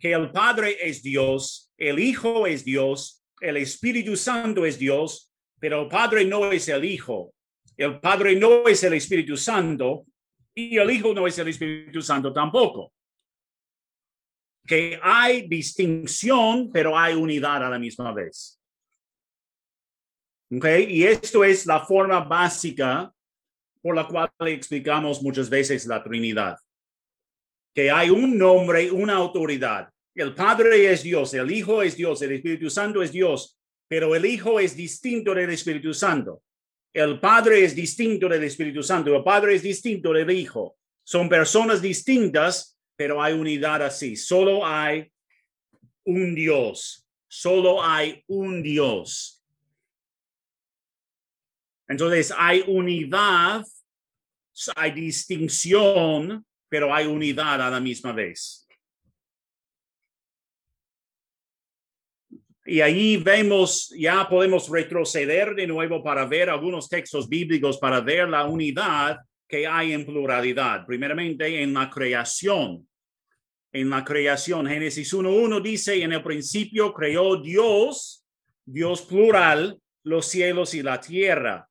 que 0.00 0.12
el 0.14 0.32
Padre 0.32 0.76
es 0.80 1.00
Dios, 1.00 1.72
el 1.76 2.00
Hijo 2.00 2.48
es 2.48 2.64
Dios, 2.64 3.22
el 3.40 3.58
Espíritu 3.58 4.16
Santo 4.16 4.66
es 4.66 4.80
Dios, 4.80 5.32
pero 5.60 5.82
el 5.82 5.88
Padre 5.88 6.24
no 6.24 6.50
es 6.50 6.68
el 6.68 6.84
Hijo, 6.84 7.32
el 7.76 8.00
Padre 8.00 8.34
no 8.34 8.66
es 8.66 8.82
el 8.82 8.94
Espíritu 8.94 9.36
Santo 9.36 10.06
y 10.56 10.76
el 10.76 10.90
Hijo 10.90 11.14
no 11.14 11.24
es 11.24 11.38
el 11.38 11.46
Espíritu 11.46 12.02
Santo 12.02 12.32
tampoco. 12.32 12.92
Que 14.68 15.00
hay 15.02 15.48
distinción, 15.48 16.70
pero 16.70 16.96
hay 16.96 17.14
unidad 17.14 17.64
a 17.64 17.70
la 17.70 17.78
misma 17.78 18.12
vez. 18.12 18.60
¿Ok? 20.52 20.66
Y 20.88 21.04
esto 21.04 21.42
es 21.42 21.64
la 21.66 21.84
forma 21.84 22.20
básica 22.20 23.12
por 23.82 23.94
la 23.94 24.06
cual 24.06 24.30
explicamos 24.46 25.22
muchas 25.22 25.48
veces 25.48 25.86
la 25.86 26.02
Trinidad. 26.02 26.56
Que 27.74 27.90
hay 27.90 28.10
un 28.10 28.36
nombre, 28.36 28.90
una 28.90 29.14
autoridad. 29.14 29.88
El 30.14 30.34
Padre 30.34 30.90
es 30.90 31.02
Dios, 31.02 31.32
el 31.34 31.50
Hijo 31.50 31.82
es 31.82 31.96
Dios, 31.96 32.20
el 32.22 32.32
Espíritu 32.32 32.68
Santo 32.68 33.02
es 33.02 33.12
Dios, 33.12 33.58
pero 33.88 34.14
el 34.16 34.24
Hijo 34.26 34.58
es 34.58 34.76
distinto 34.76 35.32
del 35.34 35.50
Espíritu 35.50 35.94
Santo. 35.94 36.42
El 36.92 37.20
Padre 37.20 37.64
es 37.64 37.74
distinto 37.74 38.28
del 38.28 38.42
Espíritu 38.42 38.82
Santo, 38.82 39.14
el 39.14 39.22
Padre 39.22 39.54
es 39.54 39.62
distinto 39.62 40.12
del 40.12 40.30
Hijo. 40.30 40.76
Son 41.04 41.28
personas 41.28 41.80
distintas, 41.80 42.77
pero 42.98 43.22
hay 43.22 43.32
unidad 43.32 43.80
así. 43.82 44.16
Solo 44.16 44.66
hay 44.66 45.08
un 46.04 46.34
Dios, 46.34 47.08
solo 47.28 47.80
hay 47.80 48.24
un 48.26 48.60
Dios. 48.60 49.44
Entonces 51.86 52.34
hay 52.36 52.64
unidad, 52.66 53.64
hay 54.74 54.90
distinción, 54.90 56.44
pero 56.68 56.92
hay 56.92 57.06
unidad 57.06 57.62
a 57.62 57.70
la 57.70 57.78
misma 57.78 58.12
vez. 58.12 58.66
Y 62.66 62.80
ahí 62.80 63.16
vemos, 63.16 63.94
ya 63.96 64.28
podemos 64.28 64.68
retroceder 64.68 65.54
de 65.54 65.68
nuevo 65.68 66.02
para 66.02 66.26
ver 66.26 66.50
algunos 66.50 66.88
textos 66.88 67.28
bíblicos, 67.28 67.78
para 67.78 68.00
ver 68.00 68.28
la 68.28 68.44
unidad 68.44 69.18
que 69.48 69.66
hay 69.66 69.92
en 69.92 70.04
pluralidad. 70.04 70.86
Primeramente 70.86 71.62
en 71.62 71.72
la 71.72 71.88
creación. 71.88 72.86
En 73.72 73.90
la 73.90 74.04
creación, 74.04 74.66
Génesis 74.66 75.12
1.1 75.12 75.60
dice, 75.62 76.02
en 76.02 76.12
el 76.12 76.22
principio 76.22 76.92
creó 76.92 77.36
Dios, 77.40 78.24
Dios 78.64 79.02
plural, 79.02 79.78
los 80.04 80.26
cielos 80.26 80.74
y 80.74 80.82
la 80.82 81.00
tierra. 81.00 81.68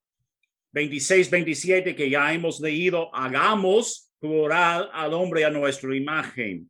26, 0.73 1.29
27 1.29 1.95
que 1.95 2.09
ya 2.09 2.33
hemos 2.33 2.59
leído, 2.59 3.13
hagamos 3.15 4.11
plural 4.19 4.89
al 4.93 5.13
hombre 5.13 5.45
a 5.45 5.49
nuestra 5.49 5.95
imagen. 5.95 6.69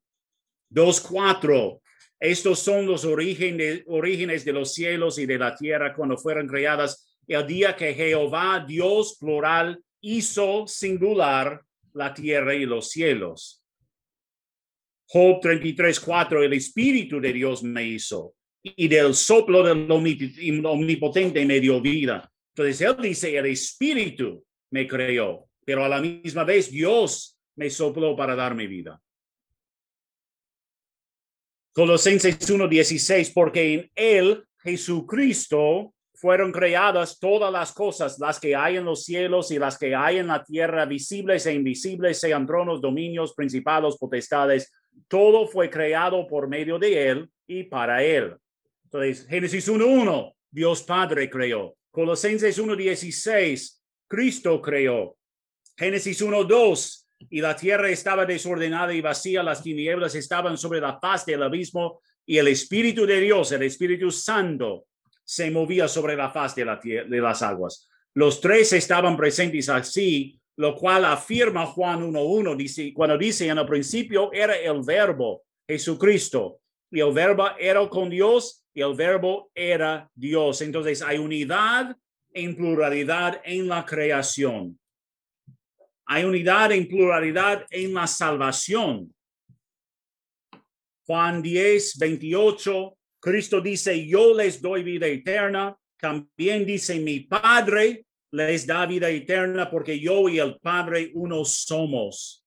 2, 0.70 1.02
4. 1.02 1.82
Estos 2.20 2.60
son 2.60 2.86
los 2.86 3.06
orígenes, 3.06 3.84
orígenes 3.88 4.44
de 4.44 4.54
los 4.54 4.74
cielos 4.74 5.18
y 5.20 5.26
de 5.26 5.38
la 5.38 5.56
tierra 5.56 5.94
cuando 5.94 6.18
fueron 6.18 6.48
creadas 6.48 7.20
el 7.28 7.46
día 7.46 7.76
que 7.76 7.94
Jehová, 7.94 8.64
Dios 8.66 9.18
plural, 9.20 9.82
hizo 10.02 10.68
singular 10.68 11.64
la 11.94 12.14
tierra 12.14 12.54
y 12.56 12.66
los 12.66 12.90
cielos. 12.90 13.64
Job 15.10 15.40
33, 15.42 16.00
4. 16.00 16.44
El 16.44 16.54
Espíritu 16.54 17.20
de 17.20 17.34
Dios 17.34 17.64
me 17.64 17.84
hizo 17.86 18.36
y 18.62 18.88
del 18.88 19.16
soplo 19.16 19.64
del 19.64 19.88
omnip- 19.88 20.66
omnipotente 20.66 21.46
me 21.46 21.60
dio 21.60 21.80
vida. 21.82 22.30
Entonces 22.54 22.82
él 22.82 22.98
dice, 23.02 23.38
el 23.38 23.46
Espíritu 23.46 24.46
me 24.72 24.86
creó, 24.88 25.48
pero 25.66 25.86
a 25.86 25.90
la 25.90 26.02
misma 26.02 26.44
vez 26.44 26.70
Dios 26.70 27.40
me 27.56 27.70
sopló 27.70 28.16
para 28.16 28.36
darme 28.36 28.68
vida. 28.68 29.02
Colosenses 31.74 32.38
1:16, 32.50 33.32
porque 33.34 33.74
en 33.74 33.92
él, 33.96 34.44
Jesucristo, 34.64 35.94
fueron 36.20 36.52
creadas 36.52 37.20
todas 37.20 37.52
las 37.52 37.72
cosas, 37.72 38.18
las 38.20 38.40
que 38.40 38.56
hay 38.56 38.78
en 38.78 38.86
los 38.86 39.06
cielos 39.06 39.52
y 39.52 39.60
las 39.60 39.78
que 39.78 39.94
hay 39.96 40.18
en 40.18 40.28
la 40.28 40.44
tierra, 40.44 40.86
visibles 40.86 41.46
e 41.46 41.54
invisibles, 41.54 42.20
sean 42.20 42.48
tronos, 42.48 42.82
dominios, 42.82 43.36
principados, 43.36 43.98
potestades. 44.00 44.74
Todo 45.08 45.48
fue 45.48 45.70
creado 45.70 46.26
por 46.26 46.48
medio 46.48 46.80
de 46.80 47.08
él 47.08 47.30
y 47.46 47.64
para 47.64 48.04
él. 48.04 48.36
Entonces, 48.86 49.28
Génesis 49.28 49.70
1:1, 49.70 50.34
Dios 50.50 50.82
Padre 50.82 51.30
creó. 51.30 51.76
Colosenses 51.92 52.58
1:16, 52.58 53.80
Cristo 54.08 54.60
creó. 54.60 55.18
Génesis 55.78 56.20
1:2, 56.24 57.08
y 57.30 57.42
la 57.42 57.56
tierra 57.56 57.90
estaba 57.90 58.26
desordenada 58.26 58.92
y 58.92 59.02
vacía, 59.02 59.44
las 59.44 59.62
tinieblas 59.62 60.16
estaban 60.16 60.58
sobre 60.58 60.82
la 60.82 61.00
faz 61.00 61.28
del 61.28 61.44
abismo 61.44 62.02
y 62.26 62.40
el 62.40 62.48
Espíritu 62.48 63.06
de 63.06 63.20
Dios, 63.20 63.52
el 63.52 63.62
Espíritu 63.62 64.10
Santo, 64.10 64.86
se 65.28 65.52
movía 65.52 65.90
sobre 65.90 66.16
la 66.16 66.32
faz 66.32 66.56
de, 66.56 66.64
las 66.64 67.42
aguas. 67.42 67.90
Los 68.14 68.40
tres 68.40 68.72
estaban 68.72 69.18
presentes 69.18 69.68
así, 69.68 70.40
lo 70.56 70.74
cual 70.74 71.04
afirma 71.04 71.66
Juan 71.66 72.02
1.1, 72.14 72.56
dice, 72.56 72.94
cuando 72.94 73.18
dice 73.18 73.48
en 73.48 73.58
el 73.58 73.66
principio 73.66 74.32
era 74.32 74.56
el 74.56 74.82
verbo, 74.84 75.44
Jesucristo, 75.68 76.62
y 76.90 77.02
el 77.02 77.12
verbo 77.12 77.46
era 77.60 77.88
con 77.90 78.10
Dios 78.10 78.66
y 78.74 78.82
el 78.82 78.96
verbo 78.96 79.52
era 79.54 80.10
Dios. 80.16 80.62
Entonces 80.62 81.02
hay 81.02 81.18
unidad 81.18 81.96
en 82.34 82.56
pluralidad 82.56 83.42
en 83.44 83.68
la 83.68 83.86
creación. 83.86 84.80
Hay 86.06 86.24
unidad 86.24 86.72
en 86.72 86.88
pluralidad 86.88 87.66
en 87.70 87.94
la 87.94 88.08
salvación. 88.08 89.14
Juan 91.06 91.42
10, 91.42 91.98
28, 91.98 92.97
Cristo 93.20 93.62
dice, 93.62 94.06
yo 94.08 94.34
les 94.34 94.62
doy 94.62 94.84
vida 94.84 95.08
eterna. 95.08 95.78
También 96.00 96.66
dice, 96.66 97.00
mi 97.00 97.22
Padre 97.22 98.06
les 98.32 98.68
da 98.68 98.86
vida 98.86 99.10
eterna 99.10 99.70
porque 99.70 100.00
yo 100.00 100.30
y 100.30 100.40
el 100.40 100.58
Padre 100.60 101.12
uno 101.14 101.44
somos. 101.46 102.44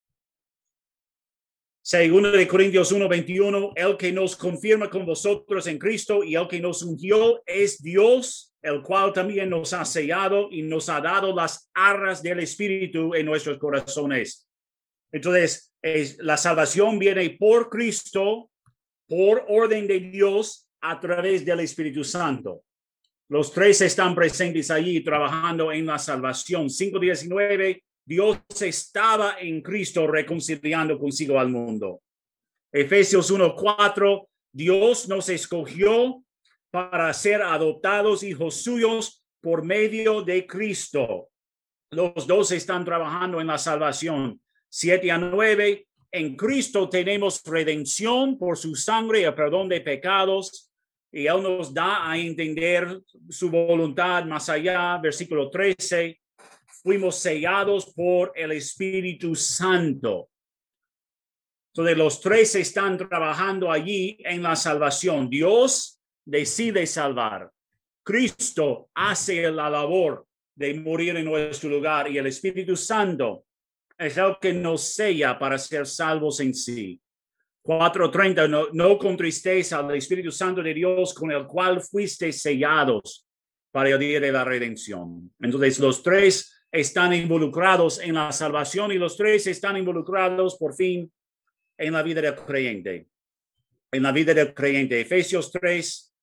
Segundo 1.83 2.31
de 2.31 2.47
Corintios 2.47 2.93
1, 2.93 3.09
21, 3.09 3.73
el 3.75 3.97
que 3.97 4.13
nos 4.13 4.37
confirma 4.37 4.89
con 4.89 5.07
vosotros 5.07 5.67
en 5.67 5.79
Cristo 5.79 6.23
y 6.23 6.37
el 6.37 6.47
que 6.47 6.61
nos 6.61 6.83
ungió 6.83 7.43
es 7.47 7.83
Dios, 7.83 8.55
el 8.63 8.83
cual 8.83 9.13
también 9.13 9.49
nos 9.49 9.73
ha 9.73 9.85
sellado 9.85 10.49
y 10.53 10.63
nos 10.63 10.89
ha 10.89 11.01
dado 11.01 11.35
las 11.35 11.71
arras 11.75 12.23
del 12.23 12.41
Espíritu 12.41 13.15
en 13.15 13.27
nuestros 13.27 13.59
corazones. 13.59 14.47
Entonces, 15.11 15.73
es, 15.83 16.19
la 16.19 16.37
salvación 16.37 16.99
viene 16.99 17.31
por 17.31 17.71
Cristo, 17.71 18.50
por 19.11 19.45
orden 19.49 19.89
de 19.89 19.99
Dios, 19.99 20.69
a 20.81 21.01
través 21.01 21.45
del 21.45 21.61
Espíritu 21.61 22.05
Santo. 22.05 22.63
Los 23.29 23.53
tres 23.53 23.81
están 23.81 24.15
presentes 24.15 24.71
allí 24.71 25.01
trabajando 25.01 25.73
en 25.73 25.85
la 25.85 25.99
salvación. 25.99 26.69
5.19, 26.69 27.83
Dios 28.05 28.39
estaba 28.61 29.41
en 29.41 29.63
Cristo 29.63 30.07
reconciliando 30.07 30.97
consigo 30.97 31.41
al 31.41 31.49
mundo. 31.49 32.01
Efesios 32.73 33.33
1.4, 33.33 34.29
Dios 34.53 35.09
nos 35.09 35.29
escogió 35.29 36.23
para 36.71 37.13
ser 37.13 37.43
adoptados 37.43 38.23
hijos 38.23 38.63
suyos 38.63 39.25
por 39.41 39.65
medio 39.65 40.23
de 40.23 40.47
Cristo. 40.47 41.31
Los 41.91 42.29
dos 42.29 42.53
están 42.53 42.85
trabajando 42.85 43.41
en 43.41 43.49
la 43.49 43.59
salvación. 43.59 44.41
7 44.69 45.11
a 45.11 45.19
9, 45.19 45.89
en 46.13 46.37
Cristo 46.37 46.89
tenemos 46.89 47.43
redención 47.45 48.37
por 48.39 48.57
su 48.57 48.75
sangre, 48.75 49.25
el 49.25 49.35
perdón 49.35 49.69
de 49.69 49.81
pecados, 49.81 50.71
y 51.13 51.27
Él 51.27 51.43
nos 51.43 51.73
da 51.73 52.09
a 52.09 52.17
entender 52.17 53.01
su 53.29 53.51
voluntad 53.51 54.25
más 54.25 54.49
allá. 54.49 54.99
Versículo 54.99 55.51
13, 55.51 56.21
fuimos 56.83 57.17
sellados 57.17 57.93
por 57.95 58.33
el 58.35 58.53
Espíritu 58.53 59.35
Santo. 59.35 60.29
Entonces 61.73 61.97
los 61.97 62.21
tres 62.21 62.55
están 62.57 62.99
trabajando 62.99 63.71
allí 63.71 64.19
en 64.21 64.43
la 64.43 64.57
salvación. 64.57 65.31
Dios 65.31 66.01
decide 66.25 66.87
salvar. 66.87 67.51
Cristo 68.05 68.91
hace 68.95 69.51
la 69.51 69.71
labor 69.71 70.27
de 70.57 70.75
morir 70.75 71.17
en 71.17 71.25
nuestro 71.25 71.71
lugar 71.71 72.11
y 72.11 72.19
el 72.19 72.27
Espíritu 72.27 72.77
Santo 72.77 73.45
es 74.01 74.17
el 74.17 74.37
que 74.41 74.53
nos 74.53 74.95
sella 74.95 75.39
para 75.39 75.59
ser 75.59 75.87
salvos 75.87 76.41
en 76.41 76.55
sí. 76.55 76.99
4.30, 77.63 78.49
no, 78.49 78.69
no 78.73 78.99
contristéis 78.99 79.73
al 79.75 79.95
Espíritu 79.95 80.33
Santo 80.33 80.63
de 80.63 80.73
Dios 80.73 81.13
con 81.13 81.31
el 81.31 81.47
cual 81.47 81.83
fuiste 81.83 82.33
sellados 82.33 83.29
para 83.71 83.91
el 83.91 83.99
día 83.99 84.19
de 84.19 84.33
la 84.33 84.43
redención. 84.43 85.31
Entonces, 85.39 85.79
los 85.79 86.03
tres 86.03 86.65
están 86.73 87.13
involucrados 87.13 88.01
en 88.01 88.15
la 88.15 88.33
salvación 88.33 88.91
y 88.93 88.95
los 88.95 89.19
tres 89.19 89.47
están 89.47 89.77
involucrados 89.77 90.57
por 90.57 90.75
fin 90.75 91.13
en 91.77 91.93
la 91.93 92.03
vida 92.03 92.23
del 92.23 92.37
creyente. 92.37 93.07
En 93.93 94.03
la 94.03 94.13
vida 94.13 94.33
del 94.33 94.55
creyente. 94.55 94.99
Efesios 94.99 95.53
3, 95.53 96.15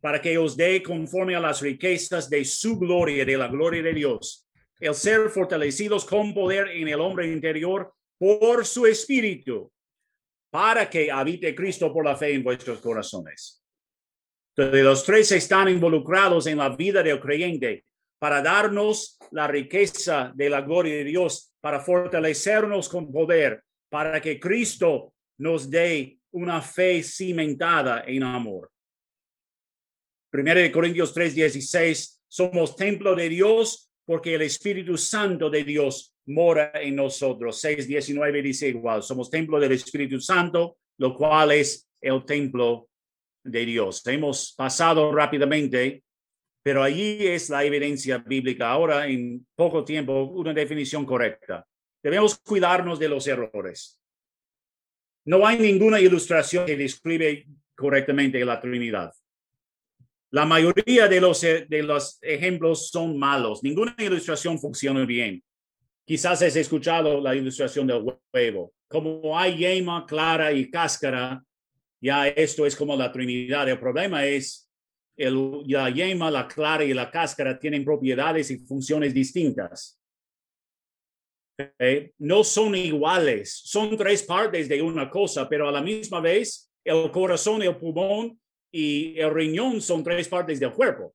para 0.00 0.20
que 0.20 0.38
os 0.38 0.56
dé 0.56 0.80
conforme 0.82 1.34
a 1.34 1.40
las 1.40 1.60
riquezas 1.60 2.30
de 2.30 2.44
su 2.44 2.78
gloria, 2.78 3.24
de 3.24 3.36
la 3.36 3.48
gloria 3.48 3.82
de 3.82 3.94
Dios, 3.94 4.43
el 4.86 4.94
ser 4.94 5.30
fortalecidos 5.30 6.04
con 6.04 6.34
poder 6.34 6.68
en 6.68 6.88
el 6.88 7.00
hombre 7.00 7.26
interior 7.26 7.92
por 8.18 8.66
su 8.66 8.86
espíritu 8.86 9.72
para 10.50 10.88
que 10.88 11.10
habite 11.10 11.54
Cristo 11.54 11.92
por 11.92 12.04
la 12.04 12.16
fe 12.16 12.34
en 12.34 12.44
vuestros 12.44 12.80
corazones. 12.80 13.62
Entonces, 14.56 14.84
los 14.84 15.04
tres 15.04 15.32
están 15.32 15.68
involucrados 15.68 16.46
en 16.46 16.58
la 16.58 16.68
vida 16.68 17.02
del 17.02 17.18
creyente 17.18 17.84
para 18.18 18.40
darnos 18.40 19.18
la 19.32 19.48
riqueza 19.48 20.32
de 20.34 20.48
la 20.48 20.60
gloria 20.60 20.94
de 20.96 21.04
Dios, 21.04 21.52
para 21.60 21.80
fortalecernos 21.80 22.88
con 22.88 23.10
poder, 23.10 23.64
para 23.88 24.20
que 24.20 24.38
Cristo 24.38 25.14
nos 25.38 25.68
dé 25.68 26.18
una 26.32 26.62
fe 26.62 27.02
cimentada 27.02 28.04
en 28.06 28.22
amor. 28.22 28.70
Primero 30.30 30.60
de 30.60 30.70
Corintios 30.70 31.12
3:16, 31.14 32.22
somos 32.28 32.76
templo 32.76 33.14
de 33.14 33.28
Dios 33.28 33.83
porque 34.06 34.34
el 34.34 34.42
Espíritu 34.42 34.96
Santo 34.96 35.48
de 35.48 35.64
Dios 35.64 36.14
mora 36.26 36.72
en 36.74 36.96
nosotros. 36.96 37.62
6.19 37.62 38.42
dice 38.42 38.68
igual, 38.68 39.02
somos 39.02 39.30
templo 39.30 39.58
del 39.58 39.72
Espíritu 39.72 40.20
Santo, 40.20 40.78
lo 40.98 41.14
cual 41.14 41.52
es 41.52 41.88
el 42.00 42.24
templo 42.24 42.88
de 43.42 43.64
Dios. 43.66 44.06
Hemos 44.06 44.54
pasado 44.56 45.12
rápidamente, 45.12 46.02
pero 46.62 46.82
allí 46.82 47.26
es 47.26 47.50
la 47.50 47.64
evidencia 47.64 48.18
bíblica. 48.18 48.70
Ahora, 48.70 49.06
en 49.06 49.46
poco 49.54 49.84
tiempo, 49.84 50.24
una 50.24 50.52
definición 50.52 51.04
correcta. 51.04 51.66
Debemos 52.02 52.38
cuidarnos 52.38 52.98
de 52.98 53.08
los 53.08 53.26
errores. 53.26 54.00
No 55.26 55.46
hay 55.46 55.58
ninguna 55.58 56.00
ilustración 56.00 56.66
que 56.66 56.76
describe 56.76 57.46
correctamente 57.74 58.44
la 58.44 58.60
Trinidad. 58.60 59.12
La 60.34 60.44
mayoría 60.44 61.06
de 61.06 61.20
los, 61.20 61.42
de 61.42 61.82
los 61.84 62.18
ejemplos 62.20 62.88
son 62.88 63.16
malos. 63.16 63.62
Ninguna 63.62 63.94
ilustración 63.96 64.58
funciona 64.58 65.06
bien. 65.06 65.40
Quizás 66.04 66.42
has 66.42 66.56
escuchado 66.56 67.20
la 67.20 67.36
ilustración 67.36 67.86
del 67.86 68.04
huevo. 68.32 68.72
Como 68.88 69.38
hay 69.38 69.58
yema, 69.58 70.04
clara 70.04 70.50
y 70.50 70.68
cáscara, 70.72 71.40
ya 72.00 72.26
esto 72.26 72.66
es 72.66 72.74
como 72.74 72.96
la 72.96 73.12
Trinidad. 73.12 73.68
El 73.68 73.78
problema 73.78 74.26
es 74.26 74.68
el, 75.16 75.62
la 75.68 75.88
yema, 75.90 76.32
la 76.32 76.48
clara 76.48 76.82
y 76.82 76.92
la 76.92 77.12
cáscara 77.12 77.56
tienen 77.56 77.84
propiedades 77.84 78.50
y 78.50 78.58
funciones 78.58 79.14
distintas. 79.14 80.00
No 82.18 82.42
son 82.42 82.74
iguales, 82.74 83.60
son 83.64 83.96
tres 83.96 84.24
partes 84.24 84.68
de 84.68 84.82
una 84.82 85.08
cosa, 85.08 85.48
pero 85.48 85.68
a 85.68 85.72
la 85.72 85.80
misma 85.80 86.18
vez 86.18 86.72
el 86.82 87.08
corazón, 87.12 87.62
el 87.62 87.76
pulmón 87.76 88.36
y 88.76 89.18
el 89.18 89.32
riñón 89.32 89.80
son 89.80 90.02
tres 90.02 90.28
partes 90.28 90.58
del 90.58 90.72
cuerpo 90.72 91.14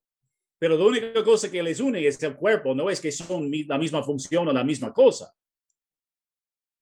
pero 0.60 0.78
la 0.78 0.86
única 0.86 1.24
cosa 1.24 1.50
que 1.50 1.64
les 1.64 1.80
une 1.80 2.06
es 2.06 2.22
el 2.22 2.36
cuerpo, 2.36 2.76
no 2.76 2.90
es 2.90 3.00
que 3.00 3.14
son 3.14 3.50
la 3.66 3.78
misma 3.78 4.04
función 4.04 4.50
o 4.50 4.54
la 4.54 4.64
misma 4.64 4.94
cosa. 4.94 5.34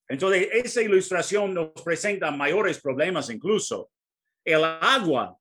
Entonces, 0.09 0.49
esa 0.51 0.81
ilustración 0.81 1.53
nos 1.53 1.71
presenta 1.83 2.31
mayores 2.31 2.79
problemas 2.81 3.29
incluso. 3.29 3.91
El 4.43 4.63
agua, 4.63 5.37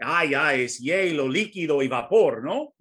ah, 0.00 0.24
ya 0.24 0.54
es 0.54 0.78
hielo, 0.78 1.28
líquido 1.28 1.82
y 1.82 1.88
vapor, 1.88 2.42
¿no? 2.42 2.74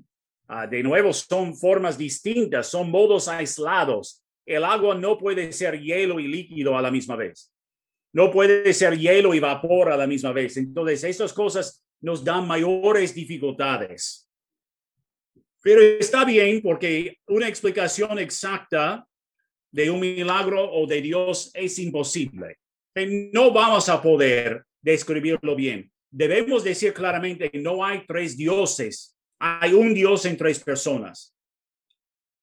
Ah, 0.47 0.68
de 0.68 0.82
nuevo, 0.82 1.12
son 1.12 1.54
formas 1.54 1.97
distintas, 1.97 2.68
son 2.68 2.89
modos 2.89 3.28
aislados. 3.28 4.24
El 4.45 4.64
agua 4.64 4.95
no 4.95 5.18
puede 5.18 5.51
ser 5.51 5.82
hielo 5.82 6.20
y 6.20 6.28
líquido 6.28 6.78
a 6.78 6.82
la 6.82 6.91
misma 6.91 7.18
vez. 7.18 7.51
No 8.14 8.32
puede 8.32 8.74
ser 8.74 8.97
hielo 8.97 9.34
y 9.34 9.39
vapor 9.39 9.91
a 9.91 9.97
la 9.97 10.08
misma 10.08 10.32
vez. 10.32 10.56
Entonces, 10.56 11.04
estas 11.04 11.34
cosas 11.34 11.84
nos 12.04 12.24
dan 12.24 12.45
mayores 12.45 13.16
dificultades. 13.16 14.30
Pero 15.62 15.82
está 15.82 16.26
bien 16.26 16.62
porque 16.62 17.18
una 17.28 17.47
explicación 17.47 18.20
exacta 18.20 19.08
de 19.72 19.89
un 19.89 20.01
milagro 20.01 20.70
o 20.70 20.86
de 20.86 21.01
Dios 21.01 21.49
es 21.54 21.80
imposible. 21.80 22.60
No 23.32 23.51
vamos 23.51 23.88
a 23.88 24.01
poder 24.01 24.66
describirlo 24.82 25.56
bien. 25.56 25.89
Debemos 26.12 26.64
decir 26.64 26.93
claramente 26.93 27.49
que 27.49 27.60
no 27.60 27.84
hay 27.84 28.06
tres 28.06 28.36
dioses, 28.36 29.18
hay 29.39 29.74
un 29.74 29.93
Dios 29.93 30.26
en 30.26 30.38
tres 30.38 30.60
personas. 30.60 31.34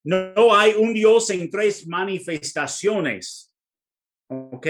No 0.02 0.56
hay 0.56 0.72
un 0.72 0.94
Dios 0.94 1.28
en 1.28 1.50
tres 1.50 1.86
manifestaciones. 1.86 3.52
¿Ok? 4.28 4.66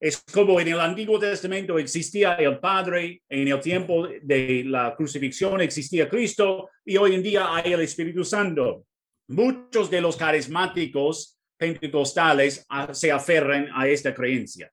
Es 0.00 0.24
como 0.32 0.58
en 0.58 0.68
el 0.68 0.80
Antiguo 0.80 1.18
Testamento 1.18 1.78
existía 1.78 2.34
el 2.36 2.58
Padre, 2.58 3.22
en 3.28 3.48
el 3.48 3.60
tiempo 3.60 4.08
de 4.22 4.64
la 4.64 4.96
crucifixión 4.96 5.60
existía 5.60 6.08
Cristo 6.08 6.70
y 6.86 6.96
hoy 6.96 7.14
en 7.14 7.22
día 7.22 7.54
hay 7.54 7.74
el 7.74 7.82
Espíritu 7.82 8.24
Santo. 8.24 8.86
Muchos 9.28 9.90
de 9.90 10.00
los 10.00 10.16
carismáticos 10.16 11.38
pentecostales 11.58 12.64
ah, 12.70 12.94
se 12.94 13.12
aferran 13.12 13.68
a 13.74 13.86
esta 13.86 14.14
creencia. 14.14 14.72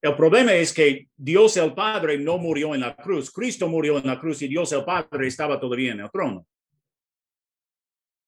El 0.00 0.16
problema 0.16 0.54
es 0.54 0.72
que 0.72 1.08
Dios 1.14 1.54
el 1.58 1.74
Padre 1.74 2.18
no 2.18 2.38
murió 2.38 2.74
en 2.74 2.80
la 2.80 2.96
cruz. 2.96 3.30
Cristo 3.30 3.68
murió 3.68 3.98
en 3.98 4.06
la 4.06 4.18
cruz 4.18 4.40
y 4.40 4.48
Dios 4.48 4.72
el 4.72 4.84
Padre 4.84 5.26
estaba 5.26 5.60
todavía 5.60 5.92
en 5.92 6.00
el 6.00 6.10
trono. 6.10 6.46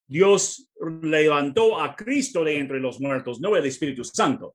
Dios 0.07 0.71
levantó 1.03 1.81
a 1.81 1.97
Cristo 1.97 2.45
de 2.45 2.59
entre 2.59 2.79
los 2.79 3.01
muertos, 3.01 3.41
no 3.41 3.57
el 3.57 3.65
Espíritu 3.65 4.05
Santo. 4.05 4.55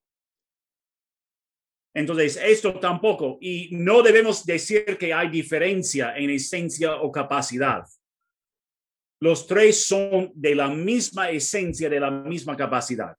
Entonces, 1.93 2.39
esto 2.41 2.79
tampoco. 2.79 3.37
Y 3.41 3.69
no 3.71 4.01
debemos 4.01 4.45
decir 4.45 4.97
que 4.97 5.13
hay 5.13 5.29
diferencia 5.29 6.15
en 6.15 6.29
esencia 6.29 6.95
o 7.01 7.11
capacidad. 7.11 7.83
Los 9.19 9.45
tres 9.45 9.85
son 9.85 10.31
de 10.33 10.55
la 10.55 10.67
misma 10.67 11.29
esencia, 11.29 11.89
de 11.89 11.99
la 11.99 12.09
misma 12.09 12.55
capacidad. 12.57 13.15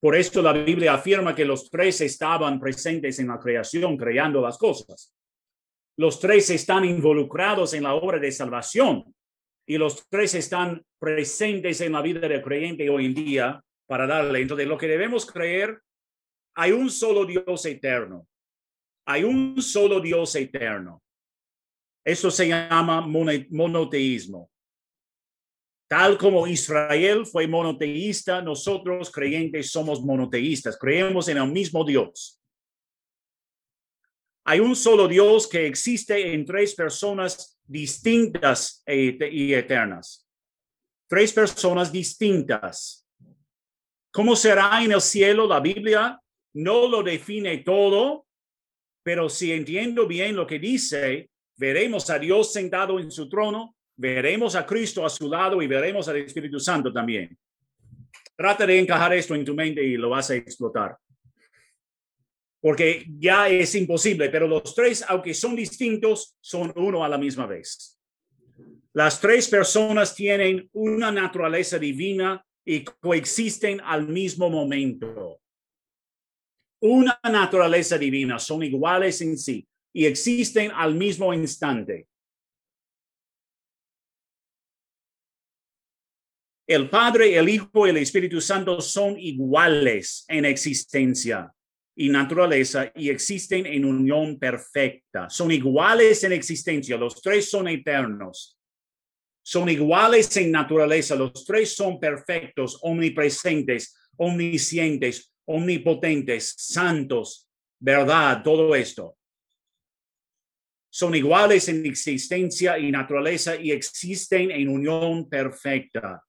Por 0.00 0.14
esto 0.14 0.40
la 0.40 0.52
Biblia 0.52 0.94
afirma 0.94 1.34
que 1.34 1.44
los 1.44 1.68
tres 1.68 2.00
estaban 2.00 2.60
presentes 2.60 3.18
en 3.18 3.28
la 3.28 3.38
creación, 3.38 3.96
creando 3.96 4.40
las 4.40 4.56
cosas. 4.56 5.12
Los 5.98 6.20
tres 6.20 6.50
están 6.50 6.84
involucrados 6.84 7.74
en 7.74 7.82
la 7.82 7.94
obra 7.94 8.18
de 8.18 8.30
salvación 8.30 9.14
y 9.66 9.78
los 9.78 10.06
tres 10.08 10.34
están 10.34 10.82
presentes 10.98 11.80
en 11.80 11.92
la 11.92 12.02
vida 12.02 12.20
del 12.20 12.42
creyente 12.42 12.88
hoy 12.88 13.06
en 13.06 13.14
día 13.14 13.60
para 13.86 14.06
darle. 14.06 14.42
Entonces, 14.42 14.66
lo 14.66 14.78
que 14.78 14.88
debemos 14.88 15.26
creer 15.26 15.80
hay 16.56 16.72
un 16.72 16.90
solo 16.90 17.26
Dios 17.26 17.66
eterno. 17.66 18.26
Hay 19.04 19.22
un 19.22 19.60
solo 19.60 20.00
Dios 20.00 20.34
eterno. 20.34 21.02
Eso 22.02 22.30
se 22.30 22.48
llama 22.48 23.02
monoteísmo. 23.02 24.50
Tal 25.88 26.18
como 26.18 26.46
Israel 26.46 27.26
fue 27.26 27.46
monoteísta, 27.46 28.40
nosotros 28.42 29.10
creyentes 29.12 29.70
somos 29.70 30.02
monoteístas. 30.02 30.78
Creemos 30.78 31.28
en 31.28 31.36
el 31.36 31.52
mismo 31.52 31.84
Dios. 31.84 32.40
Hay 34.44 34.58
un 34.58 34.74
solo 34.74 35.06
Dios 35.06 35.46
que 35.46 35.66
existe 35.66 36.32
en 36.32 36.44
tres 36.44 36.74
personas 36.74 37.60
distintas 37.64 38.82
e, 38.86 39.16
y 39.30 39.52
eternas. 39.52 40.26
Tres 41.08 41.32
personas 41.32 41.92
distintas. 41.92 43.06
¿Cómo 44.10 44.34
será 44.34 44.82
en 44.82 44.92
el 44.92 45.00
cielo? 45.00 45.46
La 45.46 45.60
Biblia 45.60 46.20
no 46.56 46.88
lo 46.88 47.02
define 47.02 47.58
todo, 47.58 48.26
pero 49.02 49.28
si 49.28 49.52
entiendo 49.52 50.06
bien 50.06 50.34
lo 50.34 50.46
que 50.46 50.58
dice, 50.58 51.28
veremos 51.56 52.08
a 52.08 52.18
Dios 52.18 52.50
sentado 52.50 52.98
en 52.98 53.10
su 53.10 53.28
trono, 53.28 53.76
veremos 53.94 54.56
a 54.56 54.64
Cristo 54.64 55.04
a 55.04 55.10
su 55.10 55.28
lado 55.28 55.60
y 55.60 55.66
veremos 55.66 56.08
al 56.08 56.16
Espíritu 56.16 56.58
Santo 56.58 56.90
también. 56.90 57.36
Trata 58.34 58.66
de 58.66 58.78
encajar 58.78 59.12
esto 59.12 59.34
en 59.34 59.44
tu 59.44 59.54
mente 59.54 59.84
y 59.84 59.98
lo 59.98 60.08
vas 60.08 60.30
a 60.30 60.34
explotar. 60.34 60.96
Porque 62.58 63.04
ya 63.18 63.50
es 63.50 63.74
imposible, 63.74 64.30
pero 64.30 64.48
los 64.48 64.74
tres, 64.74 65.04
aunque 65.06 65.34
son 65.34 65.54
distintos, 65.54 66.36
son 66.40 66.72
uno 66.76 67.04
a 67.04 67.08
la 67.08 67.18
misma 67.18 67.46
vez. 67.46 68.00
Las 68.94 69.20
tres 69.20 69.46
personas 69.48 70.14
tienen 70.14 70.70
una 70.72 71.12
naturaleza 71.12 71.78
divina 71.78 72.42
y 72.64 72.82
coexisten 72.82 73.78
al 73.82 74.08
mismo 74.08 74.48
momento 74.48 75.40
una 76.80 77.18
naturaleza 77.24 77.98
divina, 77.98 78.38
son 78.38 78.62
iguales 78.62 79.20
en 79.20 79.38
sí 79.38 79.66
y 79.92 80.04
existen 80.04 80.70
al 80.72 80.94
mismo 80.94 81.32
instante. 81.32 82.06
El 86.68 86.90
Padre, 86.90 87.36
el 87.36 87.48
Hijo 87.48 87.86
y 87.86 87.90
el 87.90 87.96
Espíritu 87.98 88.40
Santo 88.40 88.80
son 88.80 89.18
iguales 89.18 90.24
en 90.28 90.44
existencia. 90.44 91.52
y 91.98 92.10
naturaleza 92.10 92.92
y 92.94 93.08
existen 93.08 93.64
en 93.64 93.86
unión 93.86 94.38
perfecta. 94.38 95.30
Son 95.30 95.50
iguales 95.50 96.22
en 96.24 96.32
existencia, 96.32 96.98
los 96.98 97.22
tres 97.22 97.48
son 97.48 97.68
eternos. 97.68 98.58
Son 99.42 99.66
iguales 99.70 100.36
en 100.36 100.50
naturaleza, 100.50 101.14
los 101.14 101.46
tres 101.46 101.74
son 101.74 101.98
perfectos, 101.98 102.78
omnipresentes, 102.82 103.96
omniscientes, 104.18 105.32
omnipotentes, 105.46 106.54
santos, 106.56 107.48
verdad, 107.78 108.42
todo 108.42 108.74
esto. 108.74 109.16
Son 110.90 111.14
iguales 111.14 111.68
en 111.68 111.84
existencia 111.84 112.78
y 112.78 112.90
naturaleza 112.90 113.56
y 113.56 113.70
existen 113.70 114.50
en 114.50 114.68
unión 114.68 115.28
perfecta. 115.28 116.22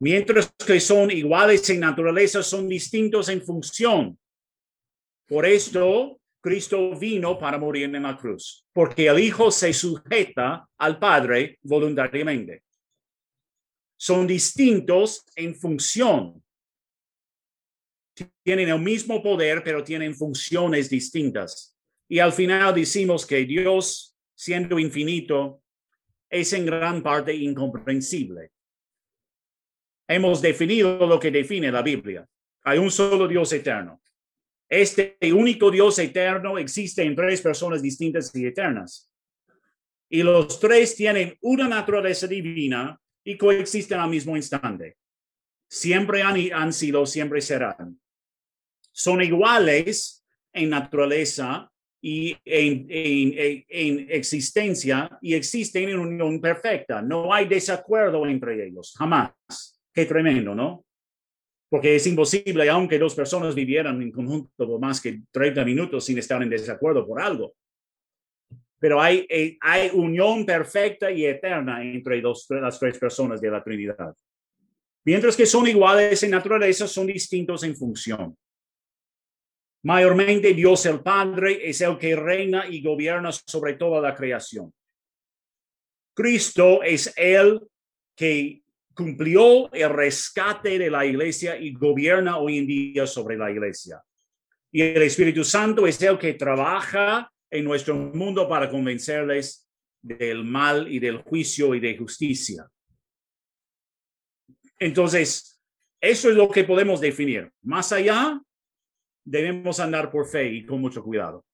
Mientras 0.00 0.52
que 0.66 0.80
son 0.80 1.10
iguales 1.10 1.68
en 1.70 1.80
naturaleza, 1.80 2.42
son 2.42 2.68
distintos 2.68 3.28
en 3.28 3.42
función. 3.42 4.18
Por 5.26 5.46
esto, 5.46 6.20
Cristo 6.40 6.98
vino 6.98 7.38
para 7.38 7.56
morir 7.56 7.84
en 7.84 8.02
la 8.02 8.16
cruz, 8.16 8.66
porque 8.72 9.06
el 9.06 9.20
Hijo 9.20 9.50
se 9.50 9.72
sujeta 9.72 10.68
al 10.76 10.98
Padre 10.98 11.58
voluntariamente. 11.62 12.64
Son 13.96 14.26
distintos 14.26 15.24
en 15.36 15.54
función. 15.54 16.42
Tienen 18.42 18.68
el 18.68 18.80
mismo 18.80 19.22
poder, 19.22 19.62
pero 19.64 19.82
tienen 19.82 20.14
funciones 20.14 20.90
distintas. 20.90 21.76
Y 22.08 22.18
al 22.18 22.32
final 22.32 22.74
decimos 22.74 23.24
que 23.24 23.44
Dios, 23.44 24.16
siendo 24.34 24.78
infinito, 24.78 25.62
es 26.28 26.52
en 26.52 26.66
gran 26.66 27.02
parte 27.02 27.34
incomprensible. 27.34 28.52
Hemos 30.08 30.42
definido 30.42 31.06
lo 31.06 31.18
que 31.18 31.30
define 31.30 31.72
la 31.72 31.82
Biblia. 31.82 32.26
Hay 32.64 32.78
un 32.78 32.90
solo 32.90 33.26
Dios 33.26 33.52
eterno. 33.52 34.02
Este 34.68 35.16
único 35.32 35.70
Dios 35.70 35.98
eterno 35.98 36.58
existe 36.58 37.02
en 37.02 37.14
tres 37.14 37.40
personas 37.40 37.82
distintas 37.82 38.34
y 38.34 38.46
eternas. 38.46 39.10
Y 40.08 40.22
los 40.22 40.60
tres 40.60 40.94
tienen 40.94 41.36
una 41.40 41.68
naturaleza 41.68 42.26
divina 42.26 43.00
y 43.24 43.36
coexisten 43.36 43.98
al 44.00 44.10
mismo 44.10 44.36
instante. 44.36 44.96
Siempre 45.68 46.22
han, 46.22 46.36
han 46.52 46.72
sido, 46.72 47.06
siempre 47.06 47.40
serán. 47.40 47.98
Son 48.92 49.22
iguales 49.22 50.24
en 50.52 50.70
naturaleza 50.70 51.70
y 52.00 52.36
en, 52.44 52.86
en, 52.88 53.64
en, 53.68 54.06
existencia 54.10 55.18
y 55.20 55.34
existen 55.34 55.88
en 55.88 55.98
unión 55.98 56.40
perfecta. 56.40 57.00
No 57.00 57.32
hay 57.32 57.46
desacuerdo 57.46 58.26
entre 58.26 58.66
ellos, 58.66 58.94
jamás. 58.96 59.32
Qué 59.92 60.06
tremendo, 60.06 60.54
¿no? 60.54 60.84
porque 61.72 61.96
es 61.96 62.06
imposible, 62.06 62.68
aunque 62.68 62.98
dos 62.98 63.14
personas 63.14 63.54
vivieran 63.54 64.02
en 64.02 64.12
conjunto 64.12 64.50
por 64.68 64.78
más 64.78 65.00
que 65.00 65.22
30 65.30 65.64
minutos 65.64 66.04
sin 66.04 66.18
estar 66.18 66.42
en 66.42 66.50
desacuerdo 66.50 67.06
por 67.06 67.18
algo. 67.18 67.54
Pero 68.78 69.00
hay, 69.00 69.26
eh, 69.26 69.56
hay 69.58 69.88
unión 69.94 70.44
perfecta 70.44 71.10
y 71.10 71.24
eterna 71.24 71.82
entre 71.82 72.20
dos, 72.20 72.46
las 72.50 72.78
tres 72.78 72.98
personas 72.98 73.40
de 73.40 73.50
la 73.50 73.64
Trinidad. 73.64 74.14
Mientras 75.06 75.34
que 75.34 75.46
son 75.46 75.66
iguales 75.66 76.22
en 76.22 76.32
naturaleza, 76.32 76.86
son 76.86 77.06
distintos 77.06 77.64
en 77.64 77.74
función. 77.74 78.36
Mayormente 79.84 80.54
Dios 80.54 80.86
el 80.86 81.00
Padre 81.00 81.68
es 81.68 81.80
el 81.80 81.98
que 81.98 82.14
reina 82.14 82.66
y 82.68 82.82
gobierna 82.82 83.32
sobre 83.32 83.74
toda 83.74 84.00
la 84.00 84.14
creación. 84.14 84.72
Cristo 86.14 86.82
es 86.82 87.12
el 87.16 87.60
que 88.14 88.62
cumplió 88.94 89.72
el 89.72 89.90
rescate 89.90 90.78
de 90.78 90.90
la 90.90 91.04
iglesia 91.04 91.56
y 91.56 91.72
gobierna 91.72 92.36
hoy 92.36 92.58
en 92.58 92.66
día 92.66 93.06
sobre 93.06 93.36
la 93.36 93.50
iglesia. 93.50 94.00
Y 94.70 94.82
el 94.82 95.02
Espíritu 95.02 95.42
Santo 95.42 95.86
es 95.86 96.00
el 96.02 96.18
que 96.18 96.34
trabaja 96.34 97.30
en 97.50 97.64
nuestro 97.64 97.94
mundo 97.94 98.48
para 98.48 98.70
convencerles 98.70 99.68
del 100.00 100.44
mal 100.44 100.90
y 100.90 100.98
del 100.98 101.18
juicio 101.18 101.74
y 101.74 101.80
de 101.80 101.96
justicia. 101.96 102.66
Entonces, 104.78 105.60
eso 106.00 106.30
es 106.30 106.36
lo 106.36 106.48
que 106.48 106.64
podemos 106.64 107.00
definir. 107.00 107.50
Más 107.62 107.92
allá, 107.92 108.40
debemos 109.24 109.80
andar 109.80 110.10
por 110.10 110.26
fe 110.26 110.48
y 110.52 110.66
con 110.66 110.80
mucho 110.80 111.02
cuidado. 111.02 111.44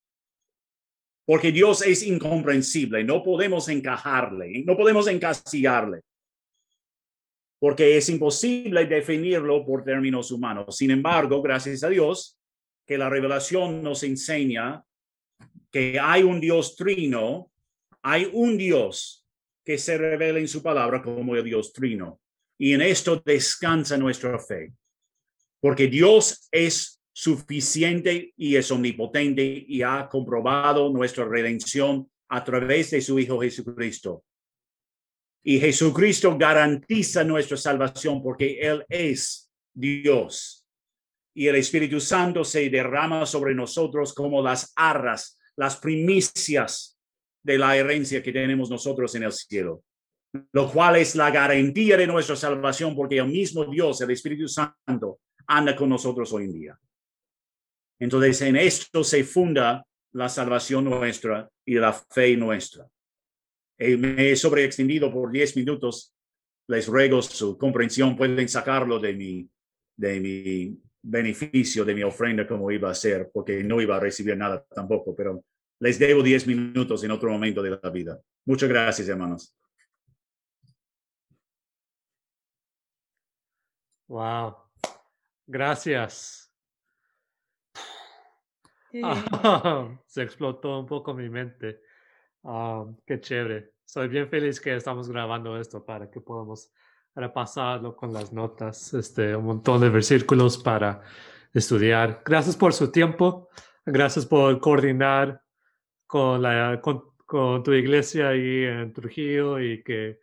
Porque 1.27 1.53
Dios 1.53 1.83
es 1.83 2.03
incomprensible, 2.03 3.05
no 3.05 3.23
podemos 3.23 3.69
encajarle, 3.69 4.65
no 4.65 4.77
podemos 4.77 5.07
encasillarle 5.09 6.03
porque 7.59 7.97
es 7.97 8.09
imposible 8.09 8.87
definirlo 8.87 9.65
por 9.65 9.85
términos 9.85 10.31
humanos. 10.31 10.77
Sin 10.77 10.91
embargo, 10.91 11.43
gracias 11.43 11.83
a 11.83 11.89
Dios, 11.89 12.39
que 12.87 12.97
la 12.97 13.11
revelación 13.11 13.83
nos 13.83 14.03
enseña 14.03 14.83
que 15.71 15.99
hay 16.01 16.23
un 16.23 16.41
Dios 16.41 16.77
trino, 16.77 17.51
hay 18.03 18.31
un 18.33 18.57
Dios 18.57 19.27
que 19.65 19.77
se 19.77 19.99
revela 19.99 20.39
en 20.39 20.49
su 20.49 20.63
palabra 20.63 21.03
como 21.03 21.35
el 21.37 21.45
Dios 21.45 21.73
trino. 21.73 22.21
Y 22.57 22.73
en 22.73 22.81
esto 22.81 23.21
descansa 23.25 23.99
nuestra 23.99 24.39
fe, 24.39 24.73
porque 25.61 25.89
Dios 25.89 26.49
es 26.51 26.98
suficiente 27.19 28.33
y 28.37 28.55
es 28.55 28.71
omnipotente 28.71 29.65
y 29.67 29.83
ha 29.83 30.09
comprobado 30.09 30.89
nuestra 30.89 31.25
redención 31.25 32.09
a 32.29 32.45
través 32.45 32.93
de 32.93 33.01
su 33.01 33.19
Hijo 33.19 33.41
Jesucristo. 33.41 34.23
Y 35.43 35.59
Jesucristo 35.59 36.39
garantiza 36.39 37.25
nuestra 37.25 37.57
salvación 37.57 38.23
porque 38.23 38.61
Él 38.61 38.85
es 38.89 39.51
Dios. 39.75 40.65
Y 41.35 41.49
el 41.49 41.57
Espíritu 41.57 41.99
Santo 41.99 42.45
se 42.45 42.71
derrama 42.71 43.27
sobre 43.27 43.53
nosotros 43.53 44.15
como 44.15 44.41
las 44.41 44.73
arras, 44.77 45.41
las 45.57 45.77
primicias 45.77 47.01
de 47.43 47.59
la 47.59 47.77
herencia 47.77 48.23
que 48.23 48.33
tenemos 48.33 48.71
nosotros 48.71 49.13
en 49.17 49.25
el 49.25 49.33
cielo, 49.33 49.83
lo 50.53 50.71
cual 50.71 50.95
es 50.95 51.17
la 51.17 51.33
garantía 51.33 51.97
de 51.97 52.07
nuestra 52.07 52.37
salvación 52.37 52.95
porque 52.95 53.19
el 53.19 53.27
mismo 53.27 53.65
Dios, 53.65 54.01
el 54.03 54.13
Espíritu 54.13 54.47
Santo, 54.47 55.19
anda 55.49 55.75
con 55.75 55.89
nosotros 55.89 56.33
hoy 56.33 56.45
en 56.45 56.53
día. 56.53 56.79
Entonces, 57.99 58.41
en 58.43 58.57
esto 58.57 59.03
se 59.03 59.25
funda 59.25 59.85
la 60.13 60.29
salvación 60.29 60.85
nuestra 60.85 61.49
y 61.65 61.75
la 61.75 61.93
fe 61.93 62.37
nuestra. 62.37 62.87
Me 63.79 64.31
he 64.31 64.37
sobreextendido 64.37 65.13
por 65.13 65.31
10 65.31 65.57
minutos. 65.57 66.15
Les 66.69 66.87
ruego 66.87 67.23
su 67.23 67.57
comprensión. 67.57 68.17
Pueden 68.17 68.49
sacarlo 68.49 68.99
de 68.99 69.13
mi, 69.15 69.49
de 69.97 70.21
mi 70.21 70.79
beneficio, 71.03 71.85
de 71.85 71.95
mi 71.95 72.03
ofrenda 72.03 72.47
como 72.47 72.71
iba 72.71 72.91
a 72.91 72.95
ser, 72.95 73.31
porque 73.33 73.63
no 73.63 73.81
iba 73.81 73.97
a 73.97 74.01
recibir 74.01 74.37
nada 74.37 74.65
tampoco, 74.75 75.15
pero 75.15 75.45
les 75.81 75.99
debo 75.99 76.23
10 76.23 76.47
minutos 76.47 77.05
en 77.05 77.11
otro 77.13 77.31
momento 77.31 77.63
de 77.63 77.79
la 77.83 77.91
vida. 77.91 78.21
Muchas 78.45 78.69
gracias, 78.69 79.09
hermanos. 79.09 79.55
Wow. 84.09 84.57
Gracias. 85.47 86.48
se 90.07 90.23
explotó 90.23 90.81
un 90.81 90.87
poco 90.87 91.15
mi 91.15 91.29
mente. 91.29 91.83
Ah, 92.45 92.85
qué 93.07 93.21
chévere. 93.21 93.73
Soy 93.85 94.09
bien 94.09 94.29
feliz 94.29 94.61
que 94.61 94.75
estamos 94.77 95.09
grabando 95.09 95.59
esto 95.59 95.85
para 95.85 96.11
que 96.11 96.21
podamos 96.21 96.73
repasarlo 97.15 97.97
con 97.97 98.13
las 98.13 98.33
notas, 98.33 98.95
este, 98.95 99.35
un 99.35 99.45
montón 99.45 99.81
de 99.81 99.89
versículos 99.89 100.59
para 100.59 101.03
estudiar. 101.53 102.23
Gracias 102.25 102.57
por 102.57 102.73
su 102.73 102.93
tiempo. 102.93 103.49
Gracias 103.85 104.27
por 104.27 104.61
coordinar 104.61 105.43
con, 106.07 106.43
la, 106.43 106.81
con, 106.81 107.63
tu 107.63 107.73
iglesia 107.73 108.29
ahí 108.29 108.65
en 108.65 108.93
Trujillo 108.93 109.59
y 109.59 109.83
que 109.83 110.21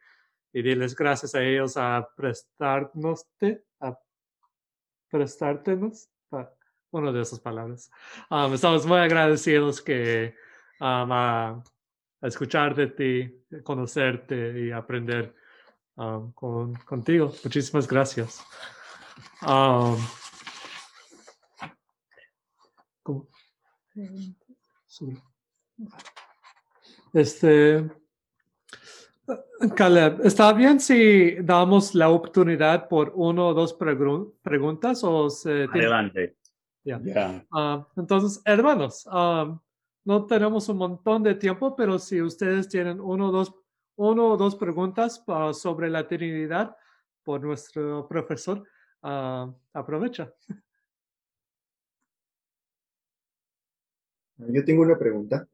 y 0.53 0.61
diles 0.61 0.95
gracias 0.95 1.35
a 1.35 1.43
ellos 1.43 1.75
a 1.75 2.07
prestarnos, 2.15 3.27
a 3.81 3.99
prestártenos, 5.09 6.07
una 6.95 7.11
de 7.11 7.21
esas 7.21 7.39
palabras. 7.39 7.91
Estamos 8.53 8.85
muy 8.85 8.97
agradecidos 8.97 9.81
que 9.81 10.35
um, 10.79 11.61
escuchar 12.21 12.73
de 12.75 12.87
ti, 12.87 13.61
conocerte 13.63 14.59
y 14.59 14.71
aprender 14.71 15.35
con, 15.95 16.73
contigo. 16.85 17.33
Muchísimas 17.43 17.87
gracias. 17.87 18.43
Um, 19.41 19.97
este, 27.13 27.89
Caleb, 29.75 30.21
¿está 30.23 30.53
bien 30.53 30.79
si 30.79 31.35
damos 31.41 31.95
la 31.95 32.09
oportunidad 32.09 32.87
por 32.87 33.11
uno 33.15 33.49
o 33.49 33.53
dos 33.53 33.73
preguntas? 33.73 35.03
O 35.03 35.27
Adelante. 35.27 36.35
Ah, 37.51 37.87
entonces, 37.97 38.41
hermanos, 38.45 39.05
um, 39.07 39.59
no 40.05 40.25
tenemos 40.27 40.69
un 40.69 40.77
montón 40.77 41.23
de 41.23 41.33
tiempo, 41.33 41.75
pero 41.75 41.97
si 41.97 42.21
ustedes 42.21 42.69
tienen 42.69 42.99
uno 42.99 43.29
o 43.29 43.31
dos, 43.31 43.53
uno 43.95 44.27
o 44.27 44.37
dos 44.37 44.55
preguntas 44.55 45.23
uh, 45.27 45.53
sobre 45.53 45.89
la 45.89 46.07
Trinidad 46.07 46.75
por 47.23 47.41
nuestro 47.41 48.07
profesor, 48.07 48.63
uh, 49.01 49.51
aprovecha. 49.73 50.31
Yo 54.37 54.63
tengo 54.63 54.83
una 54.83 54.97
pregunta. 54.97 55.47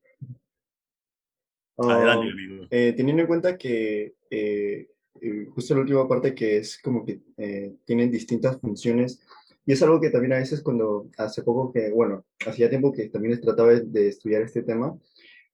Adelante, 1.78 2.32
amigo. 2.32 2.66
eh, 2.70 2.94
teniendo 2.96 3.22
en 3.22 3.28
cuenta 3.28 3.58
que 3.58 4.16
eh, 4.30 4.92
eh, 5.22 5.48
justo 5.54 5.74
la 5.74 5.82
última 5.82 6.08
parte 6.08 6.36
que 6.36 6.58
es 6.58 6.80
como 6.82 7.06
que 7.06 7.22
eh, 7.38 7.76
tienen 7.86 8.12
distintas 8.12 8.60
funciones 8.60 9.26
y 9.66 9.74
es 9.74 9.82
algo 9.84 10.00
que 10.02 10.10
también 10.10 10.34
a 10.34 10.38
veces 10.38 10.62
cuando 10.62 11.10
hace 11.18 11.44
poco 11.44 11.72
que, 11.72 11.92
bueno, 11.92 12.26
hacía 12.46 12.70
tiempo 12.70 12.92
que 12.92 13.10
también 13.10 13.40
trataba 13.40 13.72
de, 13.72 14.08
estudiar 14.08 14.42
este 14.42 14.64
tema, 14.64 14.98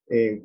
eh, 0.09 0.41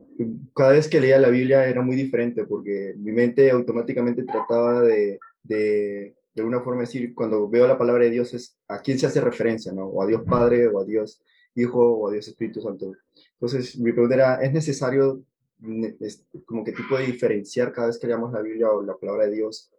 cada 0.55 0.73
vez 0.73 0.89
que 0.89 1.01
leía 1.01 1.19
la 1.19 1.31
Biblia 1.31 1.67
era 1.69 1.83
muy 1.83 1.95
diferente 1.95 2.45
porque 2.45 2.95
mi 2.99 3.13
mente 3.13 3.51
automáticamente 3.51 4.25
trataba 4.25 4.81
de, 4.83 5.21
de, 5.45 6.15
de 6.35 6.43
alguna 6.43 6.61
forma 6.61 6.81
decir, 6.81 7.15
cuando 7.15 7.49
veo 7.49 7.69
la 7.69 7.79
palabra 7.79 8.05
de 8.05 8.11
Dios 8.11 8.35
es 8.35 8.57
a 8.69 8.81
quién 8.81 8.99
se 8.99 9.07
hace 9.07 9.21
referencia, 9.21 9.73
¿no? 9.73 9.87
O 9.87 10.03
a 10.03 10.07
Dios 10.07 10.23
Padre, 10.29 10.67
o 10.67 10.81
a 10.81 10.85
Dios 10.85 11.23
Hijo, 11.55 11.79
o 11.79 12.09
a 12.09 12.13
Dios 12.13 12.27
Espíritu 12.29 12.61
Santo. 12.63 12.93
Entonces, 13.35 13.79
mi 13.79 13.93
pregunta 13.93 14.15
era, 14.15 14.35
¿es 14.43 14.53
necesario 14.53 15.23
ne- 15.63 15.97
es 16.01 16.25
como 16.45 16.65
que 16.65 16.73
tipo 16.73 16.97
de 16.99 17.07
diferenciar 17.07 17.73
cada 17.73 17.89
vez 17.89 17.99
que 17.99 18.07
leamos 18.07 18.33
la 18.33 18.43
Biblia 18.43 18.71
o 18.71 18.83
la 18.83 18.97
palabra 18.97 19.27
de 19.27 19.33
Dios, 19.33 19.71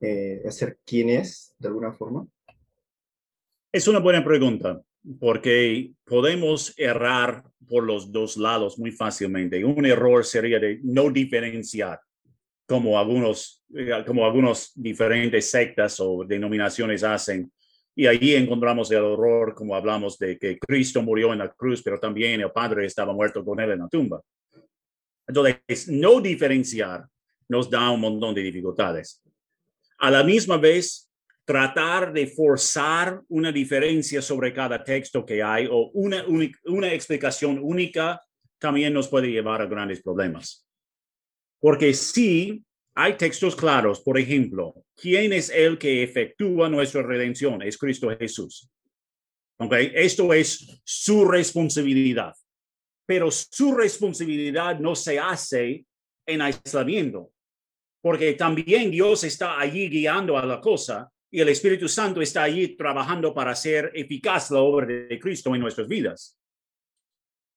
eh, 0.00 0.42
hacer 0.46 0.78
quién 0.84 1.08
es, 1.10 1.54
de 1.58 1.68
alguna 1.68 1.92
forma? 1.92 2.26
Es 3.72 3.86
una 3.86 4.00
buena 4.00 4.24
pregunta 4.24 4.82
porque 5.20 5.92
podemos 6.04 6.74
errar 6.76 7.44
por 7.68 7.84
los 7.84 8.10
dos 8.10 8.36
lados 8.36 8.76
muy 8.80 8.90
fácilmente. 8.90 9.64
Un 9.64 9.86
error 9.86 10.24
sería 10.24 10.58
de 10.58 10.80
no 10.82 11.08
diferenciar, 11.08 12.00
como 12.66 12.98
algunos, 12.98 13.62
eh, 13.72 14.02
como 14.04 14.26
algunos 14.26 14.72
diferentes 14.74 15.48
sectas 15.50 16.00
o 16.00 16.24
denominaciones 16.26 17.04
hacen. 17.04 17.52
Y 17.94 18.08
allí 18.08 18.34
encontramos 18.34 18.90
el 18.90 19.04
error, 19.04 19.54
como 19.54 19.76
hablamos 19.76 20.18
de 20.18 20.36
que 20.36 20.58
Cristo 20.58 21.00
murió 21.00 21.32
en 21.32 21.38
la 21.38 21.52
cruz, 21.52 21.80
pero 21.80 22.00
también 22.00 22.40
el 22.40 22.50
Padre 22.50 22.86
estaba 22.86 23.12
muerto 23.12 23.44
con 23.44 23.60
él 23.60 23.70
en 23.70 23.78
la 23.78 23.88
tumba. 23.88 24.20
Entonces, 25.28 25.86
no 25.86 26.20
diferenciar 26.20 27.06
nos 27.48 27.70
da 27.70 27.88
un 27.90 28.00
montón 28.00 28.34
de 28.34 28.42
dificultades. 28.42 29.22
A 29.98 30.10
la 30.10 30.24
misma 30.24 30.56
vez, 30.56 31.09
tratar 31.50 32.12
de 32.12 32.28
forzar 32.28 33.22
una 33.28 33.50
diferencia 33.50 34.22
sobre 34.22 34.54
cada 34.54 34.84
texto 34.84 35.26
que 35.26 35.42
hay 35.42 35.66
o 35.68 35.90
una, 35.94 36.24
una 36.66 36.92
explicación 36.92 37.58
única 37.60 38.22
también 38.60 38.92
nos 38.92 39.08
puede 39.08 39.32
llevar 39.32 39.60
a 39.60 39.66
grandes 39.66 40.00
problemas. 40.00 40.64
Porque 41.58 41.92
sí, 41.92 42.62
hay 42.94 43.14
textos 43.14 43.56
claros, 43.56 43.98
por 44.00 44.16
ejemplo, 44.16 44.84
¿quién 44.94 45.32
es 45.32 45.50
el 45.50 45.76
que 45.76 46.04
efectúa 46.04 46.68
nuestra 46.68 47.02
redención? 47.02 47.62
Es 47.62 47.76
Cristo 47.76 48.16
Jesús. 48.16 48.70
¿Ok? 49.58 49.72
Esto 49.92 50.32
es 50.32 50.80
su 50.84 51.24
responsabilidad. 51.24 52.32
Pero 53.06 53.28
su 53.28 53.74
responsabilidad 53.74 54.78
no 54.78 54.94
se 54.94 55.18
hace 55.18 55.84
en 56.26 56.42
aislamiento, 56.42 57.32
porque 58.00 58.34
también 58.34 58.92
Dios 58.92 59.24
está 59.24 59.58
allí 59.58 59.88
guiando 59.88 60.38
a 60.38 60.46
la 60.46 60.60
cosa 60.60 61.10
y 61.30 61.40
el 61.40 61.48
Espíritu 61.48 61.88
Santo 61.88 62.20
está 62.20 62.42
allí 62.42 62.76
trabajando 62.76 63.32
para 63.32 63.52
hacer 63.52 63.92
eficaz 63.94 64.50
la 64.50 64.60
obra 64.60 64.86
de 64.86 65.20
Cristo 65.20 65.54
en 65.54 65.60
nuestras 65.60 65.86
vidas. 65.86 66.36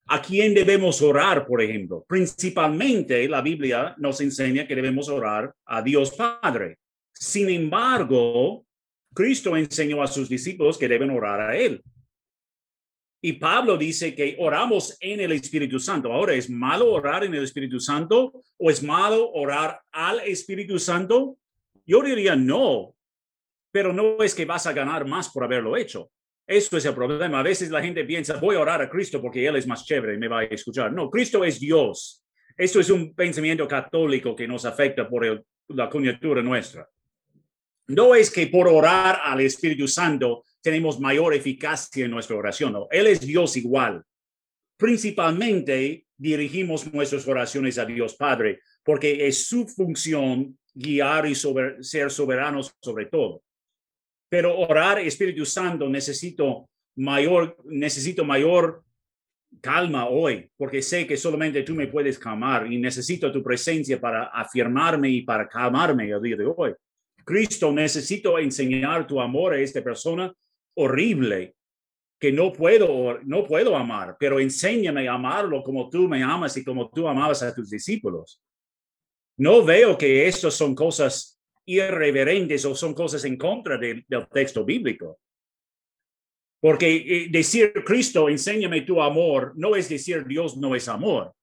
¿A 0.07 0.21
quién 0.21 0.53
debemos 0.53 1.01
orar, 1.01 1.45
por 1.45 1.61
ejemplo? 1.61 2.05
Principalmente 2.07 3.27
la 3.27 3.41
Biblia 3.41 3.95
nos 3.97 4.19
enseña 4.21 4.67
que 4.67 4.75
debemos 4.75 5.09
orar 5.09 5.53
a 5.65 5.81
Dios 5.81 6.11
Padre. 6.11 6.77
Sin 7.13 7.49
embargo, 7.49 8.65
Cristo 9.13 9.55
enseñó 9.55 10.03
a 10.03 10.07
sus 10.07 10.27
discípulos 10.27 10.77
que 10.77 10.87
deben 10.87 11.09
orar 11.09 11.41
a 11.41 11.57
Él. 11.57 11.81
Y 13.21 13.33
Pablo 13.33 13.77
dice 13.77 14.13
que 14.13 14.35
oramos 14.37 14.97
en 14.99 15.21
el 15.21 15.31
Espíritu 15.31 15.79
Santo. 15.79 16.11
Ahora, 16.11 16.33
¿es 16.33 16.49
malo 16.49 16.91
orar 16.91 17.23
en 17.23 17.33
el 17.33 17.45
Espíritu 17.45 17.79
Santo 17.79 18.33
o 18.57 18.69
es 18.69 18.83
malo 18.83 19.31
orar 19.31 19.81
al 19.93 20.19
Espíritu 20.19 20.77
Santo? 20.77 21.37
Yo 21.85 22.01
diría 22.01 22.35
no, 22.35 22.92
pero 23.73 23.91
no 23.91 24.21
es 24.23 24.35
que 24.35 24.45
vas 24.45 24.67
a 24.67 24.71
ganar 24.73 25.03
más 25.07 25.29
por 25.29 25.43
haberlo 25.43 25.75
hecho. 25.75 26.11
Eso 26.45 26.77
es 26.77 26.85
el 26.85 26.93
problema. 26.93 27.39
A 27.39 27.43
veces 27.43 27.71
la 27.71 27.81
gente 27.81 28.05
piensa, 28.05 28.37
voy 28.37 28.55
a 28.55 28.59
orar 28.59 28.81
a 28.83 28.89
Cristo 28.89 29.19
porque 29.19 29.45
Él 29.47 29.55
es 29.55 29.65
más 29.65 29.83
chévere 29.83 30.13
y 30.13 30.17
me 30.19 30.27
va 30.27 30.39
a 30.41 30.43
escuchar. 30.43 30.93
No, 30.93 31.09
Cristo 31.09 31.43
es 31.43 31.59
Dios. 31.59 32.23
Esto 32.55 32.79
es 32.79 32.91
un 32.91 33.15
pensamiento 33.15 33.67
católico 33.67 34.35
que 34.35 34.47
nos 34.47 34.63
afecta 34.65 35.09
por 35.09 35.43
la 35.69 35.89
coyuntura 35.89 36.43
nuestra. 36.43 36.87
No 37.87 38.13
es 38.13 38.29
que 38.29 38.45
por 38.47 38.67
orar 38.67 39.21
al 39.23 39.41
Espíritu 39.41 39.87
Santo 39.87 40.43
tenemos 40.61 40.99
mayor 40.99 41.33
eficacia 41.33 42.05
en 42.05 42.11
nuestra 42.11 42.35
oración. 42.37 42.73
No, 42.73 42.87
Él 42.91 43.07
es 43.07 43.21
Dios 43.21 43.57
igual. 43.57 44.03
Principalmente 44.77 46.05
dirigimos 46.15 46.93
nuestras 46.93 47.27
oraciones 47.27 47.79
a 47.79 47.85
Dios 47.85 48.15
Padre 48.15 48.59
porque 48.83 49.25
es 49.27 49.47
su 49.47 49.67
función 49.67 50.59
guiar 50.75 51.25
y 51.25 51.33
sober- 51.35 51.81
ser 51.83 52.11
soberanos 52.11 52.75
sobre 52.81 53.07
todo. 53.07 53.41
Pero 54.33 54.57
orar 54.57 54.97
Espíritu 54.97 55.45
Santo 55.45 55.87
necesito 55.87 56.67
mayor, 56.95 57.55
necesito 57.65 58.25
mayor 58.25 58.83
calma 59.61 60.07
hoy, 60.07 60.49
porque 60.57 60.81
sé 60.81 61.05
que 61.05 61.17
solamente 61.17 61.61
tú 61.61 61.75
me 61.75 61.85
puedes 61.85 62.17
calmar 62.17 62.65
y 62.65 62.79
necesito 62.79 63.31
tu 63.31 63.43
presencia 63.43 64.01
para 64.01 64.23
afirmarme 64.33 65.07
y 65.07 65.21
para 65.21 65.47
calmarme 65.47 66.09
el 66.09 66.19
día 66.19 66.35
de 66.35 66.47
hoy. 66.47 66.73
Cristo, 67.23 67.71
necesito 67.71 68.39
enseñar 68.39 69.05
tu 69.05 69.21
amor 69.21 69.53
a 69.53 69.59
esta 69.59 69.83
persona 69.83 70.33
horrible 70.77 71.53
que 72.19 72.31
no 72.31 72.51
puedo, 72.51 73.19
no 73.25 73.45
puedo 73.45 73.77
amar, 73.77 74.17
pero 74.19 74.39
enséñame 74.39 75.07
a 75.07 75.13
amarlo 75.13 75.61
como 75.61 75.91
tú 75.91 76.07
me 76.07 76.23
amas 76.23 76.57
y 76.57 76.63
como 76.63 76.89
tú 76.89 77.07
amabas 77.07 77.43
a 77.43 77.53
tus 77.53 77.69
discípulos. 77.69 78.41
No 79.37 79.63
veo 79.63 79.95
que 79.95 80.27
estas 80.27 80.55
son 80.55 80.73
cosas 80.73 81.32
irreverentes 81.65 82.65
o 82.65 82.75
son 82.75 82.93
cosas 82.93 83.23
en 83.25 83.37
contra 83.37 83.77
de- 83.77 84.03
del 84.07 84.27
texto 84.27 84.63
bíblico. 84.65 85.19
Porque 86.61 86.95
eh, 86.95 87.27
decir 87.29 87.73
Cristo, 87.85 88.29
enséñame 88.29 88.81
tu 88.81 89.01
amor, 89.01 89.53
no 89.55 89.75
es 89.75 89.89
decir 89.89 90.25
Dios 90.25 90.55
no 90.57 90.75
es 90.75 90.87
amor, 90.87 91.33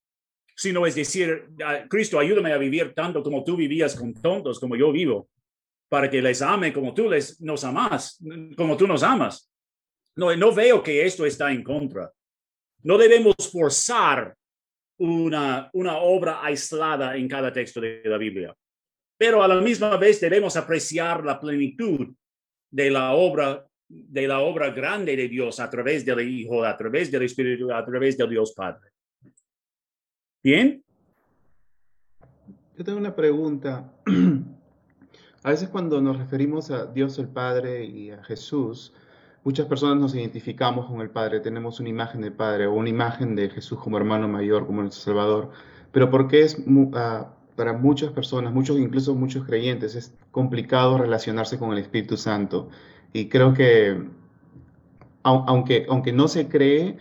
sino 0.57 0.87
es 0.87 0.95
decir, 0.95 1.49
ah, 1.65 1.85
Cristo, 1.89 2.19
ayúdame 2.19 2.53
a 2.53 2.59
vivir 2.59 2.95
tanto 2.95 3.23
como 3.23 3.45
tú 3.45 3.57
vivías 3.57 3.95
con 3.97 4.15
tontos, 4.15 4.59
como 4.59 4.77
yo 4.77 4.91
vivo, 4.93 5.29
para 5.89 6.09
que 6.09 6.23
les 6.23 6.41
ame 6.43 6.73
como 6.73 6.95
tú 6.95 7.09
les, 7.11 7.41
nos 7.41 7.65
amas, 7.65 8.23
como 8.57 8.77
tú 8.77 8.87
nos 8.87 9.03
amas. 9.03 9.51
No, 10.17 10.35
no 10.37 10.53
veo 10.55 10.83
que 10.83 11.05
esto 11.05 11.25
está 11.27 11.51
en 11.53 11.63
contra. 11.63 12.11
No 12.83 12.97
debemos 12.97 13.35
forzar 13.53 14.35
una, 14.99 15.71
una 15.73 15.99
obra 15.99 16.45
aislada 16.45 17.17
en 17.17 17.29
cada 17.29 17.53
texto 17.53 17.81
de 17.81 18.03
la 18.05 18.19
Biblia, 18.19 18.55
pero 19.21 19.43
a 19.43 19.49
la 19.49 19.61
misma 19.61 19.99
vez 19.99 20.19
debemos 20.19 20.57
apreciar 20.57 21.23
la 21.23 21.39
plenitud 21.39 22.09
de 22.71 22.91
la 22.91 23.13
obra 23.13 23.67
de 23.87 24.27
la 24.27 24.41
obra 24.41 24.71
grande 24.71 25.15
de 25.15 25.29
Dios 25.29 25.61
a 25.61 25.69
través 25.69 26.07
del 26.07 26.27
Hijo, 26.27 26.65
a 26.65 26.75
través 26.75 27.11
del 27.11 27.25
Espíritu, 27.25 27.71
a 27.71 27.85
través 27.85 28.17
del 28.17 28.31
Dios 28.31 28.55
Padre. 28.57 28.93
Bien, 30.43 30.83
Yo 32.79 32.83
tengo 32.83 32.97
una 32.97 33.15
pregunta. 33.15 33.93
A 35.43 35.51
veces 35.51 35.69
cuando 35.69 36.01
nos 36.01 36.19
referimos 36.19 36.71
a 36.71 36.85
Dios 36.85 37.19
el 37.19 37.29
Padre 37.29 37.85
y 37.85 38.11
a 38.11 38.23
Jesús, 38.25 38.93
muchas 39.43 39.67
personas 39.67 39.97
nos 39.97 40.15
identificamos 40.15 40.85
con 40.87 41.01
el 41.01 41.09
Padre, 41.09 41.41
tenemos 41.41 41.81
una 41.81 41.89
imagen 41.89 42.21
del 42.21 42.35
Padre 42.35 42.67
o 42.67 42.75
una 42.75 42.91
imagen 42.91 43.35
de 43.35 43.49
Jesús 43.49 43.79
como 43.79 43.97
hermano 43.97 44.29
mayor, 44.29 44.67
como 44.67 44.83
nuestro 44.83 45.03
Salvador. 45.03 45.51
Pero 45.93 46.11
¿por 46.11 46.29
qué 46.29 46.43
es 46.43 46.63
ah, 46.93 47.40
para 47.57 47.73
muchas 47.73 48.13
personas, 48.13 48.53
muchos 48.53 48.79
incluso 48.79 49.15
muchos 49.15 49.45
creyentes, 49.47 49.95
es 49.95 50.15
complicado 50.31 50.99
relacionarse 50.99 51.59
con 51.59 51.73
el 51.73 51.79
Espíritu 51.79 52.17
Santo? 52.17 52.69
Y 53.13 53.29
creo 53.29 53.55
que 53.55 53.99
au- 55.23 55.45
aunque, 55.47 55.87
aunque 55.89 56.13
no 56.13 56.29
se 56.29 56.49
cree, 56.49 56.97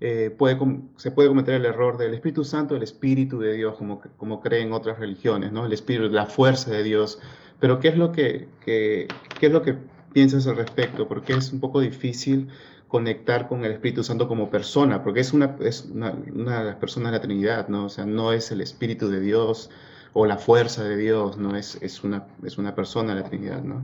eh, 0.00 0.34
puede, 0.36 0.58
se 0.96 1.10
puede 1.12 1.28
cometer 1.28 1.54
el 1.54 1.64
error 1.66 1.96
del 1.96 2.14
Espíritu 2.14 2.44
Santo, 2.44 2.74
el 2.76 2.82
Espíritu 2.82 3.38
de 3.38 3.54
Dios, 3.54 3.76
como, 3.76 4.00
como 4.16 4.40
creen 4.40 4.72
otras 4.72 4.98
religiones, 4.98 5.52
¿no? 5.52 5.64
El 5.66 5.72
Espíritu, 5.72 6.08
la 6.12 6.26
fuerza 6.26 6.70
de 6.70 6.82
Dios. 6.82 7.20
Pero 7.60 7.78
¿qué 7.80 7.88
es 7.88 7.96
lo 7.96 8.10
que, 8.12 8.48
que- 8.64 9.06
qué 9.38 9.46
es 9.46 9.52
lo 9.52 9.62
que 9.62 9.76
piensas 10.12 10.46
al 10.46 10.56
respecto? 10.56 11.06
Porque 11.08 11.34
es 11.34 11.52
un 11.52 11.60
poco 11.60 11.80
difícil 11.80 12.48
conectar 12.88 13.48
con 13.48 13.64
el 13.64 13.72
Espíritu 13.72 14.02
Santo 14.04 14.28
como 14.28 14.50
persona, 14.50 15.02
porque 15.02 15.20
es 15.20 15.32
una, 15.32 15.56
es 15.60 15.86
una, 15.90 16.12
una 16.34 16.58
de 16.60 16.64
las 16.66 16.76
personas 16.76 17.12
de 17.12 17.18
la 17.18 17.22
Trinidad, 17.22 17.68
¿no? 17.68 17.86
O 17.86 17.88
sea, 17.88 18.04
no 18.04 18.32
es 18.32 18.50
el 18.52 18.60
Espíritu 18.60 19.08
de 19.08 19.20
Dios 19.20 19.70
o 20.12 20.26
la 20.26 20.38
fuerza 20.38 20.84
de 20.84 20.96
Dios, 20.96 21.38
¿no? 21.38 21.56
Es, 21.56 21.78
es, 21.80 22.04
una, 22.04 22.26
es 22.44 22.58
una 22.58 22.74
persona 22.74 23.14
la 23.14 23.24
Trinidad, 23.24 23.62
¿no? 23.62 23.82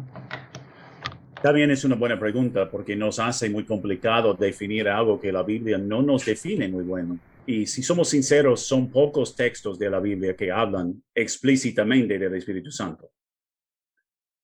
también 1.43 1.71
es 1.71 1.85
una 1.85 1.95
buena 1.95 2.19
pregunta 2.19 2.71
porque 2.71 2.97
nos 2.97 3.19
hace 3.19 3.49
muy 3.49 3.65
complicado 3.65 4.35
definir 4.35 4.89
algo 4.89 5.21
que 5.21 5.33
la 5.33 5.43
Biblia 5.43 5.79
no 5.79 6.03
nos 6.03 6.25
define 6.25 6.69
muy 6.69 6.85
bueno. 6.85 7.19
Y 7.47 7.67
si 7.67 7.83
somos 7.83 8.11
sinceros, 8.11 8.61
son 8.61 8.91
pocos 8.91 9.35
textos 9.35 9.79
de 9.79 9.89
la 9.89 10.01
Biblia 10.01 10.37
que 10.37 10.51
hablan 10.51 11.03
explícitamente 11.15 12.19
del 12.19 12.35
Espíritu 12.35 12.71
Santo. 12.71 13.11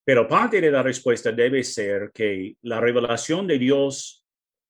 Pero 0.04 0.28
parte 0.28 0.60
de 0.60 0.70
la 0.70 0.82
respuesta 0.82 1.32
debe 1.32 1.64
ser 1.64 2.10
que 2.12 2.56
la 2.62 2.80
revelación 2.80 3.46
de 3.46 3.58
Dios 3.58 4.24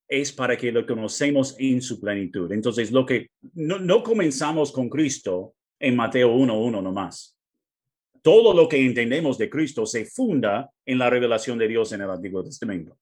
es 0.09 0.33
para 0.33 0.57
que 0.57 0.73
lo 0.73 0.87
conocemos 0.87 1.57
en 1.59 1.81
su 1.83 2.01
plenitud. 2.01 2.51
Entonces, 2.53 2.91
lo 2.91 3.05
que 3.05 3.31
no, 3.55 3.79
no 3.79 4.03
comenzamos 4.03 4.73
con 4.73 4.89
Cristo 4.89 5.55
en 5.85 5.97
Mateo 5.97 6.35
1.1 6.35 6.83
nomás. 6.83 7.37
Todo 8.23 8.55
lo 8.55 8.69
que 8.69 8.79
entendemos 8.79 9.37
de 9.37 9.51
Cristo 9.51 9.85
se 9.85 10.07
funda 10.07 10.71
en 10.87 10.99
la 10.99 11.11
revelación 11.11 11.59
de 11.59 11.69
Dios 11.69 11.93
en 11.93 12.01
el 12.01 12.11
Antiguo 12.11 12.43
Testamento. 12.43 12.97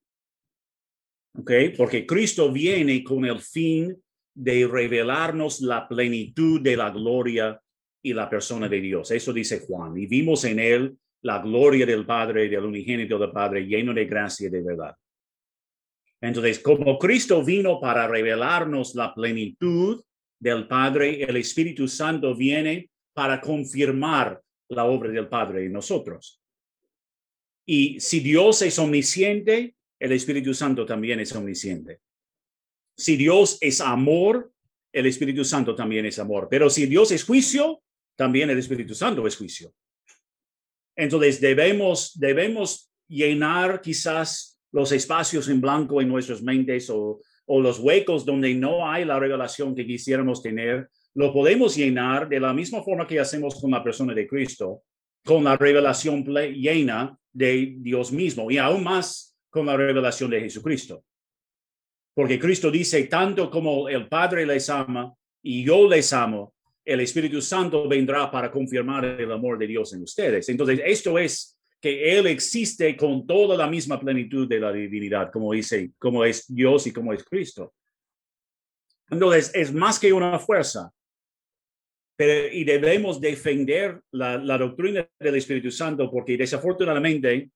¿Ok? 1.39 1.53
Porque 1.77 2.05
Cristo 2.05 2.51
viene 2.51 3.05
con 3.05 3.25
el 3.25 3.41
fin 3.41 3.97
de 4.35 4.67
revelarnos 4.67 5.61
la 5.61 5.87
plenitud 5.87 6.61
de 6.61 6.77
la 6.77 6.91
gloria 6.91 7.61
y 8.03 8.13
la 8.13 8.29
persona 8.29 8.69
de 8.69 8.81
Dios. 8.81 9.11
Eso 9.13 9.33
dice 9.33 9.61
Juan. 9.61 9.97
Y 9.97 10.07
vimos 10.07 10.45
en 10.45 10.59
él 10.59 10.97
la 11.23 11.39
gloria 11.39 11.87
del 11.87 12.05
Padre, 12.05 12.49
del 12.49 12.65
unigénito 12.65 13.17
del 13.19 13.31
Padre, 13.31 13.65
lleno 13.65 13.95
de 13.95 14.07
gracia 14.07 14.49
y 14.49 14.51
de 14.51 14.63
verdad. 14.63 14.97
Entonces, 16.21 16.59
como 16.59 16.99
Cristo 16.99 17.45
vino 17.45 17.81
para 17.81 18.09
revelarnos 18.09 18.95
la 18.95 19.15
plenitud 19.15 20.03
del 20.43 20.67
Padre, 20.67 21.23
el 21.23 21.37
Espíritu 21.37 21.87
Santo 21.87 22.35
viene 22.35 22.91
para 23.13 23.41
confirmar 23.41 24.43
la 24.71 24.87
obra 24.87 25.09
del 25.13 25.29
Padre 25.29 25.67
en 25.67 25.73
nosotros. 25.73 26.43
Y 27.65 28.01
si 28.01 28.19
Dios 28.19 28.61
es 28.63 28.77
omnisciente, 28.81 29.77
el 30.01 30.11
Espíritu 30.11 30.53
Santo 30.53 30.85
también 30.85 31.21
es 31.21 31.33
omnisciente. 31.33 32.01
Si 32.97 33.17
Dios 33.17 33.57
es 33.61 33.81
amor, 33.81 34.53
el 34.93 35.07
Espíritu 35.07 35.45
Santo 35.45 35.77
también 35.77 36.07
es 36.07 36.19
amor. 36.19 36.49
Pero 36.51 36.69
si 36.69 36.87
Dios 36.87 37.13
es 37.13 37.23
juicio, 37.23 37.81
también 38.17 38.51
el 38.51 38.59
Espíritu 38.59 38.97
Santo 38.97 39.25
es 39.29 39.37
juicio. 39.37 39.73
Entonces 40.97 41.41
debemos, 41.41 42.19
debemos 42.19 42.91
llenar 43.07 43.81
quizás 43.81 44.61
los 44.73 44.91
espacios 44.91 45.49
en 45.49 45.61
blanco 45.61 46.03
en 46.03 46.09
nuestras 46.09 46.43
mentes 46.43 46.91
o, 46.91 47.21
o 47.55 47.61
los 47.61 47.79
huecos 47.79 48.25
donde 48.25 48.55
no 48.55 48.91
hay 48.91 49.05
la 49.05 49.19
revelación 49.19 49.75
que 49.75 49.87
quisiéramos 49.87 50.43
tener. 50.43 50.89
Lo 51.13 51.35
podemos 51.35 51.77
llenar 51.77 52.27
de 52.27 52.41
la 52.41 52.55
misma 52.55 52.83
forma 52.83 53.07
que 53.07 53.21
hacemos 53.21 53.61
con 53.61 53.73
la 53.73 53.85
persona 53.85 54.15
de 54.15 54.27
Cristo, 54.27 54.85
con 55.23 55.45
la 55.45 55.55
revelación 55.59 56.25
llena 56.25 57.15
de 57.31 57.75
Dios 57.77 58.11
mismo 58.11 58.51
y 58.51 58.57
aún 58.57 58.83
más 58.83 59.37
con 59.51 59.67
la 59.67 59.77
revelación 59.77 60.31
de 60.31 60.41
Jesucristo. 60.41 61.05
Porque 62.15 62.39
Cristo 62.39 62.71
dice, 62.71 63.05
tanto 63.05 63.51
como 63.51 63.87
el 63.87 64.09
Padre 64.09 64.47
les 64.47 64.71
ama 64.71 65.13
y 65.43 65.63
yo 65.63 65.87
les 65.87 66.11
amo, 66.15 66.55
el 66.83 67.01
Espíritu 67.01 67.43
Santo 67.43 67.87
vendrá 67.87 68.31
para 68.31 68.51
confirmar 68.51 69.05
el 69.05 69.31
amor 69.31 69.59
de 69.59 69.67
Dios 69.67 69.93
en 69.93 70.05
ustedes. 70.05 70.49
Entonces, 70.49 70.81
esto 70.87 71.19
es 71.19 71.52
que 71.83 72.17
Él 72.17 72.29
existe 72.29 72.97
con 72.97 73.27
toda 73.27 73.57
la 73.57 73.67
misma 73.67 73.99
plenitud 73.99 74.47
de 74.47 74.61
la 74.61 74.73
divinidad, 74.73 75.33
como 75.33 75.53
dice, 75.53 75.91
como 75.99 76.25
es 76.25 76.47
Dios 76.47 76.87
y 76.87 76.93
como 76.93 77.13
es 77.13 77.25
Cristo. 77.25 77.75
Entonces, 79.11 79.51
es 79.53 79.75
más 79.75 79.99
que 79.99 80.13
una 80.13 80.39
fuerza. 80.39 80.93
Pero, 82.15 82.55
y 82.55 82.63
debemos 82.63 83.21
defender 83.21 84.01
la, 84.13 84.39
la 84.39 84.59
doctrina 84.59 85.05
del 85.19 85.35
Espíritu 85.35 85.73
Santo 85.73 86.09
porque 86.09 86.37
desafortunadamente, 86.37 87.51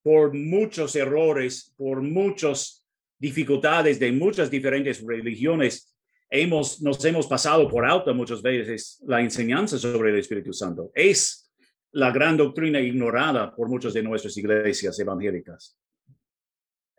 por 0.00 0.32
muchos 0.32 0.94
errores, 0.94 1.74
por 1.76 2.02
muchas 2.02 2.86
dificultades 3.18 3.98
de 3.98 4.12
muchas 4.12 4.48
diferentes 4.48 5.04
religiones, 5.04 5.92
hemos, 6.30 6.80
nos 6.80 7.04
hemos 7.04 7.26
pasado 7.26 7.68
por 7.68 7.84
alto 7.84 8.14
muchas 8.14 8.42
veces 8.42 9.02
la 9.08 9.20
enseñanza 9.20 9.76
sobre 9.76 10.10
el 10.10 10.18
Espíritu 10.20 10.52
Santo. 10.52 10.92
Es 10.94 11.51
la 11.92 12.10
gran 12.10 12.36
doctrina 12.36 12.80
ignorada 12.80 13.54
por 13.54 13.68
muchas 13.68 13.92
de 13.92 14.02
nuestras 14.02 14.36
iglesias 14.36 14.98
evangélicas. 14.98 15.76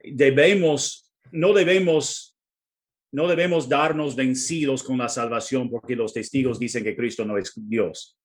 Debemos, 0.04 1.12
no 1.32 1.54
debemos, 1.54 2.38
no 3.12 3.28
debemos 3.28 3.68
darnos 3.68 4.16
vencidos 4.16 4.84
con 4.84 4.98
la 4.98 5.10
salvación 5.10 5.70
porque 5.70 5.96
los 5.96 6.14
testigos 6.14 6.60
dicen 6.60 6.84
que 6.84 6.96
Cristo 6.96 7.26
no 7.26 7.38
es 7.38 7.54
Dios. 7.56 8.18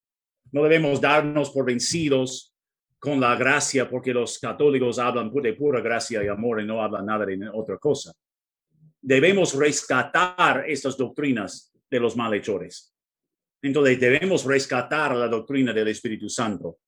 No 0.53 0.63
debemos 0.63 1.01
darnos 1.01 1.51
por 1.51 1.67
vencidos 1.67 2.55
con 2.99 3.21
la 3.21 3.37
gracia 3.37 3.89
porque 3.89 4.13
los 4.13 4.39
católicos 4.39 4.99
hablan 4.99 5.33
de 5.33 5.53
pura 5.55 5.81
gracia 5.81 6.23
y 6.25 6.29
amor 6.29 6.61
y 6.61 6.67
no 6.67 6.83
hablan 6.83 7.07
nada 7.07 7.25
de 7.25 7.49
otra 7.53 7.79
cosa 7.79 8.13
debemos 9.01 9.55
rescatar 9.55 10.65
estas 10.69 10.97
doctrinas 10.97 11.73
de 11.91 12.01
los 12.01 12.17
malhechores. 12.17 12.95
Entonces 13.63 13.99
debemos 13.99 14.45
rescatar 14.45 15.17
la 15.17 15.29
doctrina 15.29 15.73
del 15.73 15.89
Espíritu 15.89 16.29
Santo. 16.29 16.79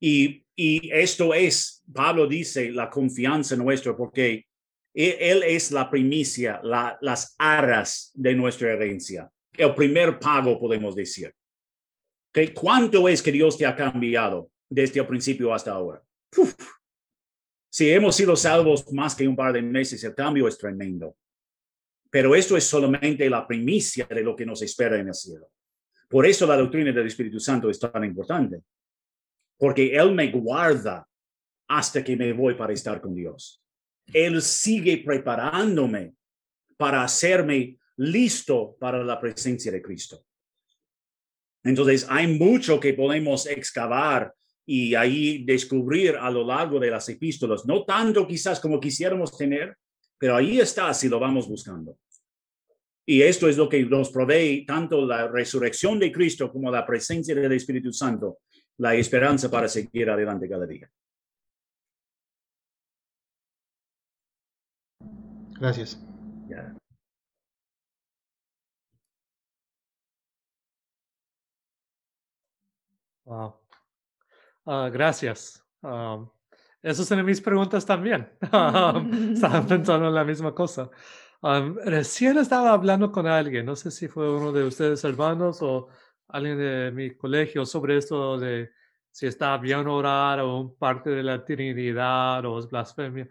Y, 0.00 0.44
y 0.54 0.90
esto 0.92 1.32
es, 1.32 1.82
Pablo 1.92 2.26
dice, 2.26 2.70
la 2.70 2.90
confianza 2.90 3.56
nuestra, 3.56 3.96
porque 3.96 4.46
e, 4.94 5.18
él 5.20 5.42
es 5.42 5.72
la 5.72 5.90
primicia, 5.90 6.60
la, 6.62 6.98
las 7.00 7.34
aras 7.38 8.10
de 8.14 8.34
nuestra 8.34 8.72
herencia, 8.72 9.30
el 9.56 9.74
primer 9.74 10.18
pago, 10.18 10.58
podemos 10.58 10.94
decir. 10.94 11.32
¿Okay? 12.30 12.48
¿Cuánto 12.48 13.08
es 13.08 13.22
que 13.22 13.32
Dios 13.32 13.56
te 13.56 13.64
ha 13.64 13.74
cambiado 13.74 14.50
desde 14.68 15.00
el 15.00 15.06
principio 15.06 15.54
hasta 15.54 15.72
ahora? 15.72 16.02
Si 17.70 17.90
hemos 17.90 18.16
sido 18.16 18.36
salvos 18.36 18.90
más 18.92 19.14
que 19.14 19.28
un 19.28 19.36
par 19.36 19.52
de 19.52 19.60
meses, 19.60 20.02
el 20.04 20.14
cambio 20.14 20.48
es 20.48 20.56
tremendo. 20.56 21.16
Pero 22.10 22.34
esto 22.34 22.56
es 22.56 22.64
solamente 22.64 23.28
la 23.28 23.46
primicia 23.46 24.06
de 24.06 24.22
lo 24.22 24.34
que 24.34 24.46
nos 24.46 24.62
espera 24.62 24.98
en 24.98 25.08
el 25.08 25.14
cielo. 25.14 25.50
Por 26.08 26.26
eso 26.26 26.46
la 26.46 26.56
doctrina 26.56 26.92
del 26.92 27.06
Espíritu 27.06 27.40
Santo 27.40 27.68
es 27.68 27.78
tan 27.78 28.04
importante, 28.04 28.62
porque 29.58 29.96
Él 29.96 30.12
me 30.12 30.30
guarda 30.30 31.06
hasta 31.68 32.04
que 32.04 32.16
me 32.16 32.32
voy 32.32 32.54
para 32.54 32.72
estar 32.72 33.00
con 33.00 33.14
Dios. 33.14 33.62
Él 34.12 34.40
sigue 34.40 34.98
preparándome 34.98 36.14
para 36.76 37.02
hacerme 37.02 37.78
listo 37.96 38.76
para 38.78 39.02
la 39.02 39.20
presencia 39.20 39.72
de 39.72 39.82
Cristo. 39.82 40.24
Entonces, 41.64 42.06
hay 42.08 42.28
mucho 42.28 42.78
que 42.78 42.94
podemos 42.94 43.46
excavar 43.46 44.32
y 44.64 44.94
ahí 44.94 45.44
descubrir 45.44 46.16
a 46.16 46.30
lo 46.30 46.44
largo 46.44 46.78
de 46.78 46.90
las 46.90 47.08
epístolas, 47.08 47.64
no 47.66 47.84
tanto 47.84 48.26
quizás 48.26 48.60
como 48.60 48.80
quisiéramos 48.80 49.36
tener, 49.36 49.76
pero 50.18 50.36
ahí 50.36 50.60
está 50.60 50.92
si 50.94 51.08
lo 51.08 51.18
vamos 51.18 51.48
buscando. 51.48 51.98
Y 53.08 53.22
esto 53.22 53.48
es 53.48 53.56
lo 53.56 53.68
que 53.68 53.84
nos 53.84 54.10
provee 54.10 54.66
tanto 54.66 55.06
la 55.06 55.28
resurrección 55.28 55.98
de 56.00 56.10
Cristo 56.10 56.50
como 56.50 56.72
la 56.72 56.84
presencia 56.84 57.36
del 57.36 57.52
Espíritu 57.52 57.92
Santo, 57.92 58.38
la 58.78 58.96
esperanza 58.96 59.48
para 59.48 59.68
seguir 59.68 60.10
adelante 60.10 60.48
cada 60.48 60.66
día. 60.66 60.90
Gracias. 65.60 66.02
Wow. 73.24 73.54
Ah, 74.66 74.88
gracias. 74.92 75.64
Um, 75.82 76.28
esas 76.82 77.06
son 77.06 77.24
mis 77.24 77.40
preguntas 77.40 77.86
también. 77.86 78.28
Estaba 78.40 79.64
pensando 79.66 80.08
en 80.08 80.14
la 80.14 80.24
misma 80.24 80.52
cosa 80.52 80.90
recién 81.84 82.38
estaba 82.38 82.72
hablando 82.72 83.12
con 83.12 83.26
alguien, 83.26 83.66
no 83.66 83.76
sé 83.76 83.90
si 83.90 84.08
fue 84.08 84.30
uno 84.34 84.52
de 84.52 84.64
ustedes 84.64 85.04
hermanos 85.04 85.62
o 85.62 85.88
alguien 86.28 86.58
de 86.58 86.90
mi 86.92 87.14
colegio 87.14 87.64
sobre 87.64 87.98
esto 87.98 88.38
de 88.38 88.70
si 89.10 89.26
está 89.26 89.56
bien 89.56 89.86
orar 89.86 90.40
o 90.40 90.74
parte 90.78 91.10
de 91.10 91.22
la 91.22 91.44
Trinidad 91.44 92.44
o 92.44 92.58
es 92.58 92.68
blasfemia. 92.68 93.28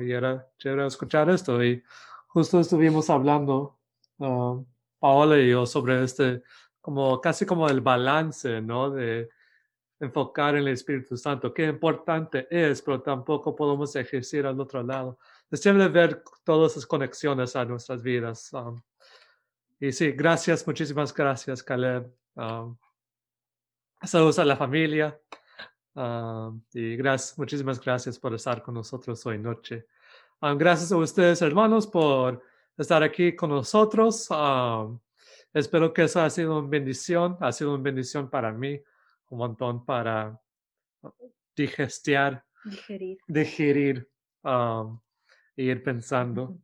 y 0.00 0.10
era 0.12 0.46
chévere 0.58 0.86
escuchar 0.86 1.30
esto 1.30 1.62
y 1.62 1.82
justo 2.28 2.60
estuvimos 2.60 3.10
hablando, 3.10 3.78
Paola 4.98 5.38
y 5.38 5.50
yo, 5.50 5.66
sobre 5.66 6.02
este, 6.04 6.42
como 6.80 7.20
casi 7.20 7.46
como 7.46 7.68
el 7.68 7.80
balance, 7.80 8.60
¿no? 8.60 8.90
De 8.90 9.28
enfocar 10.00 10.56
en 10.56 10.62
el 10.62 10.68
Espíritu 10.68 11.16
Santo, 11.16 11.52
qué 11.52 11.66
importante 11.66 12.46
es, 12.50 12.82
pero 12.82 13.02
tampoco 13.02 13.54
podemos 13.54 13.94
ejercer 13.96 14.46
al 14.46 14.58
otro 14.60 14.82
lado 14.82 15.18
es 15.50 15.60
chévere 15.60 15.88
ver 15.88 16.22
todas 16.44 16.72
esas 16.72 16.86
conexiones 16.86 17.56
a 17.56 17.64
nuestras 17.64 18.02
vidas. 18.02 18.52
Um, 18.52 18.80
y 19.80 19.92
sí, 19.92 20.12
gracias, 20.12 20.64
muchísimas 20.66 21.12
gracias, 21.12 21.62
Caleb. 21.62 22.12
Um, 22.36 22.76
saludos 24.02 24.38
a 24.38 24.44
la 24.44 24.56
familia. 24.56 25.18
Um, 25.94 26.62
y 26.72 26.94
gracias, 26.96 27.36
muchísimas 27.36 27.80
gracias 27.80 28.18
por 28.18 28.32
estar 28.34 28.62
con 28.62 28.74
nosotros 28.74 29.24
hoy 29.26 29.38
noche. 29.38 29.86
gracias 30.40 30.92
a 30.92 30.96
ustedes, 30.96 31.42
hermanos, 31.42 31.86
por 31.86 32.42
estar 32.78 33.02
aquí 33.02 33.34
con 33.34 33.50
nosotros. 33.50 34.28
espero 35.52 35.92
que 35.92 36.04
eso 36.04 36.20
ha 36.20 36.30
sido 36.30 36.60
una 36.60 36.68
bendición. 36.68 37.36
Ha 37.40 37.50
sido 37.50 37.74
una 37.74 37.82
bendición 37.82 38.30
para 38.30 38.52
mí, 38.52 38.80
un 39.30 39.38
montón 39.38 39.84
para 39.84 40.40
digestiar, 41.56 42.44
digerir, 42.64 43.18
digerir 43.26 44.08
ir 45.62 45.82
pensando. 45.82 46.56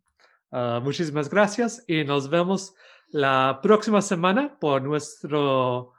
Ah, 0.51 0.81
muchísimas 0.83 1.29
gracias 1.29 1.85
y 1.87 2.05
nos 2.05 2.31
vemos 2.31 2.75
la 3.09 3.61
próxima 3.63 4.03
semana 4.03 4.57
por 4.59 4.83
nuestro... 4.83 5.93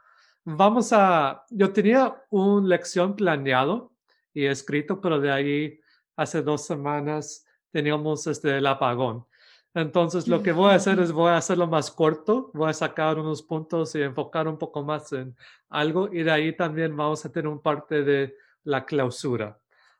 Vamos 0.44 0.92
a... 0.92 1.44
Yo 1.50 1.72
tenía 1.72 2.22
una 2.30 2.66
lección 2.66 3.14
planeado 3.14 3.92
y 4.32 4.46
escrito, 4.46 5.00
pero 5.00 5.20
de 5.20 5.30
ahí 5.30 5.80
hace 6.16 6.42
dos 6.42 6.64
semanas 6.64 7.46
teníamos 7.70 8.26
este, 8.26 8.58
el 8.58 8.66
apagón. 8.66 9.24
Entonces, 9.74 10.26
lo 10.26 10.42
que 10.42 10.52
voy 10.52 10.72
a 10.72 10.76
hacer 10.76 10.98
es 10.98 11.12
voy 11.12 11.30
a 11.30 11.36
hacerlo 11.36 11.66
más 11.66 11.90
corto, 11.90 12.50
voy 12.54 12.70
a 12.70 12.72
sacar 12.72 13.18
unos 13.18 13.42
puntos 13.42 13.94
y 13.94 14.02
enfocar 14.02 14.48
un 14.48 14.58
poco 14.58 14.82
más 14.82 15.12
en 15.12 15.36
algo 15.68 16.08
y 16.12 16.22
de 16.22 16.30
ahí 16.30 16.56
también 16.56 16.96
vamos 16.96 17.24
a 17.24 17.30
tener 17.30 17.46
un 17.46 17.60
parte 17.60 18.02
de 18.02 18.34
la 18.64 18.84
clausura. 18.84 19.58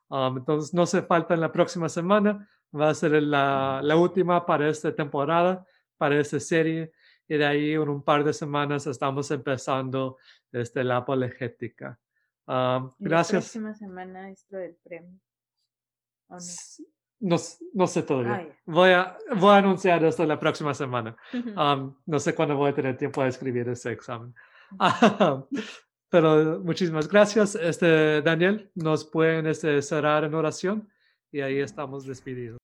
Um, 0.08 0.38
entonces, 0.38 0.72
no 0.72 0.86
se 0.86 1.02
falta 1.02 1.34
en 1.34 1.40
la 1.40 1.52
próxima 1.52 1.88
semana, 1.88 2.48
va 2.74 2.90
a 2.90 2.94
ser 2.94 3.22
la, 3.22 3.80
la 3.82 3.96
última 3.96 4.44
para 4.44 4.68
esta 4.68 4.94
temporada, 4.94 5.66
para 5.96 6.18
esta 6.18 6.40
serie 6.40 6.92
y 7.28 7.36
de 7.36 7.44
ahí 7.44 7.72
en 7.72 7.88
un 7.88 8.02
par 8.02 8.24
de 8.24 8.32
semanas 8.32 8.86
estamos 8.86 9.30
empezando 9.30 10.16
este, 10.50 10.82
la 10.82 10.98
apologética. 10.98 11.98
Um, 12.46 12.92
gracias. 12.98 13.32
La 13.32 13.60
próxima 13.60 13.74
semana 13.74 14.30
es 14.30 14.46
lo 14.48 14.58
del 14.58 14.76
premio. 14.82 15.20
¿o 16.28 16.36
no? 16.36 16.40
No, 17.20 17.36
no 17.74 17.86
sé 17.86 18.02
todavía. 18.02 18.34
Ah, 18.34 18.42
ya. 18.42 18.56
voy, 18.64 18.90
a, 18.90 19.18
voy 19.36 19.50
a 19.50 19.56
anunciar 19.56 20.02
esto 20.04 20.24
la 20.24 20.40
próxima 20.40 20.72
semana. 20.72 21.16
Um, 21.58 21.94
no 22.06 22.18
sé 22.18 22.34
cuándo 22.34 22.56
voy 22.56 22.70
a 22.70 22.74
tener 22.74 22.96
tiempo 22.96 23.22
de 23.22 23.28
escribir 23.28 23.68
ese 23.68 23.92
examen. 23.92 24.34
Pero 26.10 26.60
muchísimas 26.60 27.08
gracias. 27.08 27.54
Este, 27.56 28.22
Daniel, 28.22 28.70
nos 28.74 29.04
pueden 29.04 29.46
este, 29.46 29.82
cerrar 29.82 30.24
en 30.24 30.34
oración 30.34 30.88
y 31.32 31.40
ahí 31.40 31.58
estamos 31.58 32.06
despedidos. 32.06 32.58